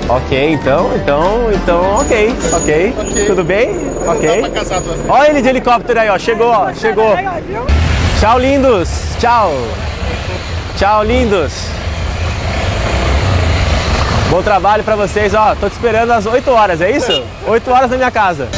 Ok, 0.09 0.53
então, 0.53 0.91
então, 0.95 1.51
então, 1.53 2.01
ok, 2.01 2.33
ok. 2.53 2.95
Tudo 3.27 3.43
bem? 3.43 3.70
Ok. 4.07 4.29
Olha 5.09 5.31
ele 5.31 5.43
de 5.43 5.49
helicóptero 5.49 5.99
aí, 5.99 6.09
ó. 6.09 6.16
Chegou, 6.16 6.47
ó. 6.47 6.72
Chegou. 6.72 7.12
Tchau, 8.20 8.39
lindos. 8.39 8.89
Tchau. 9.18 9.53
Tchau, 10.77 11.03
lindos. 11.03 11.53
Bom 14.37 14.43
trabalho 14.43 14.84
pra 14.84 14.95
vocês, 14.95 15.32
ó. 15.32 15.55
Tô 15.55 15.66
te 15.66 15.72
esperando 15.72 16.11
às 16.11 16.26
8 16.26 16.51
horas, 16.51 16.82
é 16.82 16.91
isso? 16.91 17.24
8 17.47 17.70
horas 17.70 17.91
na 17.91 17.97
minha 17.97 18.11
casa. 18.11 18.51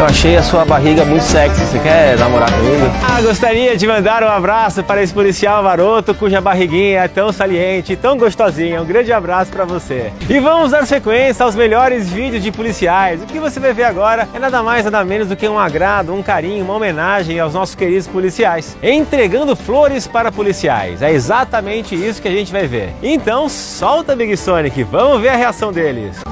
Eu 0.00 0.06
achei 0.06 0.34
a 0.34 0.42
sua 0.42 0.64
barriga 0.64 1.04
muito 1.04 1.24
sexy. 1.24 1.60
Você 1.60 1.78
quer 1.78 2.16
namorar 2.16 2.50
comigo? 2.50 2.86
Ah, 3.06 3.20
gostaria 3.20 3.76
de 3.76 3.86
mandar 3.86 4.22
um 4.22 4.28
abraço 4.28 4.82
para 4.82 5.02
esse 5.02 5.12
policial 5.12 5.62
maroto 5.62 6.14
cuja 6.14 6.40
barriguinha 6.40 7.00
é 7.00 7.06
tão 7.08 7.30
saliente, 7.30 7.94
tão 7.96 8.16
gostosinha. 8.16 8.80
Um 8.80 8.86
grande 8.86 9.12
abraço 9.12 9.50
para 9.52 9.66
você. 9.66 10.10
E 10.26 10.40
vamos 10.40 10.70
dar 10.70 10.86
sequência 10.86 11.44
aos 11.44 11.54
melhores 11.54 12.08
vídeos 12.08 12.42
de 12.42 12.50
policiais. 12.50 13.22
O 13.22 13.26
que 13.26 13.38
você 13.38 13.60
vai 13.60 13.74
ver 13.74 13.84
agora 13.84 14.26
é 14.32 14.38
nada 14.38 14.62
mais 14.62 14.86
nada 14.86 15.04
menos 15.04 15.28
do 15.28 15.36
que 15.36 15.46
um 15.46 15.58
agrado, 15.58 16.14
um 16.14 16.22
carinho, 16.22 16.64
uma 16.64 16.76
homenagem 16.76 17.38
aos 17.38 17.52
nossos 17.52 17.74
queridos 17.74 18.06
policiais, 18.06 18.78
entregando 18.82 19.54
flores 19.54 20.06
para 20.06 20.32
policiais. 20.32 21.02
É 21.02 21.12
exatamente 21.12 21.94
isso 21.94 22.22
que 22.22 22.28
a 22.28 22.32
gente 22.32 22.50
vai 22.50 22.66
ver. 22.66 22.94
Então, 23.02 23.50
solta 23.50 24.16
Big 24.16 24.34
Sonic, 24.38 24.82
vamos 24.82 25.20
ver 25.20 25.28
a 25.28 25.36
reação 25.36 25.70
deles. 25.70 26.22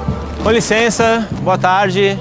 Com 0.43 0.51
licença, 0.51 1.29
boa 1.43 1.59
tarde. 1.59 2.19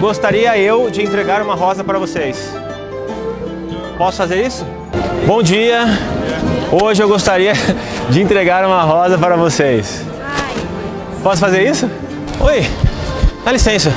Gostaria 0.00 0.56
eu 0.56 0.88
de 0.88 1.02
entregar 1.02 1.42
uma 1.42 1.54
rosa 1.54 1.84
para 1.84 1.98
vocês. 1.98 2.50
Posso 3.98 4.16
fazer 4.16 4.46
isso? 4.46 4.64
Bom 5.26 5.42
dia. 5.42 5.84
Hoje 6.72 7.02
eu 7.02 7.06
gostaria 7.06 7.52
de 8.08 8.22
entregar 8.22 8.64
uma 8.64 8.82
rosa 8.82 9.18
para 9.18 9.36
vocês. 9.36 10.02
Posso 11.22 11.38
fazer 11.38 11.68
isso? 11.68 11.90
Oi, 12.40 12.66
dá 13.44 13.52
licença. 13.52 13.92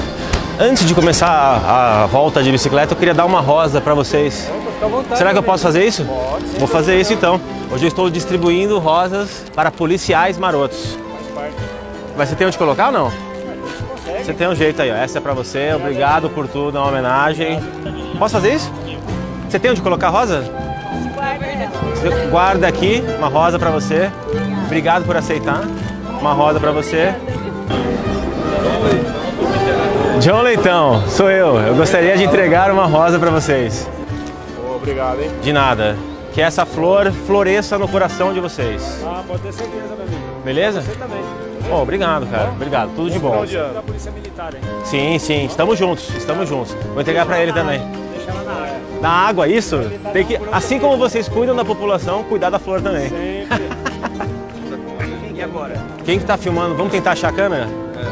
Antes 0.59 0.85
de 0.85 0.93
começar 0.93 1.29
a, 1.29 2.03
a 2.03 2.05
volta 2.07 2.43
de 2.43 2.51
bicicleta, 2.51 2.91
eu 2.93 2.97
queria 2.97 3.13
dar 3.13 3.23
uma 3.23 3.39
rosa 3.39 3.79
para 3.79 3.93
vocês. 3.93 4.51
Será 5.15 5.31
que 5.31 5.37
eu 5.37 5.43
posso 5.43 5.63
fazer 5.63 5.85
isso? 5.85 6.03
Vou 6.59 6.67
fazer 6.67 6.99
isso 6.99 7.13
então. 7.13 7.39
Hoje 7.71 7.85
eu 7.85 7.87
estou 7.87 8.09
distribuindo 8.09 8.77
rosas 8.77 9.45
para 9.55 9.71
policiais 9.71 10.37
marotos. 10.37 10.97
Mas 12.17 12.27
você 12.27 12.35
tem 12.35 12.45
onde 12.45 12.57
colocar 12.57 12.87
ou 12.87 12.91
não? 12.91 13.32
Você 14.05 14.33
tem 14.33 14.47
um 14.47 14.55
jeito 14.55 14.81
aí, 14.81 14.91
ó. 14.91 14.95
Essa 14.95 15.17
é 15.17 15.21
pra 15.21 15.33
você. 15.33 15.73
Obrigado 15.73 16.29
por 16.29 16.47
tudo, 16.47 16.77
é 16.77 16.81
uma 16.81 16.89
homenagem. 16.89 17.59
Posso 18.19 18.35
fazer 18.35 18.53
isso? 18.55 18.71
Você 19.49 19.59
tem 19.59 19.71
onde 19.71 19.81
colocar 19.81 20.09
rosa? 20.09 20.43
Você 21.95 22.09
guarda 22.29 22.67
aqui 22.67 23.03
uma 23.17 23.27
rosa 23.27 23.57
pra 23.57 23.69
você. 23.69 24.11
Obrigado 24.65 25.05
por 25.05 25.15
aceitar. 25.15 25.61
Uma 26.19 26.33
rosa 26.33 26.59
pra 26.59 26.71
você. 26.71 27.13
John 30.19 30.41
Leitão, 30.41 31.03
sou 31.07 31.29
eu. 31.29 31.59
Eu 31.59 31.75
gostaria 31.75 32.15
de 32.17 32.23
entregar 32.23 32.71
uma 32.71 32.85
rosa 32.85 33.19
pra 33.19 33.29
vocês. 33.29 33.89
Obrigado, 34.75 35.21
hein? 35.21 35.31
De 35.41 35.53
nada. 35.53 35.97
Que 36.33 36.41
essa 36.41 36.65
flor 36.65 37.11
floresça 37.27 37.77
no 37.77 37.87
coração 37.87 38.33
de 38.33 38.39
vocês. 38.39 39.03
Ah, 39.05 39.21
pode 39.27 39.41
ter 39.41 39.53
certeza, 39.53 39.95
meu 39.95 40.05
amigo. 40.05 40.41
Beleza? 40.43 40.81
Você 40.81 40.95
também. 40.95 41.21
Bom, 41.69 41.81
obrigado, 41.81 42.27
cara. 42.27 42.49
Obrigado. 42.49 42.91
Tudo 42.95 43.09
de 43.09 43.19
bom. 43.19 43.45
Da 43.73 43.81
Polícia 43.81 44.11
Militar, 44.11 44.53
hein? 44.53 44.61
Sim, 44.83 45.17
sim. 45.19 45.45
Estamos 45.45 45.77
juntos. 45.79 46.09
Estamos 46.15 46.47
juntos. 46.47 46.73
Vou 46.91 47.01
entregar 47.01 47.25
pra 47.25 47.41
ele 47.41 47.51
também. 47.53 47.79
Deixa 48.15 48.31
ela 48.31 48.43
na 48.43 48.53
área. 48.61 48.73
Na 49.01 49.09
água, 49.09 49.47
isso? 49.47 49.79
Tem 50.11 50.25
que, 50.25 50.39
assim 50.51 50.79
como 50.79 50.97
vocês 50.97 51.27
cuidam 51.27 51.55
da 51.55 51.65
população, 51.65 52.23
cuidar 52.23 52.49
da 52.49 52.59
flor 52.59 52.81
também. 52.81 53.09
Sempre. 53.09 53.69
E 55.35 55.41
agora? 55.41 55.73
Quem 56.05 56.19
que 56.19 56.25
tá 56.25 56.37
filmando? 56.37 56.75
Vamos 56.75 56.91
tentar 56.91 57.11
achar 57.11 57.29
a 57.29 57.33
câmera? 57.33 57.67
É. 57.97 58.03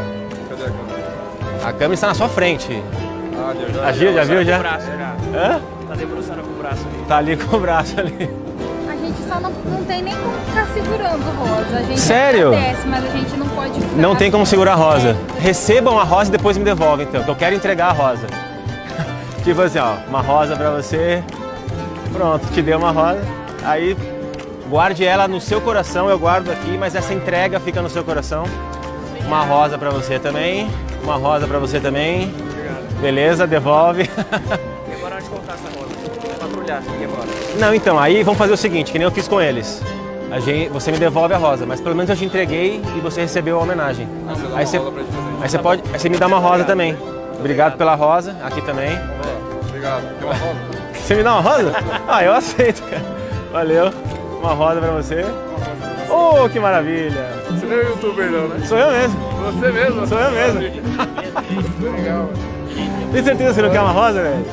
Cadê 0.49 0.63
a 0.63 0.65
câmera? 0.65 1.67
A 1.69 1.71
câmera 1.71 1.93
está 1.93 2.07
na 2.07 2.13
sua 2.13 2.27
frente. 2.27 2.83
Ah, 3.37 3.53
já. 3.93 4.11
Já 4.11 4.23
viu 4.23 4.43
já? 4.43 4.57
O 4.57 4.59
braço, 4.59 4.87
já. 4.87 5.15
Hã? 5.37 5.61
Tá 5.87 5.95
debruçando 5.95 6.41
com 6.41 6.49
o 6.49 6.55
braço 6.61 6.85
ali. 6.87 7.05
Tá 7.07 7.17
ali 7.17 7.37
com 7.37 7.55
o 7.55 7.59
braço 7.59 7.99
ali. 7.99 8.29
A 9.11 9.13
gente 9.13 9.27
só 9.27 9.39
não, 9.41 9.51
não 9.51 9.83
tem 9.83 10.01
nem 10.01 10.15
como 10.15 10.37
ficar 10.45 10.65
segurando 10.67 11.37
rosa. 11.37 11.77
A 11.77 11.83
gente 11.83 11.99
Sério? 11.99 12.47
agradece, 12.47 12.87
mas 12.87 13.03
a 13.03 13.09
gente 13.09 13.37
não 13.37 13.49
pode 13.49 13.73
ficar. 13.73 13.95
Não 13.97 14.15
tem 14.15 14.31
como 14.31 14.45
segurar 14.45 14.71
a 14.71 14.75
rosa. 14.75 15.17
Recebam 15.37 15.99
a 15.99 16.03
rosa 16.03 16.29
e 16.29 16.31
depois 16.31 16.57
me 16.57 16.63
devolvem, 16.63 17.05
então, 17.05 17.21
que 17.21 17.29
eu 17.29 17.35
quero 17.35 17.53
entregar 17.53 17.89
a 17.89 17.91
rosa. 17.91 18.25
tipo 19.43 19.61
assim, 19.61 19.79
ó, 19.79 19.95
uma 20.07 20.21
rosa 20.21 20.55
pra 20.55 20.69
você. 20.71 21.21
Pronto, 22.13 22.47
te 22.53 22.61
dei 22.61 22.73
uma 22.73 22.91
rosa. 22.91 23.21
Aí 23.65 23.97
guarde 24.69 25.03
ela 25.03 25.27
no 25.27 25.41
seu 25.41 25.59
coração, 25.59 26.09
eu 26.09 26.17
guardo 26.17 26.49
aqui, 26.49 26.77
mas 26.77 26.95
essa 26.95 27.13
entrega 27.13 27.59
fica 27.59 27.81
no 27.81 27.89
seu 27.89 28.05
coração. 28.05 28.45
Uma 29.25 29.43
rosa 29.43 29.77
pra 29.77 29.89
você 29.89 30.19
também. 30.19 30.69
Uma 31.03 31.15
rosa 31.15 31.45
pra 31.47 31.59
você 31.59 31.81
também. 31.81 32.33
Beleza, 33.01 33.45
devolve. 33.45 34.03
E 34.03 34.93
agora 34.93 35.17
onde 35.17 35.25
colocar 35.25 35.53
essa 35.53 35.67
rosa? 35.77 35.90
E 36.99 37.03
agora? 37.03 37.27
Não, 37.59 37.73
então, 37.73 37.99
aí 37.99 38.23
vamos 38.23 38.37
fazer 38.37 38.53
o 38.53 38.57
seguinte, 38.57 38.91
que 38.91 38.97
nem 38.97 39.05
eu 39.05 39.11
fiz 39.11 39.27
com 39.27 39.41
eles. 39.41 39.81
A 40.31 40.39
gente, 40.39 40.69
você 40.69 40.91
me 40.91 40.97
devolve 40.97 41.33
a 41.33 41.37
rosa, 41.37 41.65
mas 41.65 41.81
pelo 41.81 41.93
menos 41.95 42.09
eu 42.09 42.15
te 42.15 42.23
entreguei 42.23 42.81
e 42.95 42.99
você 43.01 43.21
recebeu 43.21 43.59
a 43.59 43.63
homenagem. 43.63 44.07
Aí 44.55 44.65
você, 44.65 44.77
aí 45.41 45.49
você 45.49 45.59
pode, 45.59 45.83
aí 45.91 45.99
você 45.99 46.07
me 46.07 46.17
dá 46.17 46.27
uma 46.27 46.39
rosa 46.39 46.63
também. 46.63 46.97
Obrigado 47.37 47.75
pela 47.77 47.95
rosa, 47.95 48.35
aqui 48.43 48.61
também. 48.61 48.97
Obrigado. 49.67 50.03
Quer 50.19 50.25
uma 50.25 50.33
rosa? 50.35 50.81
Você 51.01 51.15
me 51.15 51.23
dá 51.23 51.33
uma 51.33 51.41
rosa? 51.41 51.73
Ah, 52.07 52.23
eu 52.23 52.33
aceito, 52.33 52.83
cara. 52.83 53.01
Valeu. 53.51 53.91
Uma 54.39 54.53
rosa 54.53 54.79
pra 54.79 54.91
você. 54.91 55.25
Oh, 56.09 56.47
que 56.47 56.59
maravilha. 56.59 57.27
Você 57.49 57.65
não 57.65 57.77
é 57.77 57.83
youtuber 57.83 58.29
não, 58.29 58.47
né? 58.47 58.65
Sou 58.65 58.77
eu 58.77 58.91
mesmo. 58.91 59.19
Você 59.19 59.71
mesmo? 59.71 60.07
Sou 60.07 60.19
eu 60.19 60.31
mesmo. 60.31 60.59
Legal. 61.81 62.29
Tem 63.11 63.23
certeza 63.23 63.49
que 63.49 63.55
você 63.55 63.61
não 63.61 63.71
quer 63.71 63.81
uma 63.81 63.91
rosa, 63.91 64.21
velho? 64.21 64.45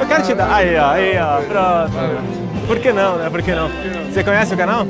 Eu 0.00 0.06
quero 0.06 0.22
te 0.22 0.34
dar. 0.34 0.52
Aí, 0.54 0.76
ó, 0.76 0.90
aí, 0.90 1.18
ó. 1.18 1.40
Pronto. 1.42 2.44
Por 2.66 2.78
que 2.78 2.92
não, 2.92 3.16
né? 3.16 3.30
Por 3.30 3.42
que 3.42 3.54
não? 3.54 3.68
Você 4.10 4.24
conhece 4.24 4.54
o 4.54 4.56
canal? 4.56 4.86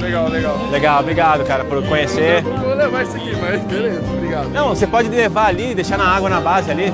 Legal, 0.00 0.28
legal. 0.28 0.56
Legal, 0.70 1.00
obrigado, 1.00 1.44
cara, 1.44 1.64
por 1.64 1.82
conhecer. 1.86 2.42
Vou 2.42 2.74
levar 2.74 3.02
isso 3.02 3.16
aqui, 3.16 3.36
mas 3.40 3.62
beleza, 3.62 4.02
obrigado. 4.12 4.48
Não, 4.48 4.70
você 4.70 4.86
pode 4.86 5.08
levar 5.08 5.46
ali, 5.46 5.74
deixar 5.74 5.98
na 5.98 6.04
água 6.04 6.28
na 6.28 6.40
base 6.40 6.70
ali. 6.70 6.92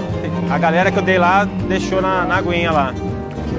A 0.51 0.59
galera 0.59 0.91
que 0.91 0.99
eu 0.99 1.03
dei 1.03 1.19
lá 1.19 1.47
deixou 1.69 2.03
na, 2.03 2.25
na 2.25 2.37
aguinha 2.37 2.71
lá. 2.73 2.93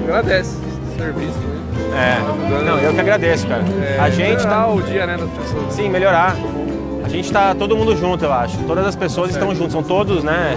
Agradece 0.04 0.56
esse 0.86 0.96
serviço. 0.96 1.38
né? 1.38 2.18
É. 2.20 2.64
Não, 2.64 2.78
eu 2.78 2.92
que 2.94 3.00
agradeço, 3.00 3.46
cara. 3.46 3.64
É, 3.82 3.98
a 3.98 4.10
gente 4.10 4.44
melhorar 4.44 4.64
tá. 4.64 4.68
o 4.68 4.82
dia, 4.82 5.06
né, 5.06 5.16
das 5.16 5.30
pessoas. 5.30 5.72
Sim, 5.72 5.88
melhorar. 5.88 6.36
A 7.04 7.08
gente 7.08 7.32
tá 7.32 7.54
todo 7.54 7.76
mundo 7.76 7.96
junto, 7.96 8.24
eu 8.24 8.32
acho. 8.32 8.58
Todas 8.58 8.86
as 8.86 8.94
pessoas 8.94 9.30
estão 9.30 9.54
juntas, 9.54 9.72
são 9.72 9.82
todos, 9.82 10.22
né, 10.22 10.56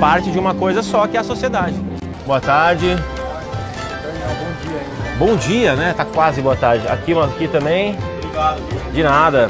parte 0.00 0.30
de 0.30 0.38
uma 0.38 0.52
coisa 0.52 0.82
só 0.82 1.06
que 1.06 1.16
é 1.16 1.20
a 1.20 1.24
sociedade. 1.24 1.74
Boa 2.26 2.40
tarde. 2.40 2.96
Bom 5.18 5.36
dia, 5.36 5.74
né? 5.74 5.92
Tá 5.96 6.04
quase 6.04 6.40
boa 6.40 6.54
tarde. 6.54 6.86
Aqui, 6.86 7.12
aqui 7.18 7.48
também. 7.48 7.96
De 8.92 9.02
nada. 9.02 9.48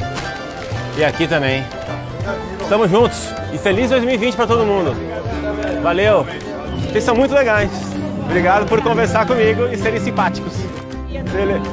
E 0.96 1.04
aqui 1.04 1.26
também. 1.26 1.64
Estamos 2.60 2.90
juntos. 2.90 3.28
E 3.52 3.58
feliz 3.58 3.90
2020 3.90 4.34
para 4.34 4.46
todo 4.46 4.64
mundo. 4.64 4.94
Valeu. 5.82 6.26
Vocês 6.90 7.04
são 7.04 7.14
muito 7.14 7.34
legais. 7.34 7.70
Obrigado 8.24 8.66
por 8.66 8.80
conversar 8.82 9.26
comigo 9.26 9.66
e 9.66 9.76
serem 9.76 10.00
simpáticos. 10.00 10.54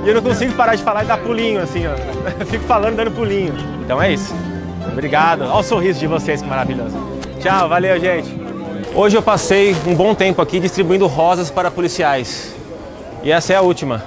E 0.05 0.09
eu 0.09 0.15
não 0.15 0.21
consigo 0.21 0.53
parar 0.53 0.75
de 0.75 0.83
falar 0.83 1.03
e 1.03 1.07
dar 1.07 1.17
pulinho 1.17 1.61
assim, 1.61 1.87
ó. 1.87 1.91
Eu 2.39 2.45
fico 2.47 2.65
falando 2.65 2.97
dando 2.97 3.11
pulinho. 3.11 3.53
Então 3.81 4.01
é 4.01 4.11
isso. 4.11 4.35
Obrigado. 4.91 5.43
Olha 5.43 5.55
o 5.55 5.63
sorriso 5.63 5.99
de 5.99 6.07
vocês, 6.07 6.41
que 6.41 6.47
maravilhoso. 6.47 6.97
Tchau, 7.39 7.69
valeu, 7.69 7.97
gente. 7.99 8.48
Hoje 8.93 9.15
eu 9.15 9.21
passei 9.21 9.75
um 9.85 9.93
bom 9.95 10.13
tempo 10.15 10.41
aqui 10.41 10.59
distribuindo 10.59 11.07
rosas 11.07 11.49
para 11.51 11.69
policiais. 11.71 12.53
E 13.23 13.31
essa 13.31 13.53
é 13.53 13.55
a 13.55 13.61
última. 13.61 14.03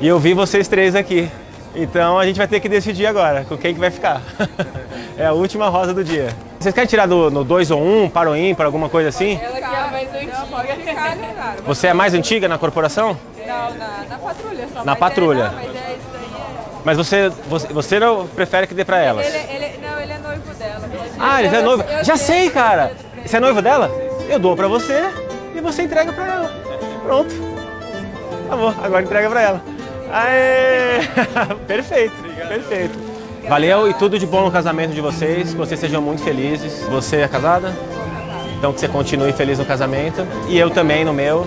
E 0.00 0.06
eu 0.06 0.18
vi 0.18 0.34
vocês 0.34 0.68
três 0.68 0.94
aqui. 0.94 1.30
Então 1.74 2.18
a 2.18 2.26
gente 2.26 2.36
vai 2.36 2.46
ter 2.46 2.60
que 2.60 2.68
decidir 2.68 3.06
agora 3.06 3.44
com 3.48 3.56
quem 3.56 3.72
que 3.72 3.80
vai 3.80 3.90
ficar. 3.90 4.20
é 5.16 5.26
a 5.26 5.32
última 5.32 5.68
rosa 5.68 5.94
do 5.94 6.04
dia. 6.04 6.28
Vocês 6.60 6.74
querem 6.74 6.88
tirar 6.88 7.06
do, 7.06 7.30
no 7.30 7.42
2 7.42 7.70
ou 7.70 7.80
1, 7.80 8.02
um, 8.04 8.08
para 8.08 8.30
o 8.30 8.36
ímpar, 8.36 8.66
alguma 8.66 8.88
coisa 8.88 9.08
assim? 9.08 9.40
Ela 9.42 9.56
que 9.56 9.64
é 9.64 9.66
a 9.66 9.88
mais 9.88 10.08
antiga. 10.14 10.46
Pode 10.48 10.72
ficar, 10.74 11.16
né, 11.16 11.34
cara? 11.34 11.56
Você 11.66 11.86
é 11.88 11.92
mais 11.94 12.14
antiga 12.14 12.48
na 12.48 12.58
corporação? 12.58 13.16
Não, 13.38 13.74
na, 13.74 14.04
na 14.08 14.18
patrulha 14.18 14.68
só. 14.72 14.78
Na 14.80 14.84
mas 14.92 14.98
patrulha. 14.98 15.42
É, 15.44 15.46
não, 15.46 15.54
mas 15.54 15.64
é 15.66 15.72
daí. 15.72 15.98
Mas 16.84 16.96
você, 16.96 17.28
você, 17.48 17.68
você 17.68 17.98
não 18.00 18.26
prefere 18.26 18.66
que 18.66 18.74
dê 18.74 18.84
para 18.84 19.00
É, 19.00 19.06
elas? 19.06 19.26
ele, 19.26 19.36
ele, 19.64 19.78
não, 19.80 20.00
ele 20.00 20.12
é 20.12 20.18
noivo 20.18 20.54
dela. 20.54 20.80
Ah, 21.18 21.42
ele 21.42 21.56
é 21.56 21.62
noivo. 21.62 21.84
eu 21.84 22.04
Já 22.04 22.16
sei. 22.16 22.40
sei, 22.40 22.50
cara. 22.50 22.92
Você 23.24 23.36
é 23.36 23.40
noivo 23.40 23.62
dela? 23.62 23.90
Eu 24.28 24.38
dou 24.38 24.56
pra 24.56 24.68
você 24.68 25.10
e 25.54 25.60
você 25.60 25.82
entrega 25.82 26.12
pra 26.12 26.26
ela. 26.26 26.50
Pronto. 27.04 27.34
Tá 28.48 28.56
bom, 28.56 28.74
agora 28.82 29.02
entrega 29.02 29.30
pra 29.30 29.42
ela. 29.42 29.62
Aê! 30.12 31.00
Perfeito, 31.66 32.14
perfeito. 32.48 32.98
Valeu 33.48 33.88
e 33.88 33.94
tudo 33.94 34.18
de 34.18 34.26
bom 34.26 34.44
no 34.44 34.50
casamento 34.50 34.92
de 34.92 35.00
vocês. 35.00 35.52
Que 35.52 35.56
vocês 35.56 35.80
sejam 35.80 36.02
muito 36.02 36.22
felizes. 36.22 36.82
Você 36.88 37.16
é 37.16 37.28
casada? 37.28 37.72
Então 38.58 38.72
que 38.72 38.80
você 38.80 38.88
continue 38.88 39.32
feliz 39.32 39.58
no 39.58 39.64
casamento. 39.64 40.26
E 40.48 40.58
eu 40.58 40.70
também 40.70 41.04
no 41.04 41.12
meu. 41.12 41.46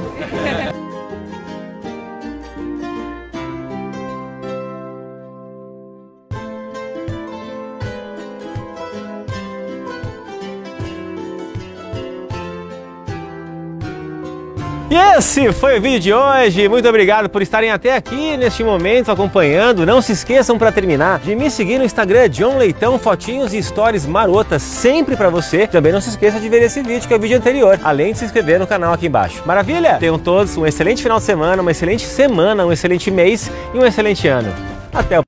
Esse 14.98 15.52
foi 15.52 15.78
o 15.78 15.82
vídeo 15.82 16.00
de 16.00 16.14
hoje. 16.14 16.70
Muito 16.70 16.88
obrigado 16.88 17.28
por 17.28 17.41
estarem 17.41 17.70
até 17.70 17.93
aqui 17.93 18.38
neste 18.38 18.64
momento 18.64 19.12
acompanhando. 19.12 19.86
Não 19.86 20.02
se 20.02 20.14
esqueçam 20.14 20.58
para 20.58 20.72
terminar 20.72 21.20
de 21.20 21.36
me 21.36 21.52
seguir 21.52 21.78
no 21.78 21.84
Instagram 21.84 22.30
John 22.30 22.58
Leitão, 22.58 22.98
fotinhos 22.98 23.54
e 23.54 23.62
stories 23.62 24.06
marotas 24.06 24.62
sempre 24.62 25.18
para 25.18 25.30
você. 25.30 25.68
Também 25.68 25.91
não 25.91 26.00
se 26.00 26.12
esqueça 26.12 26.39
de 26.39 26.48
ver 26.48 26.64
esse 26.64 26.82
vídeo 26.82 27.10
que 27.10 27.14
é 27.14 27.18
o 27.18 27.20
vídeo 27.20 27.38
anterior, 27.38 27.78
além 27.84 28.14
de 28.14 28.20
se 28.20 28.26
inscrever 28.26 28.58
no 28.58 28.66
canal 28.66 28.93
aqui 28.93 29.08
embaixo. 29.08 29.43
Maravilha? 29.46 29.98
Tenham 30.00 30.18
todos 30.18 30.56
um 30.56 30.66
excelente 30.66 31.04
final 31.04 31.18
de 31.18 31.26
semana, 31.26 31.62
uma 31.62 31.72
excelente 31.72 32.06
semana, 32.06 32.66
um 32.66 32.72
excelente 32.72 33.12
mês 33.12 33.52
e 33.74 33.78
um 33.78 33.86
excelente 33.86 34.26
ano. 34.30 34.54
Até 34.93 35.20
o 35.20 35.24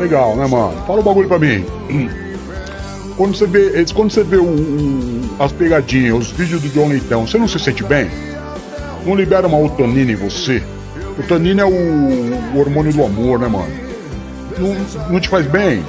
Legal, 0.00 0.36
né, 0.36 0.46
mano? 0.48 0.76
Fala 0.86 1.00
um 1.00 1.04
bagulho 1.04 1.28
pra 1.28 1.38
mim. 1.38 1.64
Quando 3.18 3.36
você 3.36 3.46
vê, 3.46 3.84
quando 3.94 4.10
você 4.10 4.22
vê 4.22 4.36
o- 4.36 4.44
o- 4.44 5.20
as 5.38 5.52
pegadinhas, 5.52 6.16
os 6.16 6.30
vídeos 6.30 6.62
do 6.62 6.68
John 6.70 6.88
Leitão, 6.88 7.26
você 7.26 7.36
não 7.36 7.46
se 7.48 7.58
sente 7.58 7.82
bem? 7.84 8.08
Não 9.04 9.14
libera 9.14 9.46
uma 9.46 9.58
otanina 9.58 10.12
em 10.12 10.16
você? 10.16 10.62
O 11.18 11.22
tanino 11.24 11.60
é 11.60 11.64
o, 11.64 11.68
o 12.54 12.58
hormônio 12.58 12.92
do 12.92 13.04
amor, 13.04 13.38
né, 13.40 13.48
mano? 13.48 13.68
Não, 14.56 15.08
não 15.10 15.20
te 15.20 15.28
faz 15.28 15.46
bem? 15.46 15.84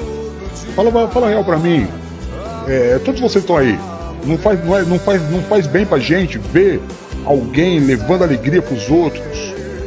Fala, 0.75 1.07
fala 1.09 1.29
real 1.29 1.43
pra 1.45 1.57
mim. 1.57 1.87
É, 2.67 2.99
todos 3.05 3.21
vocês 3.21 3.43
estão 3.43 3.57
aí. 3.57 3.77
Não 4.25 4.37
faz, 4.37 4.63
não, 4.65 4.75
é- 4.77 4.83
não 4.83 4.97
faz, 4.99 5.21
não 5.31 5.41
faz 5.43 5.67
bem 5.67 5.85
pra 5.85 5.97
gente 5.99 6.37
ver 6.37 6.81
alguém 7.25 7.79
levando 7.79 8.23
alegria 8.23 8.61
pros 8.61 8.89
outros, 8.89 9.23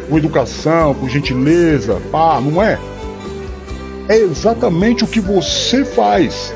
com 0.09 0.17
educação, 0.17 0.95
com 0.95 1.09
gentileza, 1.09 2.01
pá, 2.13 2.41
não 2.41 2.63
é? 2.63 2.79
É 4.09 4.17
exatamente 4.19 5.03
o 5.05 5.07
que 5.09 5.21
você 5.21 5.85
faz. 5.85 6.53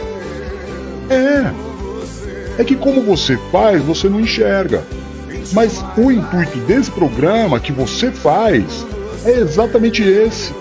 É. 1.11 2.61
É 2.61 2.65
que 2.65 2.75
como 2.75 3.03
você 3.03 3.39
faz, 3.53 3.83
você 3.83 4.09
não 4.09 4.21
enxerga. 4.21 4.83
Mas 5.53 5.85
o 5.97 6.11
intuito 6.11 6.59
desse 6.61 6.91
programa 6.91 7.61
que 7.61 7.73
você 7.73 8.11
faz 8.11 8.87
é 9.25 9.33
exatamente 9.39 10.03
esse. 10.03 10.53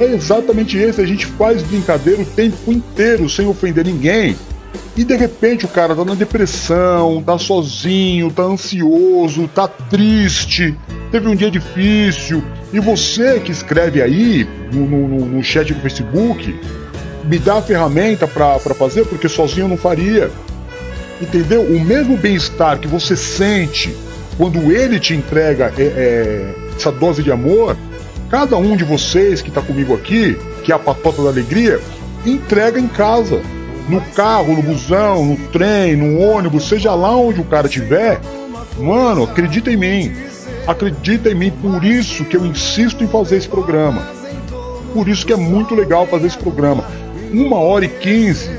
É 0.00 0.04
exatamente 0.04 0.76
esse. 0.76 1.00
A 1.00 1.06
gente 1.06 1.26
faz 1.26 1.62
brincadeira 1.62 2.20
o 2.20 2.26
tempo 2.26 2.72
inteiro 2.72 3.28
sem 3.28 3.46
ofender 3.46 3.84
ninguém. 3.84 4.36
E 4.96 5.04
de 5.04 5.14
repente 5.14 5.66
o 5.66 5.68
cara 5.68 5.94
tá 5.94 6.04
na 6.04 6.14
depressão, 6.14 7.22
tá 7.22 7.38
sozinho, 7.38 8.30
tá 8.30 8.42
ansioso, 8.42 9.46
tá 9.48 9.68
triste, 9.68 10.74
teve 11.10 11.28
um 11.28 11.36
dia 11.36 11.50
difícil. 11.50 12.42
E 12.72 12.80
você 12.80 13.38
que 13.38 13.52
escreve 13.52 14.00
aí 14.00 14.48
no, 14.72 14.86
no, 14.86 15.26
no 15.26 15.42
chat 15.42 15.72
do 15.72 15.80
Facebook, 15.80 16.58
me 17.26 17.38
dá 17.38 17.58
a 17.58 17.62
ferramenta 17.62 18.26
para 18.26 18.58
fazer, 18.74 19.04
porque 19.06 19.28
sozinho 19.28 19.64
eu 19.64 19.68
não 19.68 19.76
faria. 19.76 20.30
Entendeu? 21.20 21.62
O 21.62 21.80
mesmo 21.80 22.16
bem-estar 22.16 22.78
que 22.78 22.86
você 22.86 23.16
sente 23.16 23.94
quando 24.36 24.70
ele 24.70 25.00
te 25.00 25.14
entrega 25.14 25.72
é, 25.78 25.82
é, 25.82 26.54
essa 26.76 26.92
dose 26.92 27.22
de 27.22 27.32
amor, 27.32 27.76
cada 28.28 28.56
um 28.56 28.76
de 28.76 28.84
vocês 28.84 29.40
que 29.40 29.48
está 29.48 29.62
comigo 29.62 29.94
aqui, 29.94 30.36
que 30.62 30.70
é 30.70 30.74
a 30.74 30.78
patota 30.78 31.22
da 31.22 31.28
alegria, 31.30 31.80
entrega 32.24 32.78
em 32.78 32.88
casa. 32.88 33.40
No 33.88 34.00
carro, 34.00 34.52
no 34.54 34.62
busão, 34.62 35.24
no 35.24 35.36
trem, 35.48 35.94
no 35.94 36.18
ônibus, 36.18 36.68
seja 36.68 36.92
lá 36.92 37.16
onde 37.16 37.40
o 37.40 37.44
cara 37.44 37.68
estiver, 37.68 38.20
mano, 38.78 39.22
acredita 39.22 39.70
em 39.70 39.76
mim. 39.76 40.12
Acredita 40.66 41.30
em 41.30 41.34
mim, 41.36 41.52
por 41.52 41.84
isso 41.84 42.24
que 42.24 42.36
eu 42.36 42.44
insisto 42.44 43.04
em 43.04 43.06
fazer 43.06 43.36
esse 43.36 43.48
programa. 43.48 44.02
Por 44.92 45.08
isso 45.08 45.24
que 45.24 45.32
é 45.32 45.36
muito 45.36 45.74
legal 45.74 46.04
fazer 46.06 46.26
esse 46.26 46.38
programa. 46.38 46.84
Uma 47.32 47.58
hora 47.58 47.84
e 47.84 47.88
quinze, 47.88 48.50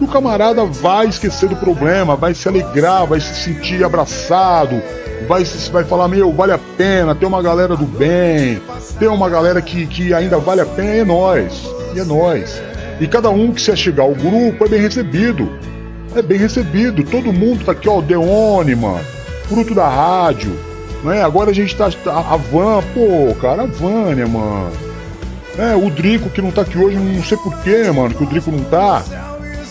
o 0.00 0.06
camarada 0.06 0.64
vai 0.64 1.06
esquecer 1.06 1.48
do 1.48 1.56
problema, 1.56 2.16
vai 2.16 2.34
se 2.34 2.48
alegrar, 2.48 3.06
vai 3.06 3.20
se 3.20 3.34
sentir 3.34 3.84
abraçado, 3.84 4.82
vai, 5.28 5.44
vai 5.44 5.84
falar, 5.84 6.08
meu, 6.08 6.32
vale 6.32 6.52
a 6.52 6.58
pena, 6.58 7.14
tem 7.14 7.28
uma 7.28 7.42
galera 7.42 7.76
do 7.76 7.84
bem, 7.84 8.60
tem 8.98 9.08
uma 9.08 9.28
galera 9.28 9.60
que, 9.62 9.86
que 9.86 10.12
ainda 10.12 10.38
vale 10.38 10.60
a 10.60 10.66
pena, 10.66 10.90
é 10.90 11.04
nós, 11.04 11.62
é 11.96 12.04
nós. 12.04 12.60
E 13.00 13.06
cada 13.06 13.30
um 13.30 13.52
que 13.52 13.60
se 13.60 13.76
chegar 13.76 14.04
ao 14.04 14.14
grupo 14.14 14.64
é 14.64 14.68
bem 14.68 14.80
recebido. 14.80 15.50
É 16.14 16.22
bem 16.22 16.38
recebido. 16.38 17.02
Todo 17.02 17.32
mundo 17.32 17.64
tá 17.64 17.72
aqui, 17.72 17.88
ó, 17.88 18.00
mano. 18.00 19.00
Fruto 19.48 19.74
da 19.74 19.88
rádio. 19.88 20.56
Né? 21.02 21.22
Agora 21.22 21.50
a 21.50 21.52
gente 21.52 21.74
tá. 21.76 21.90
A, 22.06 22.34
a 22.34 22.36
Van, 22.36 22.82
pô, 22.94 23.34
cara, 23.40 23.62
a 23.62 23.66
Vânia, 23.66 24.26
mano. 24.26 24.93
É, 25.58 25.74
o 25.74 25.88
Drico 25.90 26.30
que 26.30 26.42
não 26.42 26.50
tá 26.50 26.62
aqui 26.62 26.76
hoje, 26.76 26.96
não 26.96 27.22
sei 27.22 27.38
porquê, 27.38 27.90
mano, 27.90 28.14
que 28.14 28.22
o 28.22 28.26
Drico 28.26 28.50
não 28.50 28.64
tá. 28.64 29.02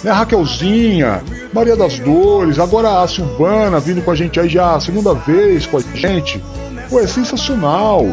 Né, 0.04 0.12
a 0.12 0.14
Raquelzinha, 0.14 1.22
Maria 1.54 1.76
das 1.76 2.00
Dores, 2.00 2.60
agora 2.60 3.02
a 3.02 3.08
Silvana 3.08 3.80
vindo 3.80 4.02
com 4.02 4.12
a 4.12 4.16
gente 4.16 4.40
aí 4.40 4.50
já 4.50 4.76
a 4.76 4.80
segunda 4.80 5.14
vez 5.14 5.66
com 5.66 5.78
a 5.78 5.82
gente. 5.82 6.44
Pô, 6.90 7.00
é 7.00 7.08
sensacional. 7.08 8.06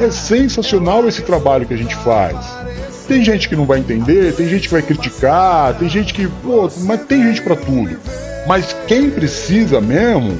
É 0.00 0.10
sensacional 0.10 1.08
esse 1.08 1.22
trabalho 1.22 1.66
que 1.66 1.74
a 1.74 1.76
gente 1.76 1.94
faz. 1.96 2.36
Tem 3.08 3.24
gente 3.24 3.48
que 3.48 3.56
não 3.56 3.64
vai 3.64 3.78
entender, 3.78 4.34
tem 4.34 4.48
gente 4.48 4.68
que 4.68 4.74
vai 4.74 4.82
criticar, 4.82 5.74
tem 5.74 5.88
gente 5.88 6.12
que. 6.12 6.26
Pô, 6.26 6.68
mas 6.80 7.00
tem 7.02 7.22
gente 7.22 7.42
para 7.42 7.54
tudo. 7.54 7.96
Mas 8.46 8.76
quem 8.86 9.10
precisa 9.10 9.80
mesmo, 9.80 10.36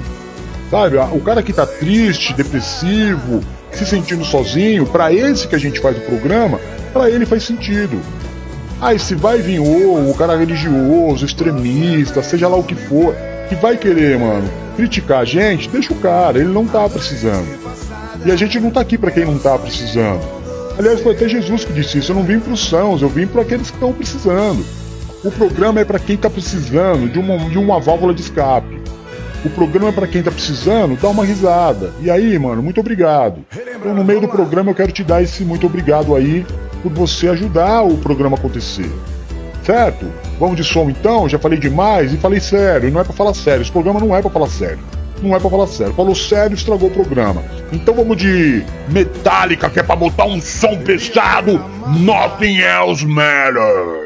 sabe? 0.71 0.97
O 0.97 1.21
cara 1.21 1.43
que 1.43 1.53
tá 1.53 1.65
triste, 1.65 2.35
depressivo, 2.35 3.43
se 3.71 3.87
sentindo 3.87 4.25
sozinho, 4.25 4.87
para 4.87 5.13
esse 5.13 5.47
que 5.47 5.55
a 5.55 5.59
gente 5.59 5.81
faz 5.81 5.97
o 5.97 6.01
programa, 6.01 6.61
para 6.97 7.11
ele 7.11 7.27
faz 7.27 7.45
sentido. 7.45 8.01
Aí 8.81 8.99
se 8.99 9.15
vai 9.15 9.39
vir 9.39 9.61
o, 9.61 10.11
o 10.11 10.15
cara 10.15 10.37
religioso, 10.37 11.27
extremista, 11.27 12.23
seja 12.23 12.49
lá 12.49 12.57
o 12.57 12.65
que 12.65 12.75
for, 12.75 13.15
que 13.51 13.55
vai 13.55 13.77
querer, 13.77 14.19
mano, 14.19 14.49
criticar 14.77 15.21
a 15.21 15.25
gente, 15.25 15.69
deixa 15.69 15.93
o 15.93 15.97
cara, 15.97 16.39
ele 16.39 16.49
não 16.49 16.67
tá 16.67 16.89
precisando. 16.89 17.47
E 18.25 18.33
a 18.33 18.37
gente 18.37 18.59
não 18.59 18.71
tá 18.71 18.81
aqui 18.81 18.97
para 18.97 19.11
quem 19.11 19.27
não 19.27 19.39
tá 19.39 19.59
precisando. 19.59 20.21
Aliás, 20.79 21.01
foi 21.01 21.15
até 21.15 21.29
Jesus 21.29 21.65
que 21.65 21.73
disse 21.73 21.99
isso. 21.99 22.13
Eu 22.13 22.17
não 22.17 22.23
vim 22.23 22.41
para 22.41 22.53
os 22.53 22.67
sãos, 22.67 23.03
eu 23.03 23.09
vim 23.09 23.27
para 23.27 23.43
aqueles 23.43 23.71
que 23.71 23.77
estão 23.77 23.93
precisando. 23.93 24.65
O 25.23 25.31
programa 25.31 25.81
é 25.81 25.85
para 25.85 25.99
quem 25.99 26.17
está 26.17 26.29
precisando 26.29 27.11
de 27.11 27.19
uma, 27.19 27.39
de 27.49 27.59
uma 27.59 27.79
válvula 27.79 28.13
de 28.13 28.23
escape. 28.23 28.81
O 29.45 29.51
programa 29.51 29.91
é 29.91 29.93
para 29.93 30.07
quem 30.07 30.21
está 30.21 30.31
precisando 30.31 30.97
dar 30.97 31.09
uma 31.09 31.25
risada. 31.25 31.93
E 32.01 32.11
aí, 32.11 32.39
mano, 32.39 32.63
muito 32.63 32.81
obrigado. 32.81 33.45
Então, 33.75 33.95
no 33.95 34.05
meio 34.05 34.21
do 34.21 34.29
programa, 34.29 34.71
eu 34.71 34.75
quero 34.75 34.93
te 34.93 35.05
dar 35.05 35.23
esse 35.23 35.45
muito 35.45 35.67
obrigado 35.67 36.15
aí 36.15 36.45
por 36.91 37.07
você 37.07 37.29
ajudar 37.29 37.83
o 37.83 37.99
programa 37.99 38.37
a 38.37 38.39
acontecer. 38.39 38.91
Certo? 39.65 40.07
Vamos 40.39 40.57
de 40.57 40.63
som 40.63 40.89
então? 40.89 41.29
Já 41.29 41.39
falei 41.39 41.59
demais 41.59 42.13
e 42.13 42.17
falei 42.17 42.39
sério. 42.39 42.91
Não 42.91 43.01
é 43.01 43.05
para 43.05 43.13
falar 43.13 43.35
sério. 43.35 43.63
Esse 43.63 43.73
programa 43.73 43.99
não 43.99 44.15
é 44.15 44.23
para 44.23 44.31
falar 44.31 44.49
sério 44.49 44.79
não 45.23 45.35
é 45.35 45.41
pra 45.41 45.51
falar 45.51 45.67
sério. 45.67 45.95
Falou 45.95 46.15
sério, 46.15 46.55
estragou 46.55 46.89
o 46.89 46.93
programa. 46.93 47.43
Então 47.73 47.95
vamos 47.95 48.17
de 48.17 48.63
Metallica, 48.89 49.71
que 49.71 49.81
é 49.81 49.83
pra 49.83 49.97
botar 49.97 50.27
um 50.27 50.41
som 50.41 50.77
pesado. 50.79 51.65
Nothing 51.99 52.61
else 52.61 53.07
matters. 53.07 54.06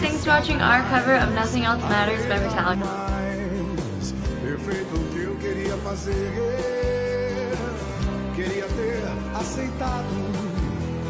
Thanks 0.00 0.24
for 0.24 0.30
watching 0.30 0.60
our 0.60 0.82
cover 0.88 1.14
of 1.14 1.32
Nothing 1.34 1.64
Else 1.64 1.82
Matters 1.82 2.24
by 2.26 2.38
Metallica. 2.38 3.16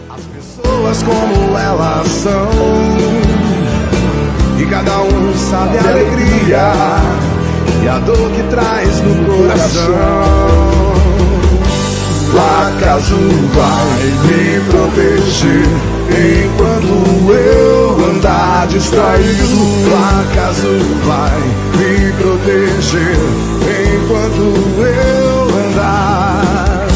As 0.08 0.24
pessoas 0.26 1.02
como 1.02 1.58
elas 1.58 2.08
são. 2.08 2.48
E 4.58 4.66
cada 4.66 5.02
um 5.02 5.34
sabe 5.34 5.78
a 5.78 5.88
alegria 5.90 6.72
e 7.82 7.88
a 7.88 7.98
dor 7.98 8.30
que 8.30 8.42
traz 8.50 9.00
no 9.00 9.26
coração. 9.26 10.75
Acaso 12.38 13.16
vai 13.54 14.02
me 14.26 14.60
proteger 14.70 15.66
enquanto 16.44 16.94
eu 17.32 18.10
andar 18.10 18.66
distraído. 18.66 19.58
Acaso 20.20 20.68
vai 21.04 21.40
me 21.78 22.12
proteger 22.12 23.16
enquanto 23.94 24.44
eu 24.82 25.68
andar. 25.70 26.86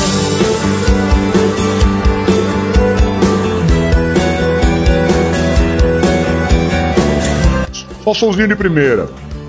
Só 8.05 8.15
somzinho 8.15 8.49
de 8.49 8.57
primeira. 8.57 9.09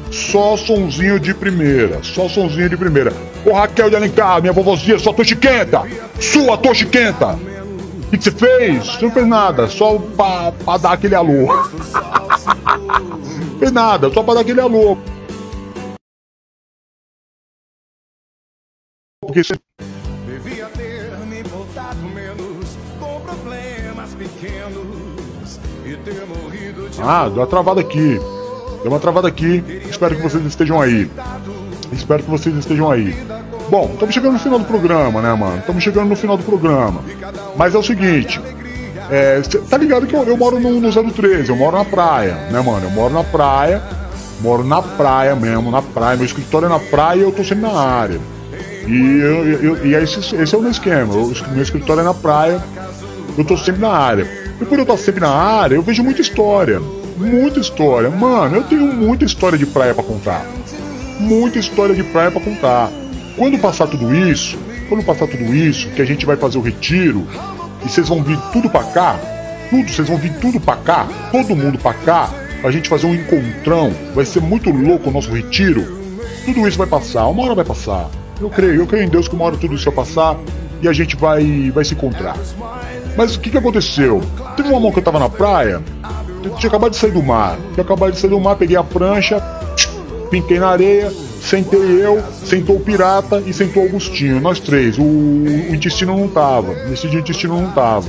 Só 0.09 0.55
sonzinho 0.55 1.19
de 1.19 1.33
primeira. 1.33 1.99
Só 2.03 2.29
sonzinho 2.29 2.69
de 2.69 2.77
primeira. 2.77 3.30
Ô 3.45 3.53
Raquel 3.53 3.89
de 3.89 3.95
Alencar, 3.95 4.39
minha 4.39 4.53
vovozinha, 4.53 4.99
sua 4.99 5.13
toche 5.13 5.35
quenta. 5.35 5.83
Sua 6.19 6.57
toche 6.57 6.85
quenta. 6.85 7.33
O 7.33 8.09
que 8.11 8.17
que 8.17 8.23
você 8.23 8.31
fez? 8.31 8.85
Você 8.85 9.05
não 9.05 9.11
fez 9.11 9.27
nada. 9.27 9.67
Só 9.67 9.97
pra, 9.97 10.51
pra 10.51 10.77
dar 10.77 10.93
aquele 10.93 11.15
alô. 11.15 11.47
fez 13.57 13.71
nada. 13.71 14.11
Só 14.11 14.21
pra 14.21 14.35
dar 14.35 14.41
aquele 14.41 14.61
alô. 14.61 14.97
Porque 19.25 19.43
você 19.43 19.53
Devia 20.25 20.65
ter 20.67 21.17
me 21.25 21.39
importado 21.39 21.99
menos 21.99 22.77
com 22.99 23.21
problemas 23.21 24.13
pequenos 24.15 25.59
e 25.85 25.95
ter 25.97 26.25
morrido 26.25 26.89
de 26.89 27.01
Ah, 27.01 27.29
deu 27.29 27.37
uma 27.37 27.47
travada 27.47 27.81
aqui. 27.81 28.19
Deu 28.81 28.91
uma 28.91 28.99
travada 28.99 29.27
aqui. 29.27 29.63
Espero 29.89 30.15
que 30.15 30.21
vocês 30.21 30.43
estejam 30.45 30.81
aí. 30.81 31.09
Espero 31.91 32.23
que 32.23 32.29
vocês 32.29 32.55
estejam 32.55 32.89
aí. 32.89 33.15
Bom, 33.69 33.89
estamos 33.93 34.13
chegando 34.13 34.33
no 34.33 34.39
final 34.39 34.59
do 34.59 34.65
programa, 34.65 35.21
né, 35.21 35.33
mano? 35.33 35.57
Estamos 35.59 35.83
chegando 35.83 36.09
no 36.09 36.15
final 36.15 36.37
do 36.37 36.43
programa. 36.43 37.01
Mas 37.57 37.75
é 37.75 37.77
o 37.77 37.83
seguinte. 37.83 38.39
É, 39.09 39.41
tá 39.69 39.77
ligado 39.77 40.07
que 40.07 40.15
eu, 40.15 40.23
eu 40.23 40.37
moro 40.37 40.59
no, 40.59 40.79
no 40.79 41.11
013, 41.11 41.49
eu 41.49 41.55
moro 41.55 41.77
na 41.77 41.83
praia, 41.85 42.33
né, 42.49 42.61
mano? 42.61 42.85
Eu 42.85 42.91
moro 42.91 43.13
na 43.13 43.23
praia, 43.23 43.81
moro 44.39 44.63
na 44.63 44.81
praia 44.81 45.35
mesmo, 45.35 45.69
na 45.69 45.81
praia. 45.81 46.15
Meu 46.15 46.25
escritório 46.25 46.67
é 46.67 46.69
na 46.69 46.79
praia 46.79 47.19
e 47.19 47.23
eu 47.23 47.31
tô 47.31 47.43
sempre 47.43 47.63
na 47.63 47.73
área. 47.73 48.19
E, 48.87 49.19
eu, 49.21 49.45
eu- 49.75 49.85
e 49.85 49.93
esse, 49.95 50.19
esse 50.35 50.55
é 50.55 50.57
o 50.57 50.61
meu 50.61 50.71
esquema. 50.71 51.13
Eu- 51.13 51.33
meu 51.51 51.61
escritório 51.61 52.01
é 52.01 52.03
na 52.05 52.13
praia, 52.13 52.63
eu 53.37 53.43
tô 53.43 53.57
sempre 53.57 53.81
na 53.81 53.89
área. 53.91 54.25
E 54.61 54.65
por 54.65 54.77
eu 54.77 54.83
estar 54.83 54.97
sempre 54.97 55.21
na 55.21 55.29
área, 55.29 55.75
eu 55.75 55.81
vejo 55.81 56.03
muita 56.03 56.21
história. 56.21 56.81
Muita 57.17 57.59
história. 57.59 58.09
Mano, 58.09 58.57
eu 58.57 58.63
tenho 58.63 58.81
muita 58.93 59.25
história 59.25 59.57
de 59.57 59.65
praia 59.65 59.93
pra 59.93 60.03
contar. 60.03 60.45
Muita 61.21 61.59
história 61.59 61.93
de 61.93 62.03
praia 62.03 62.31
pra 62.31 62.41
contar. 62.41 62.89
Quando 63.37 63.57
passar 63.59 63.85
tudo 63.87 64.13
isso, 64.13 64.57
quando 64.89 65.05
passar 65.05 65.27
tudo 65.27 65.55
isso, 65.55 65.87
que 65.91 66.01
a 66.01 66.05
gente 66.05 66.25
vai 66.25 66.35
fazer 66.35 66.57
o 66.57 66.61
retiro, 66.61 67.27
e 67.85 67.89
vocês 67.89 68.09
vão 68.09 68.23
vir 68.23 68.39
tudo 68.51 68.69
pra 68.69 68.83
cá, 68.85 69.19
tudo, 69.69 69.87
vocês 69.87 70.07
vão 70.07 70.17
vir 70.17 70.33
tudo 70.39 70.59
pra 70.59 70.75
cá, 70.77 71.07
todo 71.31 71.55
mundo 71.55 71.77
pra 71.77 71.93
cá, 71.93 72.29
pra 72.59 72.71
gente 72.71 72.89
fazer 72.89 73.05
um 73.05 73.13
encontrão. 73.13 73.93
Vai 74.15 74.25
ser 74.25 74.41
muito 74.41 74.71
louco 74.71 75.09
o 75.09 75.13
nosso 75.13 75.31
retiro. 75.31 76.01
Tudo 76.43 76.67
isso 76.67 76.77
vai 76.77 76.87
passar, 76.87 77.27
uma 77.27 77.43
hora 77.43 77.55
vai 77.55 77.65
passar. 77.65 78.09
Eu 78.39 78.49
creio, 78.49 78.81
eu 78.81 78.87
creio 78.87 79.05
em 79.05 79.09
Deus 79.09 79.27
que 79.27 79.35
uma 79.35 79.45
hora 79.45 79.57
tudo 79.57 79.75
isso 79.75 79.85
vai 79.85 79.93
passar 79.93 80.37
e 80.81 80.87
a 80.87 80.93
gente 80.93 81.15
vai, 81.15 81.69
vai 81.69 81.85
se 81.85 81.93
encontrar. 81.93 82.35
Mas 83.15 83.35
o 83.35 83.39
que, 83.39 83.51
que 83.51 83.57
aconteceu? 83.57 84.21
Teve 84.57 84.69
uma 84.69 84.79
mão 84.79 84.91
que 84.91 84.97
eu 84.97 85.03
tava 85.03 85.19
na 85.19 85.29
praia, 85.29 85.81
eu 86.43 86.49
tinha 86.55 86.67
acabado 86.67 86.91
de 86.91 86.97
sair 86.97 87.11
do 87.11 87.21
mar. 87.21 87.57
Tinha 87.73 87.83
acabado 87.83 88.11
de 88.11 88.19
sair 88.19 88.31
do 88.31 88.39
mar, 88.39 88.55
peguei 88.55 88.75
a 88.75 88.83
prancha, 88.83 89.39
pintei 90.31 90.59
na 90.59 90.69
areia, 90.69 91.11
sentei 91.41 91.79
eu, 91.79 92.23
sentou 92.45 92.77
o 92.77 92.79
pirata 92.79 93.43
e 93.45 93.53
sentou 93.53 93.83
o 93.83 93.85
Augustinho, 93.87 94.39
nós 94.39 94.61
três. 94.61 94.97
O, 94.97 95.03
o 95.03 95.75
intestino 95.75 96.17
não 96.17 96.27
tava. 96.29 96.73
Nesse 96.85 97.07
dia 97.09 97.19
o 97.19 97.21
intestino 97.21 97.61
não 97.61 97.69
tava. 97.71 98.07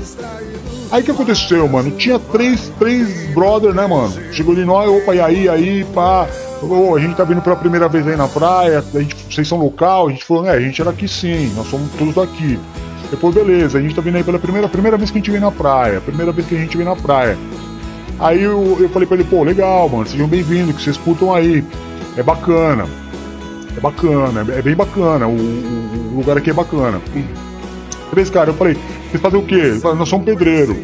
Aí 0.93 1.03
o 1.03 1.05
que 1.05 1.11
aconteceu, 1.11 1.69
mano? 1.69 1.91
Tinha 1.91 2.19
três, 2.19 2.71
três 2.79 3.29
brother, 3.35 3.75
né, 3.75 3.87
mano? 3.87 4.15
Chegou 4.31 4.55
ali 4.55 4.65
nós, 4.65 4.89
opa, 4.89 5.15
e 5.15 5.21
aí, 5.21 5.49
aí, 5.49 5.85
pá. 5.93 6.29
Ô, 6.63 6.95
a 6.95 7.01
gente 7.01 7.17
tá 7.17 7.25
vindo 7.25 7.43
pela 7.43 7.57
primeira 7.57 7.89
vez 7.89 8.07
aí 8.07 8.15
na 8.15 8.29
praia, 8.29 8.85
a 8.95 8.99
gente, 9.01 9.17
vocês 9.29 9.49
são 9.49 9.59
local? 9.59 10.07
A 10.07 10.11
gente 10.13 10.25
falou, 10.25 10.47
é, 10.47 10.53
a 10.53 10.61
gente 10.61 10.81
era 10.81 10.91
aqui 10.91 11.09
sim, 11.09 11.53
nós 11.57 11.67
somos 11.67 11.91
todos 11.99 12.15
daqui. 12.15 12.59
Depois, 13.11 13.35
beleza, 13.35 13.79
a 13.79 13.83
gente 13.83 13.95
tá 13.95 14.01
vindo 14.01 14.17
aí 14.17 14.23
pela 14.23 14.39
primeira, 14.39 14.69
primeira 14.69 14.97
vez 14.97 15.11
que 15.11 15.19
a 15.19 15.21
gente 15.21 15.31
vem 15.31 15.41
na 15.41 15.51
praia, 15.51 16.01
primeira 16.01 16.31
vez 16.31 16.47
que 16.47 16.55
a 16.55 16.59
gente 16.59 16.77
vem 16.77 16.87
na 16.87 16.95
praia. 16.95 17.37
Aí 18.21 18.43
eu, 18.43 18.77
eu 18.79 18.89
falei 18.89 19.09
pra 19.09 19.17
ele, 19.17 19.25
pô, 19.25 19.43
legal, 19.43 19.89
mano, 19.89 20.07
sejam 20.07 20.29
bem-vindos, 20.29 20.77
que 20.77 20.83
vocês 20.83 20.97
putam 20.97 21.35
aí. 21.35 21.65
É 22.17 22.23
bacana. 22.23 22.87
É 23.77 23.81
bacana, 23.81 24.47
é 24.55 24.61
bem 24.63 24.75
bacana, 24.75 25.27
o, 25.27 25.33
o- 25.33 26.17
lugar 26.17 26.37
aqui 26.37 26.51
é 26.51 26.53
bacana. 26.53 27.01
Três 28.11 28.29
caras. 28.29 28.49
Eu 28.49 28.55
falei, 28.55 28.77
vocês 29.11 29.23
fazem 29.23 29.41
o 29.41 29.43
quê? 29.43 29.79
Nós 29.97 30.09
somos 30.09 30.27
pedreiro. 30.27 30.77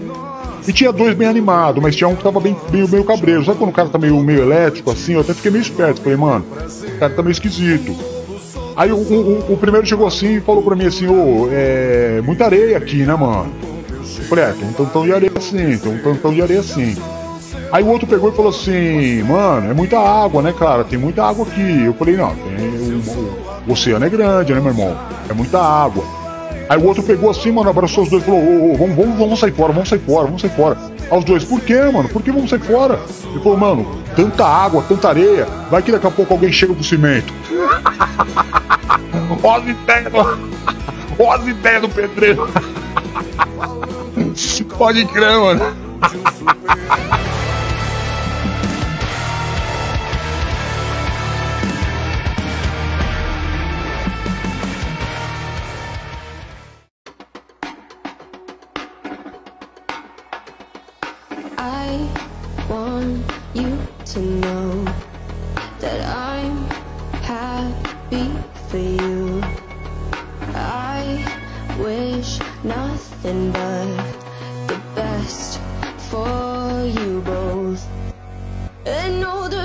E 0.66 0.72
tinha 0.72 0.90
dois 0.92 1.14
bem 1.14 1.28
animados, 1.28 1.82
mas 1.82 1.94
tinha 1.96 2.08
um 2.08 2.14
que 2.16 2.22
tava 2.22 2.40
bem, 2.40 2.56
meio, 2.70 2.88
meio 2.88 3.04
cabreiro. 3.04 3.44
Sabe 3.44 3.58
quando 3.58 3.70
o 3.70 3.74
cara 3.74 3.88
tá 3.88 3.98
meio, 3.98 4.18
meio 4.22 4.40
elétrico 4.42 4.90
assim? 4.90 5.14
Eu 5.14 5.20
até 5.20 5.34
fiquei 5.34 5.50
meio 5.50 5.62
esperto. 5.62 6.00
Falei, 6.00 6.16
mano, 6.16 6.44
o 6.50 6.98
cara 6.98 7.12
tá 7.12 7.22
meio 7.22 7.32
esquisito. 7.32 7.94
Aí 8.76 8.92
o, 8.92 8.96
o, 8.96 9.52
o 9.52 9.56
primeiro 9.56 9.86
chegou 9.86 10.06
assim 10.06 10.36
e 10.36 10.40
falou 10.40 10.62
pra 10.62 10.76
mim 10.76 10.86
assim, 10.86 11.06
ô, 11.08 11.48
é. 11.50 12.20
muita 12.24 12.44
areia 12.44 12.76
aqui, 12.78 12.98
né, 13.04 13.14
mano? 13.14 13.50
Eu 14.18 14.24
falei, 14.24 14.44
é, 14.44 14.52
tem 14.52 14.68
um 14.68 14.72
tantão 14.72 15.04
de 15.04 15.12
areia 15.12 15.32
assim, 15.36 15.76
tem 15.78 15.92
um 15.92 15.98
tantão 15.98 16.32
de 16.32 16.40
areia 16.42 16.60
assim. 16.60 16.96
Aí 17.70 17.82
o 17.82 17.88
outro 17.88 18.06
pegou 18.06 18.30
e 18.30 18.34
falou 18.34 18.50
assim, 18.50 19.22
mano, 19.24 19.70
é 19.70 19.74
muita 19.74 19.98
água, 19.98 20.40
né, 20.40 20.54
cara? 20.58 20.84
Tem 20.84 20.98
muita 20.98 21.24
água 21.24 21.46
aqui. 21.46 21.84
Eu 21.84 21.92
falei, 21.92 22.16
não, 22.16 22.34
tem, 22.34 23.02
o, 23.66 23.72
oceano 23.72 24.06
é 24.06 24.08
grande, 24.08 24.54
né, 24.54 24.60
meu 24.60 24.70
irmão? 24.70 24.96
É 25.28 25.34
muita 25.34 25.60
água. 25.60 26.02
Aí 26.68 26.78
o 26.78 26.84
outro 26.84 27.02
pegou 27.02 27.30
assim, 27.30 27.52
mano, 27.52 27.68
abraçou 27.68 28.04
os 28.04 28.10
dois 28.10 28.22
e 28.22 28.26
falou, 28.26 28.40
ô, 28.40 28.72
ô, 28.72 28.76
vamos, 28.76 28.96
vamos, 28.96 29.18
vamos 29.18 29.38
sair 29.38 29.52
fora, 29.52 29.72
vamos 29.72 29.88
sair 29.88 30.00
fora, 30.00 30.24
vamos 30.24 30.40
sair 30.40 30.50
fora. 30.50 30.78
Aí 31.10 31.18
os 31.18 31.24
dois, 31.24 31.44
por 31.44 31.60
quê, 31.60 31.80
mano? 31.92 32.08
Por 32.08 32.22
que 32.22 32.30
vamos 32.30 32.48
sair 32.48 32.60
fora? 32.60 33.00
Ele 33.30 33.42
falou, 33.42 33.58
mano, 33.58 33.86
tanta 34.16 34.46
água, 34.46 34.82
tanta 34.88 35.08
areia, 35.08 35.46
vai 35.70 35.82
que 35.82 35.92
daqui 35.92 36.06
a 36.06 36.10
pouco 36.10 36.32
alguém 36.32 36.52
chega 36.52 36.74
com 36.74 36.82
cimento. 36.82 37.32
Ó 39.42 39.56
as 39.56 39.68
ideias, 39.68 40.12
ó 41.18 41.32
as 41.32 41.46
ideias 41.46 41.82
do 41.82 41.88
pedreiro. 41.88 42.48
Pode 44.76 45.04
crer, 45.06 45.38
mano. 45.38 45.74